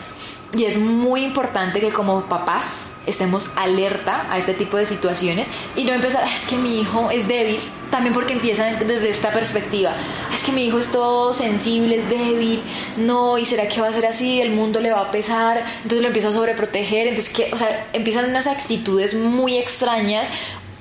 y 0.56 0.66
es 0.66 0.78
muy 0.78 1.24
importante 1.24 1.80
que 1.80 1.90
como 1.90 2.22
papás 2.26 2.94
estemos 3.06 3.52
alerta 3.56 4.26
a 4.30 4.38
este 4.38 4.54
tipo 4.54 4.78
de 4.78 4.86
situaciones 4.86 5.48
y 5.76 5.84
no 5.84 5.94
empezar, 5.94 6.24
"Ah, 6.26 6.32
es 6.34 6.46
que 6.46 6.56
mi 6.58 6.80
hijo 6.80 7.12
es 7.12 7.28
débil, 7.28 7.60
también 7.92 8.14
porque 8.14 8.34
empiezan 8.34 8.80
desde 8.88 9.10
esta 9.10 9.32
perspectiva, 9.32 9.94
es 10.34 10.44
que 10.44 10.52
mi 10.52 10.66
hijo 10.66 10.80
es 10.80 10.92
todo 10.92 11.34
sensible, 11.34 12.00
es 12.00 12.10
débil, 12.10 12.62
no, 12.98 13.38
y 13.38 13.46
será 13.46 13.68
que 13.68 13.82
va 13.82 13.88
a 13.90 13.94
ser 13.94 14.06
así, 14.06 14.42
el 14.42 14.52
mundo 14.52 14.80
le 14.80 14.92
va 14.92 15.02
a 15.02 15.12
pesar, 15.12 15.64
entonces 15.84 16.02
lo 16.02 16.08
empiezo 16.08 16.30
a 16.30 16.34
sobreproteger, 16.34 17.08
entonces 17.08 17.34
que, 17.34 17.54
o 17.54 17.58
sea, 17.58 17.88
empiezan 17.94 18.26
unas 18.30 18.48
actitudes 18.48 19.14
muy 19.14 19.58
extrañas. 19.58 20.28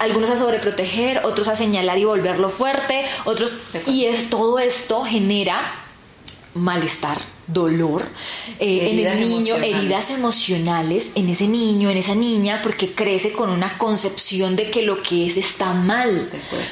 Algunos 0.01 0.29
a 0.31 0.37
sobreproteger, 0.37 1.21
otros 1.25 1.47
a 1.47 1.57
señalar 1.57 1.99
y 1.99 2.05
volverlo 2.05 2.51
fuerte, 2.51 3.05
otros 3.25 3.57
y 3.87 4.07
es 4.07 4.29
todo 4.29 4.59
esto 4.59 5.05
genera 5.05 5.73
malestar, 6.55 7.19
dolor 7.47 8.03
eh, 8.59 8.91
en 8.91 9.07
el 9.07 9.29
niño, 9.29 9.57
heridas 9.57 10.11
emocionales 10.11 11.13
en 11.15 11.29
ese 11.29 11.47
niño, 11.47 11.91
en 11.91 11.99
esa 11.99 12.15
niña, 12.15 12.61
porque 12.63 12.93
crece 12.93 13.33
con 13.33 13.51
una 13.51 13.77
concepción 13.79 14.57
de 14.57 14.71
que 14.71 14.83
lo 14.83 15.03
que 15.03 15.27
es 15.27 15.37
está 15.37 15.73
mal, 15.73 16.29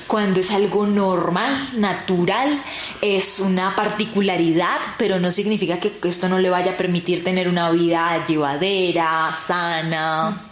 cuando 0.07 0.41
es 0.41 0.51
algo 0.51 0.87
normal, 0.87 1.53
natural, 1.77 2.63
es 3.01 3.41
una 3.41 3.75
particularidad, 3.77 4.79
pero 4.99 5.19
no 5.19 5.33
significa 5.33 5.79
que 5.79 5.93
esto 6.05 6.29
no 6.29 6.39
le 6.39 6.51
vaya 6.51 6.73
a 6.73 6.77
permitir 6.77 7.25
tener 7.25 7.49
una 7.49 7.71
vida 7.71 8.25
llevadera, 8.27 9.35
sana, 9.35 10.43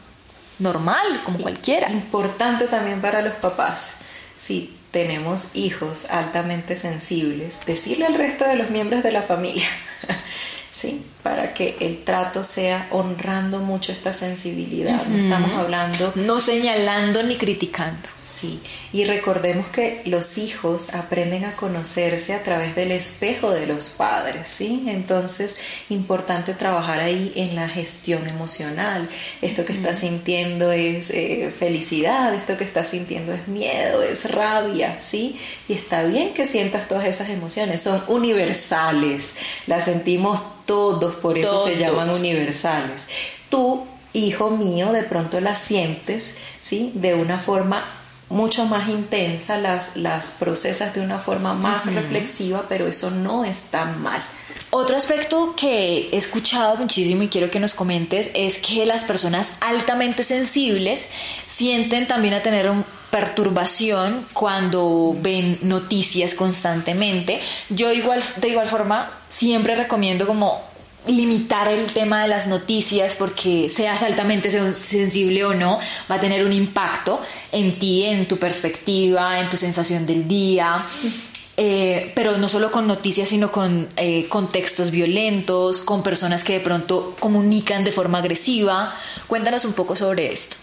normal, 0.58 1.20
como 1.24 1.38
cualquiera. 1.38 1.90
Importante 1.90 2.66
también 2.66 3.00
para 3.00 3.22
los 3.22 3.34
papás, 3.34 3.96
si 4.36 4.79
tenemos 4.90 5.54
hijos 5.54 6.06
altamente 6.10 6.76
sensibles, 6.76 7.60
decirle 7.66 8.06
al 8.06 8.14
resto 8.14 8.44
de 8.44 8.56
los 8.56 8.70
miembros 8.70 9.02
de 9.02 9.12
la 9.12 9.22
familia, 9.22 9.68
¿sí? 10.72 11.04
Para 11.22 11.54
que 11.54 11.76
el 11.80 12.02
trato 12.04 12.44
sea 12.44 12.88
honrando 12.90 13.60
mucho 13.60 13.92
esta 13.92 14.12
sensibilidad. 14.12 15.04
No 15.06 15.22
estamos 15.22 15.52
hablando... 15.52 16.12
No 16.14 16.40
señalando 16.40 17.22
ni 17.22 17.36
criticando. 17.36 18.08
Sí, 18.30 18.60
y 18.92 19.06
recordemos 19.06 19.68
que 19.68 20.02
los 20.04 20.38
hijos 20.38 20.94
aprenden 20.94 21.44
a 21.44 21.56
conocerse 21.56 22.32
a 22.32 22.44
través 22.44 22.76
del 22.76 22.92
espejo 22.92 23.50
de 23.50 23.66
los 23.66 23.88
padres, 23.88 24.46
¿sí? 24.46 24.84
Entonces, 24.86 25.56
importante 25.88 26.54
trabajar 26.54 27.00
ahí 27.00 27.32
en 27.34 27.56
la 27.56 27.68
gestión 27.68 28.26
emocional. 28.28 29.08
Esto 29.42 29.64
que 29.64 29.72
estás 29.72 30.00
sintiendo 30.00 30.70
es 30.70 31.10
eh, 31.10 31.52
felicidad, 31.58 32.32
esto 32.34 32.56
que 32.56 32.64
estás 32.64 32.90
sintiendo 32.90 33.32
es 33.32 33.48
miedo, 33.48 34.02
es 34.02 34.30
rabia, 34.30 35.00
¿sí? 35.00 35.36
Y 35.66 35.72
está 35.72 36.04
bien 36.04 36.32
que 36.32 36.46
sientas 36.46 36.86
todas 36.86 37.06
esas 37.06 37.30
emociones, 37.30 37.82
son 37.82 38.00
universales, 38.06 39.34
las 39.66 39.86
sentimos 39.86 40.40
todos, 40.70 41.09
por 41.16 41.38
eso 41.38 41.66
se 41.66 41.76
llaman 41.76 42.10
universales. 42.10 43.08
Tú, 43.48 43.86
hijo 44.12 44.50
mío, 44.50 44.92
de 44.92 45.02
pronto 45.02 45.40
las 45.40 45.58
sientes, 45.58 46.36
¿sí? 46.60 46.92
De 46.94 47.14
una 47.14 47.38
forma 47.38 47.84
mucho 48.28 48.64
más 48.64 48.88
intensa, 48.88 49.56
las, 49.56 49.96
las 49.96 50.30
procesas 50.30 50.94
de 50.94 51.00
una 51.00 51.18
forma 51.18 51.54
más 51.54 51.92
reflexiva, 51.92 52.66
pero 52.68 52.86
eso 52.86 53.10
no 53.10 53.44
está 53.44 53.84
mal. 53.84 54.22
Otro 54.72 54.96
aspecto 54.96 55.54
que 55.56 56.10
he 56.12 56.16
escuchado 56.16 56.76
muchísimo 56.76 57.24
y 57.24 57.28
quiero 57.28 57.50
que 57.50 57.58
nos 57.58 57.74
comentes 57.74 58.30
es 58.34 58.58
que 58.58 58.86
las 58.86 59.02
personas 59.02 59.56
altamente 59.60 60.22
sensibles 60.22 61.08
sienten 61.48 62.06
también 62.06 62.34
a 62.34 62.42
tener 62.42 62.70
un 62.70 62.84
perturbación 63.10 64.26
cuando 64.32 65.16
ven 65.20 65.58
noticias 65.62 66.34
constantemente. 66.34 67.40
Yo 67.68 67.92
igual 67.92 68.22
de 68.36 68.48
igual 68.48 68.68
forma 68.68 69.10
siempre 69.28 69.74
recomiendo 69.74 70.26
como 70.26 70.69
limitar 71.06 71.68
el 71.68 71.86
tema 71.92 72.22
de 72.22 72.28
las 72.28 72.46
noticias 72.46 73.16
porque 73.16 73.68
seas 73.68 74.02
altamente 74.02 74.50
sensible 74.50 75.44
o 75.44 75.54
no, 75.54 75.78
va 76.10 76.16
a 76.16 76.20
tener 76.20 76.44
un 76.44 76.52
impacto 76.52 77.20
en 77.52 77.78
ti, 77.78 78.04
en 78.04 78.28
tu 78.28 78.36
perspectiva, 78.36 79.40
en 79.40 79.50
tu 79.50 79.56
sensación 79.56 80.06
del 80.06 80.28
día. 80.28 80.86
Eh, 81.56 82.12
pero 82.14 82.38
no 82.38 82.48
solo 82.48 82.70
con 82.70 82.86
noticias, 82.86 83.28
sino 83.28 83.50
con 83.50 83.88
eh, 83.96 84.26
contextos 84.28 84.90
violentos, 84.90 85.82
con 85.82 86.02
personas 86.02 86.42
que 86.42 86.54
de 86.54 86.60
pronto 86.60 87.16
comunican 87.20 87.84
de 87.84 87.92
forma 87.92 88.18
agresiva. 88.18 88.94
Cuéntanos 89.26 89.64
un 89.66 89.74
poco 89.74 89.94
sobre 89.94 90.32
esto. 90.32 90.56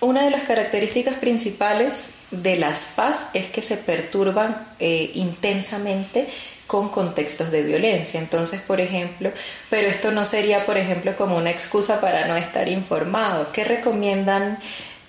Una 0.00 0.24
de 0.24 0.30
las 0.30 0.42
características 0.42 1.14
principales 1.14 2.08
de 2.32 2.56
las 2.56 2.86
paz 2.96 3.30
es 3.34 3.50
que 3.50 3.62
se 3.62 3.76
perturban 3.76 4.66
eh, 4.80 5.12
intensamente 5.14 6.26
con 6.72 6.88
contextos 6.88 7.50
de 7.50 7.62
violencia. 7.64 8.18
Entonces, 8.18 8.62
por 8.62 8.80
ejemplo, 8.80 9.30
pero 9.68 9.88
esto 9.88 10.10
no 10.10 10.24
sería, 10.24 10.64
por 10.64 10.78
ejemplo, 10.78 11.14
como 11.18 11.36
una 11.36 11.50
excusa 11.50 12.00
para 12.00 12.26
no 12.26 12.34
estar 12.34 12.66
informado. 12.66 13.52
¿Qué 13.52 13.62
recomiendan 13.62 14.56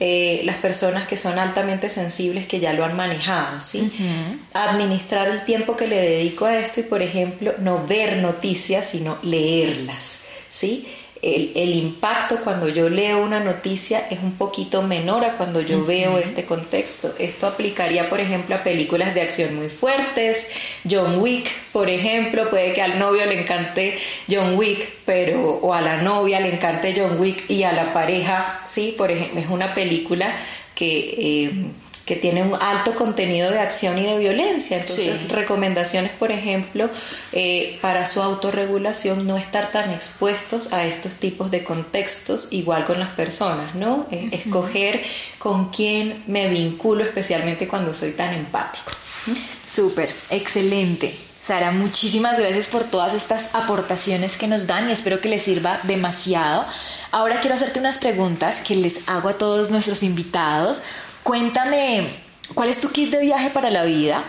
eh, 0.01 0.41
las 0.43 0.57
personas 0.57 1.07
que 1.07 1.15
son 1.15 1.39
altamente 1.39 1.89
sensibles 1.89 2.47
que 2.47 2.59
ya 2.59 2.73
lo 2.73 2.83
han 2.83 2.97
manejado? 2.97 3.61
¿sí? 3.61 3.89
Administrar 4.53 5.29
el 5.29 5.45
tiempo 5.45 5.77
que 5.77 5.87
le 5.87 6.01
dedico 6.01 6.43
a 6.43 6.57
esto 6.57 6.81
y, 6.81 6.83
por 6.83 7.01
ejemplo, 7.01 7.53
no 7.59 7.87
ver 7.87 8.17
noticias, 8.17 8.85
sino 8.85 9.17
leerlas. 9.23 10.19
¿sí? 10.49 10.85
El, 11.23 11.75
impacto 11.75 12.37
cuando 12.43 12.67
yo 12.67 12.89
leo 12.89 13.23
una 13.23 13.39
noticia 13.39 14.05
es 14.09 14.19
un 14.21 14.33
poquito 14.33 14.81
menor 14.81 15.23
a 15.23 15.37
cuando 15.37 15.61
yo 15.61 15.85
veo 15.85 16.17
este 16.17 16.43
contexto. 16.43 17.13
Esto 17.17 17.47
aplicaría, 17.47 18.09
por 18.09 18.19
ejemplo, 18.19 18.55
a 18.55 18.63
películas 18.63 19.13
de 19.13 19.21
acción 19.21 19.55
muy 19.55 19.69
fuertes. 19.69 20.49
John 20.89 21.19
Wick, 21.19 21.49
por 21.71 21.89
ejemplo, 21.89 22.49
puede 22.49 22.73
que 22.73 22.81
al 22.81 22.99
novio 22.99 23.25
le 23.25 23.39
encante 23.39 23.97
John 24.29 24.55
Wick, 24.55 24.87
pero 25.05 25.41
o 25.41 25.73
a 25.73 25.81
la 25.81 26.01
novia 26.01 26.41
le 26.41 26.53
encante 26.53 26.93
John 26.95 27.17
Wick 27.19 27.49
y 27.49 27.63
a 27.63 27.71
la 27.71 27.93
pareja, 27.93 28.61
sí, 28.65 28.93
por 28.97 29.09
ejemplo, 29.09 29.39
es 29.39 29.47
una 29.47 29.73
película 29.73 30.35
que 30.75 31.15
eh, 31.17 31.51
que 32.05 32.15
tiene 32.17 32.43
un 32.43 32.55
alto 32.55 32.95
contenido 32.95 33.49
de 33.49 33.59
acción 33.59 33.97
y 33.97 34.03
de 34.03 34.17
violencia. 34.17 34.77
Entonces, 34.77 35.29
recomendaciones, 35.29 36.11
por 36.11 36.31
ejemplo, 36.31 36.89
eh, 37.31 37.79
para 37.81 38.05
su 38.05 38.21
autorregulación, 38.21 39.25
no 39.25 39.37
estar 39.37 39.71
tan 39.71 39.91
expuestos 39.91 40.73
a 40.73 40.85
estos 40.85 41.15
tipos 41.15 41.49
de 41.49 41.63
contextos, 41.63 42.49
igual 42.51 42.85
con 42.85 42.99
las 42.99 43.11
personas, 43.11 43.75
¿no? 43.75 44.05
Eh, 44.11 44.29
escoger 44.31 45.01
con 45.39 45.69
quién 45.69 46.23
me 46.27 46.49
vinculo, 46.49 47.03
especialmente 47.03 47.67
cuando 47.67 47.93
soy 47.93 48.11
tan 48.11 48.33
empático. 48.33 48.91
Súper, 49.67 50.13
excelente. 50.29 51.15
Sara, 51.45 51.71
muchísimas 51.71 52.39
gracias 52.39 52.67
por 52.67 52.85
todas 52.85 53.13
estas 53.13 53.53
aportaciones 53.53 54.37
que 54.37 54.47
nos 54.47 54.65
dan 54.65 54.89
y 54.89 54.93
espero 54.93 55.19
que 55.19 55.27
les 55.27 55.43
sirva 55.43 55.81
demasiado. 55.83 56.65
Ahora 57.11 57.41
quiero 57.41 57.55
hacerte 57.55 57.79
unas 57.79 57.97
preguntas 57.97 58.59
que 58.59 58.75
les 58.77 59.01
hago 59.09 59.27
a 59.27 59.37
todos 59.37 59.69
nuestros 59.69 60.03
invitados 60.03 60.83
Cuéntame, 61.23 62.05
¿cuál 62.53 62.69
es 62.69 62.81
tu 62.81 62.89
kit 62.89 63.09
de 63.09 63.19
viaje 63.19 63.49
para 63.49 63.69
la 63.69 63.83
vida? 63.85 64.23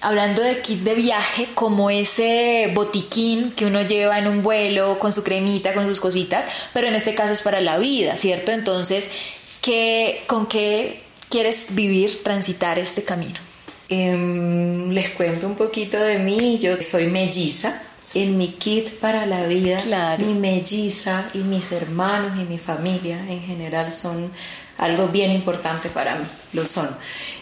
Hablando 0.00 0.42
de 0.42 0.60
kit 0.60 0.80
de 0.80 0.94
viaje, 0.94 1.48
como 1.54 1.90
ese 1.90 2.70
botiquín 2.74 3.52
que 3.52 3.66
uno 3.66 3.82
lleva 3.82 4.18
en 4.18 4.26
un 4.26 4.42
vuelo 4.42 4.98
con 4.98 5.12
su 5.12 5.22
cremita, 5.22 5.74
con 5.74 5.86
sus 5.86 6.00
cositas, 6.00 6.46
pero 6.72 6.88
en 6.88 6.94
este 6.94 7.14
caso 7.14 7.32
es 7.34 7.42
para 7.42 7.60
la 7.60 7.76
vida, 7.76 8.16
¿cierto? 8.16 8.52
Entonces, 8.52 9.08
¿qué, 9.60 10.22
¿con 10.26 10.46
qué 10.46 11.02
quieres 11.28 11.74
vivir, 11.74 12.22
transitar 12.22 12.78
este 12.78 13.04
camino? 13.04 13.38
Em, 13.90 14.90
les 14.90 15.10
cuento 15.10 15.46
un 15.46 15.54
poquito 15.54 15.98
de 15.98 16.18
mí. 16.18 16.58
Yo 16.60 16.82
soy 16.82 17.06
melliza. 17.06 17.82
En 18.14 18.38
mi 18.38 18.48
kit 18.48 18.88
para 19.00 19.26
la 19.26 19.44
vida, 19.44 20.16
mi 20.18 20.32
melliza 20.32 21.28
y 21.34 21.38
mis 21.38 21.72
hermanos 21.72 22.40
y 22.40 22.44
mi 22.44 22.56
familia 22.56 23.18
en 23.28 23.42
general 23.42 23.92
son 23.92 24.30
algo 24.78 25.08
bien 25.08 25.32
importante 25.32 25.88
para 25.88 26.14
mí, 26.16 26.24
lo 26.52 26.66
son. 26.66 26.88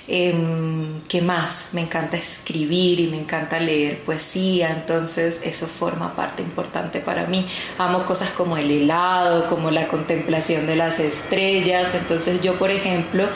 Em, 0.08 1.00
¿Qué 1.08 1.20
más? 1.20 1.70
Me 1.72 1.80
encanta 1.80 2.16
escribir 2.16 3.00
y 3.00 3.08
me 3.08 3.18
encanta 3.18 3.58
leer 3.58 3.98
poesía, 3.98 4.70
entonces 4.70 5.40
eso 5.42 5.66
forma 5.66 6.14
parte 6.14 6.42
importante 6.42 7.00
para 7.00 7.26
mí. 7.26 7.44
Amo 7.78 8.04
cosas 8.04 8.30
como 8.30 8.56
el 8.56 8.70
helado, 8.70 9.48
como 9.48 9.70
la 9.70 9.88
contemplación 9.88 10.66
de 10.66 10.76
las 10.76 11.00
estrellas, 11.00 11.94
entonces 11.94 12.40
yo, 12.40 12.56
por 12.56 12.70
ejemplo, 12.70 13.28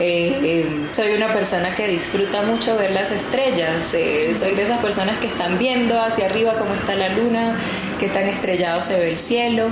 eh, 0.00 0.64
em, 0.66 0.88
soy 0.88 1.14
una 1.14 1.32
persona 1.32 1.74
que 1.76 1.86
disfruta 1.86 2.42
mucho 2.42 2.76
ver 2.76 2.90
las 2.90 3.10
estrellas, 3.12 3.94
eh, 3.94 4.34
soy 4.34 4.54
de 4.54 4.64
esas 4.64 4.80
personas 4.80 5.18
que 5.18 5.28
están 5.28 5.58
viendo 5.58 6.00
hacia 6.00 6.26
arriba 6.26 6.58
cómo 6.58 6.74
está 6.74 6.96
la 6.96 7.08
luna, 7.10 7.56
qué 8.00 8.08
tan 8.08 8.24
estrellado 8.28 8.82
se 8.82 8.98
ve 8.98 9.10
el 9.10 9.18
cielo, 9.18 9.68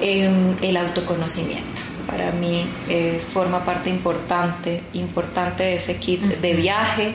em, 0.00 0.56
el 0.62 0.76
autoconocimiento 0.78 1.89
para 2.20 2.32
mí 2.32 2.68
eh, 2.90 3.18
forma 3.32 3.64
parte 3.64 3.88
importante, 3.88 4.82
importante 4.92 5.62
de 5.62 5.76
ese 5.76 5.96
kit 5.96 6.20
de 6.20 6.52
viaje. 6.52 7.14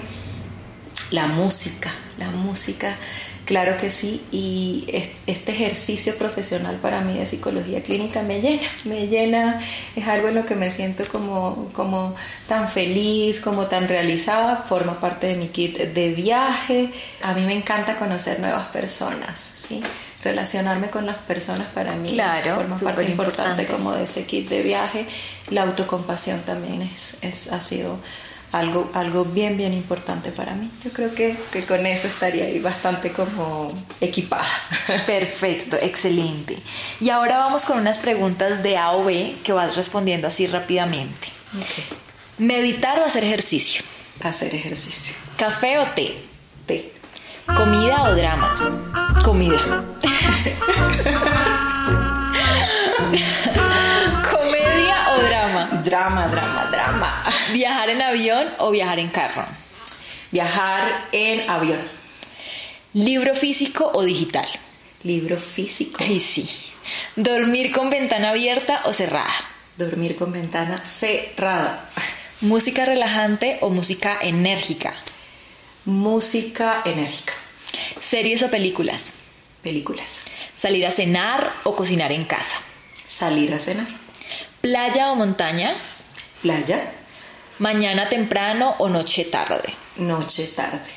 La 1.12 1.28
música, 1.28 1.94
la 2.18 2.32
música, 2.32 2.98
claro 3.46 3.78
que 3.78 3.92
sí, 3.92 4.24
y 4.32 4.88
este 5.28 5.52
ejercicio 5.52 6.18
profesional 6.18 6.78
para 6.78 7.02
mí 7.02 7.20
de 7.20 7.28
psicología 7.28 7.84
clínica 7.84 8.24
me 8.24 8.42
llena, 8.42 8.68
me 8.84 9.08
llena, 9.08 9.60
es 9.96 10.08
algo 10.08 10.30
en 10.30 10.36
lo 10.36 10.46
que 10.48 10.56
me 10.56 10.72
siento 10.72 11.06
como, 11.06 11.70
como 11.72 12.16
tan 12.48 12.68
feliz, 12.68 13.42
como 13.42 13.68
tan 13.68 13.88
realizada, 13.88 14.64
forma 14.64 15.00
parte 15.00 15.28
de 15.28 15.36
mi 15.36 15.50
kit 15.50 15.78
de 15.78 16.14
viaje. 16.14 16.90
A 17.22 17.36
mí 17.36 17.46
me 17.46 17.54
encanta 17.54 17.96
conocer 17.96 18.40
nuevas 18.40 18.70
personas, 18.70 19.52
¿sí? 19.56 19.84
Relacionarme 20.26 20.90
con 20.90 21.06
las 21.06 21.18
personas 21.18 21.68
para 21.68 21.96
mí 21.96 22.10
claro, 22.10 22.56
forma 22.56 22.78
parte 22.80 23.04
importante, 23.04 23.66
como 23.68 23.94
de 23.94 24.04
ese 24.04 24.26
kit 24.26 24.50
de 24.50 24.64
viaje. 24.64 25.06
La 25.52 25.62
autocompasión 25.62 26.42
también 26.42 26.82
es, 26.82 27.20
es, 27.22 27.52
ha 27.52 27.62
sido 27.62 28.00
algo, 28.52 28.90
algo 28.94 29.24
bien, 29.24 29.56
bien 29.56 29.74
importante 29.74 30.32
para 30.32 30.56
mí. 30.56 30.70
Yo 30.84 30.92
creo 30.92 31.14
que, 31.14 31.38
que 31.52 31.64
con 31.66 31.86
eso 31.86 32.08
estaría 32.08 32.46
ahí 32.46 32.60
bastante 32.60 33.12
como 33.12 33.72
equipada. 34.02 34.48
Perfecto, 35.06 35.78
excelente. 35.80 36.58
Y 37.00 37.12
ahora 37.12 37.38
vamos 37.38 37.64
con 37.66 37.78
unas 37.78 38.00
preguntas 38.00 38.64
de 38.64 38.78
A 38.78 38.94
o 38.94 39.06
B 39.06 39.36
que 39.44 39.54
vas 39.54 39.76
respondiendo 39.76 40.28
así 40.28 40.48
rápidamente. 40.48 41.28
¿Meditar 42.40 43.00
o 43.00 43.06
hacer 43.06 43.24
ejercicio? 43.24 43.84
Hacer 44.24 44.56
ejercicio. 44.56 45.16
¿Café 45.38 45.78
o 45.78 45.86
té? 45.90 46.16
Té. 46.66 46.95
¿Comida 47.46 48.10
o 48.10 48.16
drama? 48.16 48.56
Comida. 49.24 49.60
¿Comedia 54.32 55.14
o 55.14 55.22
drama? 55.22 55.70
Drama, 55.84 56.28
drama, 56.28 56.70
drama. 56.72 57.24
¿Viajar 57.54 57.90
en 57.92 58.02
avión 58.02 58.48
o 58.58 58.72
viajar 58.72 58.98
en 59.00 59.10
carro? 59.10 59.46
Viajar 60.32 61.06
en 61.12 61.48
avión. 61.50 61.82
¿Libro 62.94 63.36
físico 63.36 63.92
o 63.94 64.04
digital? 64.04 64.48
Libro 65.04 65.38
físico. 65.38 65.98
Ay, 66.00 66.20
sí. 66.20 66.50
¿Dormir 67.16 67.72
con 67.72 67.92
ventana 67.92 68.32
abierta 68.32 68.82
o 68.86 68.94
cerrada? 68.94 69.34
Dormir 69.78 70.16
con 70.16 70.32
ventana 70.32 70.78
cerrada. 70.80 71.90
¿Música 72.42 72.86
relajante 72.86 73.60
o 73.62 73.70
música 73.70 74.18
enérgica? 74.22 74.94
Música 75.86 76.82
enérgica. 76.84 77.34
¿Series 78.02 78.42
o 78.42 78.50
películas? 78.50 79.14
Películas. 79.62 80.24
¿Salir 80.56 80.86
a 80.86 80.92
cenar 80.92 81.54
o 81.64 81.76
cocinar 81.76 82.12
en 82.12 82.26
casa? 82.26 82.56
Salir 82.96 83.54
a 83.54 83.60
cenar. 83.60 83.88
¿Playa 84.62 85.12
o 85.12 85.16
montaña? 85.16 85.76
Playa. 86.42 86.92
¿Mañana 87.60 88.10
temprano 88.10 88.76
o 88.80 88.90
noche 88.90 89.26
tarde? 89.26 89.74
Noche 89.98 90.48
tarde. 90.48 90.90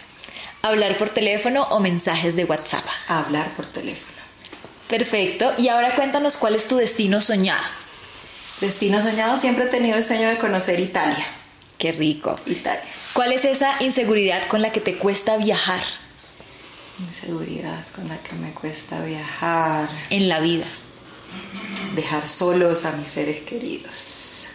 ¿Hablar 0.63 0.97
por 0.97 1.11
teléfono 1.11 1.65
o 1.65 1.81
mensajes 1.81 2.35
de 2.35 2.47
WhatsApp? 2.47 2.85
Hablar 3.09 3.55
por 3.55 3.67
teléfono. 3.67 4.19
Perfecto. 4.89 5.53
Y 5.59 5.69
ahora 5.69 5.95
cuéntanos 5.97 6.39
cuál 6.39 6.55
es 6.55 6.67
tu 6.67 6.77
destino 6.77 7.21
soñado. 7.21 7.63
Destino 8.61 9.03
soñado, 9.03 9.37
siempre 9.37 9.67
he 9.67 9.69
tenido 9.69 9.99
el 9.99 10.05
sueño 10.05 10.31
de 10.31 10.39
conocer 10.39 10.81
Italia. 10.81 11.27
Qué 11.77 11.93
rico. 11.93 12.35
Italia. 12.47 12.83
¿Cuál 13.19 13.33
es 13.33 13.45
esa 13.45 13.83
inseguridad 13.83 14.47
con 14.47 14.63
la 14.63 14.71
que 14.71 14.79
te 14.81 14.95
cuesta 14.97 15.37
viajar 15.39 15.83
Inseguridad 17.01 17.85
con 17.93 18.07
la 18.09 18.17
que 18.19 18.37
me 18.37 18.53
cuesta 18.53 19.03
viajar. 19.05 19.89
en 20.11 20.29
la 20.29 20.39
vida? 20.39 20.67
Dejar 21.97 22.29
solos 22.29 22.85
a 22.85 22.93
mis 22.93 23.09
seres 23.09 23.41
queridos. 23.41 24.51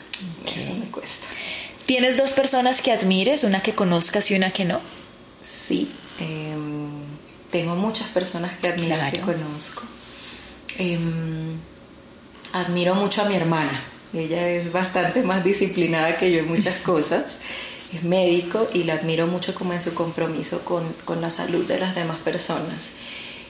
Eso 0.55 0.75
me 0.75 0.85
cuesta. 0.85 1.27
¿Tienes 1.85 2.15
dos 2.15 2.31
personas 2.31 2.81
que 2.81 2.93
admires, 2.93 3.43
una 3.43 3.61
que 3.61 3.73
conozcas 3.75 4.31
y 4.31 4.35
una 4.35 4.51
que 4.51 4.63
no? 4.63 4.79
Sí, 5.41 5.91
em, 6.21 6.89
tengo 7.51 7.75
muchas 7.75 8.07
personas 8.07 8.57
que 8.59 8.69
admiro 8.69 8.95
Claro. 8.95 9.11
que 9.11 9.19
conozco. 9.19 9.83
Em, 10.77 11.57
admiro 12.53 12.95
mucho 12.95 13.23
a 13.23 13.25
mi 13.25 13.35
hermana. 13.35 13.83
Ella 14.13 14.47
es 14.47 14.71
bastante 14.71 15.21
más 15.21 15.43
disciplinada 15.43 16.15
que 16.15 16.31
yo 16.31 16.39
en 16.39 16.47
muchas 16.47 16.75
cosas. 16.77 17.39
Es 17.93 18.03
médico 18.03 18.67
y 18.73 18.83
la 18.83 18.93
admiro 18.93 19.27
mucho 19.27 19.53
como 19.53 19.73
en 19.73 19.81
su 19.81 19.93
compromiso 19.93 20.63
con, 20.65 20.83
con 21.05 21.21
la 21.21 21.29
salud 21.29 21.65
de 21.65 21.79
las 21.79 21.95
demás 21.95 22.17
personas. 22.17 22.91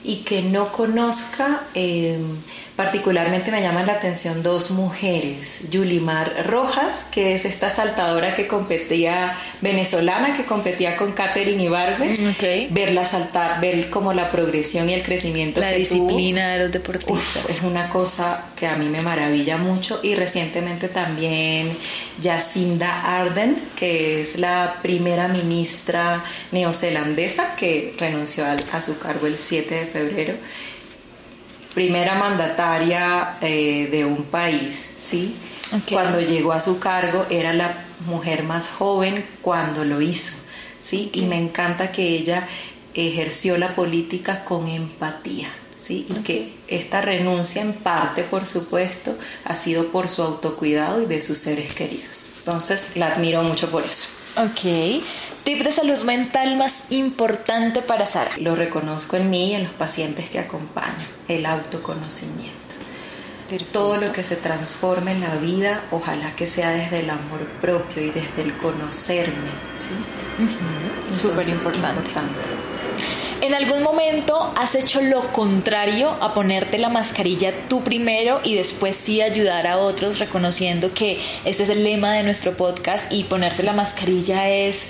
Y 0.06 0.16
que 0.18 0.42
no 0.42 0.70
conozca, 0.70 1.62
em, 1.72 2.36
particularmente 2.76 3.50
me 3.50 3.62
llaman 3.62 3.86
la 3.86 3.94
atención 3.94 4.42
dos 4.42 4.70
mujeres. 4.70 5.70
Yulimar 5.70 6.44
Rojas, 6.46 7.06
que 7.10 7.34
es 7.34 7.44
esta 7.46 7.70
saltadora 7.70 8.34
que 8.34 8.46
competía, 8.46 9.38
venezolana, 9.62 10.34
que 10.34 10.44
competía 10.44 10.96
con 10.98 11.12
Katherine 11.12 11.62
Ibarbe. 11.62 12.14
Mm, 12.18 12.28
ok. 12.30 12.72
Verla 12.74 13.06
saltar, 13.06 13.60
ver 13.62 13.88
como 13.88 14.12
la 14.12 14.30
progresión 14.30 14.90
y 14.90 14.94
el 14.94 15.02
crecimiento 15.02 15.60
La 15.60 15.70
que 15.70 15.76
disciplina 15.78 16.52
de 16.54 16.58
los 16.64 16.72
deportistas. 16.72 17.44
Uf, 17.44 17.48
es 17.50 17.62
una 17.62 17.88
cosa 17.88 18.44
que 18.56 18.66
a 18.66 18.74
mí 18.76 18.88
me 18.90 19.00
maravilla 19.00 19.56
mucho 19.56 20.00
y 20.02 20.16
recientemente 20.16 20.88
también 20.88 21.74
Jacinda 22.22 23.20
Ardern, 23.20 23.56
que 23.76 24.20
es 24.20 24.36
la 24.36 24.76
primera 24.82 25.28
ministra 25.28 26.22
neozelandesa 26.52 27.54
que 27.56 27.94
renunció 27.98 28.44
al- 28.44 28.64
a, 28.72 28.80
su 28.80 28.98
cargo 28.98 29.26
el 29.26 29.38
7 29.38 29.74
de 29.74 29.86
febrero, 29.94 30.34
primera 31.72 32.16
mandataria 32.16 33.38
eh, 33.40 33.88
de 33.90 34.04
un 34.04 34.24
país, 34.24 34.94
¿sí? 34.98 35.36
Cuando 35.90 36.20
llegó 36.20 36.52
a 36.52 36.60
su 36.60 36.78
cargo 36.78 37.26
era 37.30 37.52
la 37.52 37.84
mujer 38.06 38.42
más 38.42 38.70
joven 38.70 39.24
cuando 39.40 39.84
lo 39.84 40.00
hizo, 40.00 40.34
¿sí? 40.80 41.10
Y 41.12 41.22
me 41.22 41.38
encanta 41.38 41.92
que 41.92 42.08
ella 42.08 42.46
ejerció 42.92 43.56
la 43.56 43.74
política 43.74 44.44
con 44.44 44.68
empatía, 44.68 45.48
¿sí? 45.76 46.06
Y 46.08 46.22
que 46.22 46.52
esta 46.68 47.00
renuncia 47.00 47.62
en 47.62 47.72
parte, 47.72 48.24
por 48.24 48.46
supuesto, 48.46 49.16
ha 49.44 49.54
sido 49.54 49.88
por 49.88 50.08
su 50.08 50.22
autocuidado 50.22 51.02
y 51.02 51.06
de 51.06 51.20
sus 51.20 51.38
seres 51.38 51.72
queridos. 51.72 52.34
Entonces, 52.38 52.92
la 52.96 53.14
admiro 53.14 53.42
mucho 53.42 53.70
por 53.70 53.84
eso. 53.84 54.08
Ok. 54.36 55.02
Tip 55.44 55.62
de 55.62 55.72
salud 55.72 56.02
mental 56.04 56.56
más 56.56 56.84
importante 56.88 57.82
para 57.82 58.06
Sara. 58.06 58.30
Lo 58.38 58.56
reconozco 58.56 59.16
en 59.16 59.28
mí 59.28 59.50
y 59.50 59.54
en 59.54 59.64
los 59.64 59.72
pacientes 59.72 60.30
que 60.30 60.38
acompaño, 60.38 61.04
el 61.28 61.44
autoconocimiento. 61.44 62.54
Todo 63.70 63.98
lo 63.98 64.10
que 64.10 64.24
se 64.24 64.36
transforme 64.36 65.12
en 65.12 65.20
la 65.20 65.34
vida, 65.36 65.82
ojalá 65.90 66.34
que 66.34 66.46
sea 66.46 66.70
desde 66.70 67.00
el 67.00 67.10
amor 67.10 67.46
propio 67.60 68.02
y 68.02 68.08
desde 68.08 68.40
el 68.40 68.56
conocerme, 68.56 69.50
¿sí? 69.76 69.90
Entonces, 70.38 71.20
Súper 71.20 71.48
importante. 71.50 72.08
importante. 72.08 72.40
¿En 73.42 73.52
algún 73.52 73.82
momento 73.82 74.54
has 74.56 74.74
hecho 74.74 75.02
lo 75.02 75.30
contrario 75.34 76.08
a 76.08 76.32
ponerte 76.32 76.78
la 76.78 76.88
mascarilla 76.88 77.52
tú 77.68 77.84
primero 77.84 78.40
y 78.42 78.54
después 78.54 78.96
sí 78.96 79.20
ayudar 79.20 79.66
a 79.66 79.76
otros 79.76 80.18
reconociendo 80.18 80.94
que 80.94 81.20
este 81.44 81.64
es 81.64 81.68
el 81.68 81.84
lema 81.84 82.14
de 82.14 82.22
nuestro 82.22 82.54
podcast 82.56 83.12
y 83.12 83.24
ponerse 83.24 83.62
la 83.62 83.74
mascarilla 83.74 84.48
es 84.48 84.86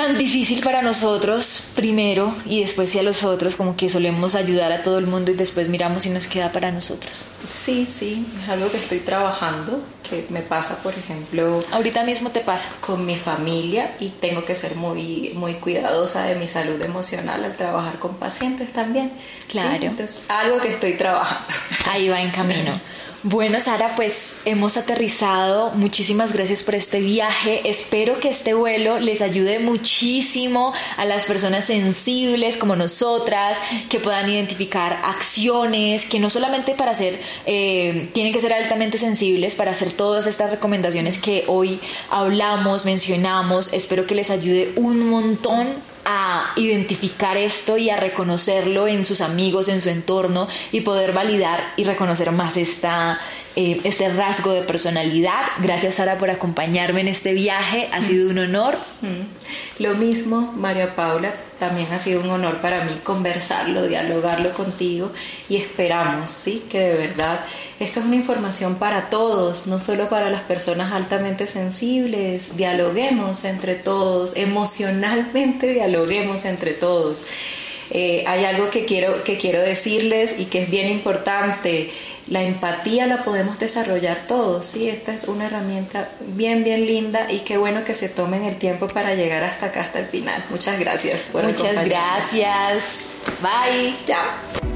tan 0.00 0.16
difícil 0.16 0.62
para 0.62 0.80
nosotros 0.80 1.68
primero 1.74 2.34
y 2.46 2.60
después 2.60 2.88
sí 2.88 2.98
a 2.98 3.02
los 3.02 3.22
otros 3.22 3.54
como 3.54 3.76
que 3.76 3.90
solemos 3.90 4.34
ayudar 4.34 4.72
a 4.72 4.82
todo 4.82 4.98
el 4.98 5.06
mundo 5.06 5.30
y 5.30 5.34
después 5.34 5.68
miramos 5.68 6.04
si 6.04 6.10
nos 6.10 6.26
queda 6.26 6.52
para 6.52 6.72
nosotros? 6.72 7.26
Sí, 7.52 7.84
sí, 7.84 8.26
es 8.42 8.48
algo 8.48 8.70
que 8.70 8.78
estoy 8.78 9.00
trabajando, 9.00 9.82
que 10.08 10.26
me 10.30 10.40
pasa, 10.40 10.78
por 10.82 10.94
ejemplo, 10.94 11.62
Ahorita 11.72 12.02
mismo 12.04 12.30
te 12.30 12.40
pasa. 12.40 12.68
con 12.80 13.04
mi 13.04 13.16
familia 13.16 13.94
y 14.00 14.08
tengo 14.08 14.42
que 14.44 14.54
ser 14.54 14.74
muy, 14.74 15.32
muy 15.34 15.54
cuidadosa 15.54 16.24
de 16.24 16.36
mi 16.36 16.48
salud 16.48 16.80
emocional 16.80 17.44
al 17.44 17.56
trabajar 17.56 17.98
con 17.98 18.14
pacientes 18.14 18.72
también. 18.72 19.12
¿sí? 19.40 19.48
Claro. 19.48 19.82
Entonces, 19.82 20.22
algo 20.28 20.60
que 20.62 20.68
estoy 20.72 20.94
trabajando. 20.94 21.44
Ahí 21.90 22.08
va 22.08 22.22
en 22.22 22.30
camino. 22.30 22.80
Bueno, 23.22 23.60
Sara, 23.60 23.96
pues 23.96 24.36
hemos 24.46 24.78
aterrizado. 24.78 25.72
Muchísimas 25.74 26.32
gracias 26.32 26.62
por 26.62 26.74
este 26.74 27.00
viaje. 27.00 27.68
Espero 27.68 28.18
que 28.18 28.30
este 28.30 28.54
vuelo 28.54 28.98
les 28.98 29.20
ayude 29.20 29.58
muchísimo 29.58 30.72
a 30.96 31.04
las 31.04 31.26
personas 31.26 31.66
sensibles 31.66 32.56
como 32.56 32.76
nosotras, 32.76 33.58
que 33.90 34.00
puedan 34.00 34.30
identificar 34.30 35.02
acciones, 35.04 36.06
que 36.06 36.18
no 36.18 36.30
solamente 36.30 36.72
para 36.72 36.94
ser, 36.94 37.20
eh, 37.44 38.08
tienen 38.14 38.32
que 38.32 38.40
ser 38.40 38.54
altamente 38.54 38.96
sensibles 38.96 39.54
para 39.54 39.72
hacer 39.72 39.92
todas 39.92 40.26
estas 40.26 40.50
recomendaciones 40.50 41.18
que 41.18 41.44
hoy 41.46 41.78
hablamos, 42.08 42.86
mencionamos. 42.86 43.74
Espero 43.74 44.06
que 44.06 44.14
les 44.14 44.30
ayude 44.30 44.72
un 44.76 45.10
montón 45.10 45.66
a 46.04 46.52
identificar 46.56 47.36
esto 47.36 47.76
y 47.76 47.90
a 47.90 47.96
reconocerlo 47.96 48.88
en 48.88 49.04
sus 49.04 49.20
amigos, 49.20 49.68
en 49.68 49.80
su 49.80 49.88
entorno 49.88 50.48
y 50.72 50.80
poder 50.80 51.12
validar 51.12 51.72
y 51.76 51.84
reconocer 51.84 52.32
más 52.32 52.56
esta, 52.56 53.20
eh, 53.62 53.78
este 53.84 54.08
rasgo 54.08 54.52
de 54.52 54.62
personalidad. 54.62 55.42
Gracias 55.58 55.96
Sara 55.96 56.16
por 56.16 56.30
acompañarme 56.30 57.02
en 57.02 57.08
este 57.08 57.34
viaje, 57.34 57.90
ha 57.92 58.02
sido 58.02 58.30
un 58.30 58.38
honor. 58.38 58.78
Mm. 59.02 59.82
Lo 59.82 59.94
mismo, 59.96 60.50
María 60.56 60.96
Paula, 60.96 61.34
también 61.58 61.86
ha 61.92 61.98
sido 61.98 62.22
un 62.22 62.30
honor 62.30 62.62
para 62.62 62.84
mí 62.84 63.00
conversarlo, 63.02 63.86
dialogarlo 63.86 64.54
contigo 64.54 65.12
y 65.50 65.56
esperamos, 65.56 66.30
¿sí? 66.30 66.64
Que 66.70 66.78
de 66.78 66.96
verdad 67.08 67.40
esto 67.78 68.00
es 68.00 68.06
una 68.06 68.16
información 68.16 68.76
para 68.76 69.10
todos, 69.10 69.66
no 69.66 69.78
solo 69.78 70.08
para 70.08 70.30
las 70.30 70.40
personas 70.40 70.94
altamente 70.94 71.46
sensibles. 71.46 72.56
Dialoguemos 72.56 73.44
entre 73.44 73.74
todos, 73.74 74.38
emocionalmente 74.38 75.74
dialoguemos 75.74 76.46
entre 76.46 76.72
todos. 76.72 77.26
Eh, 77.90 78.24
hay 78.26 78.44
algo 78.44 78.70
que 78.70 78.84
quiero, 78.84 79.24
que 79.24 79.36
quiero 79.36 79.60
decirles 79.60 80.38
y 80.38 80.46
que 80.46 80.62
es 80.62 80.70
bien 80.70 80.88
importante. 80.88 81.90
La 82.28 82.42
empatía 82.42 83.06
la 83.06 83.24
podemos 83.24 83.58
desarrollar 83.58 84.26
todos, 84.28 84.66
¿sí? 84.66 84.88
Esta 84.88 85.12
es 85.12 85.24
una 85.24 85.46
herramienta 85.46 86.08
bien, 86.20 86.62
bien 86.62 86.86
linda 86.86 87.26
y 87.30 87.40
qué 87.40 87.56
bueno 87.56 87.82
que 87.82 87.94
se 87.94 88.08
tomen 88.08 88.44
el 88.44 88.56
tiempo 88.56 88.86
para 88.86 89.14
llegar 89.14 89.42
hasta 89.42 89.66
acá, 89.66 89.80
hasta 89.82 89.98
el 89.98 90.06
final. 90.06 90.44
Muchas 90.50 90.78
gracias 90.78 91.22
por 91.32 91.42
Muchas 91.42 91.84
gracias. 91.84 93.00
Bye. 93.42 93.94
Chao. 94.06 94.69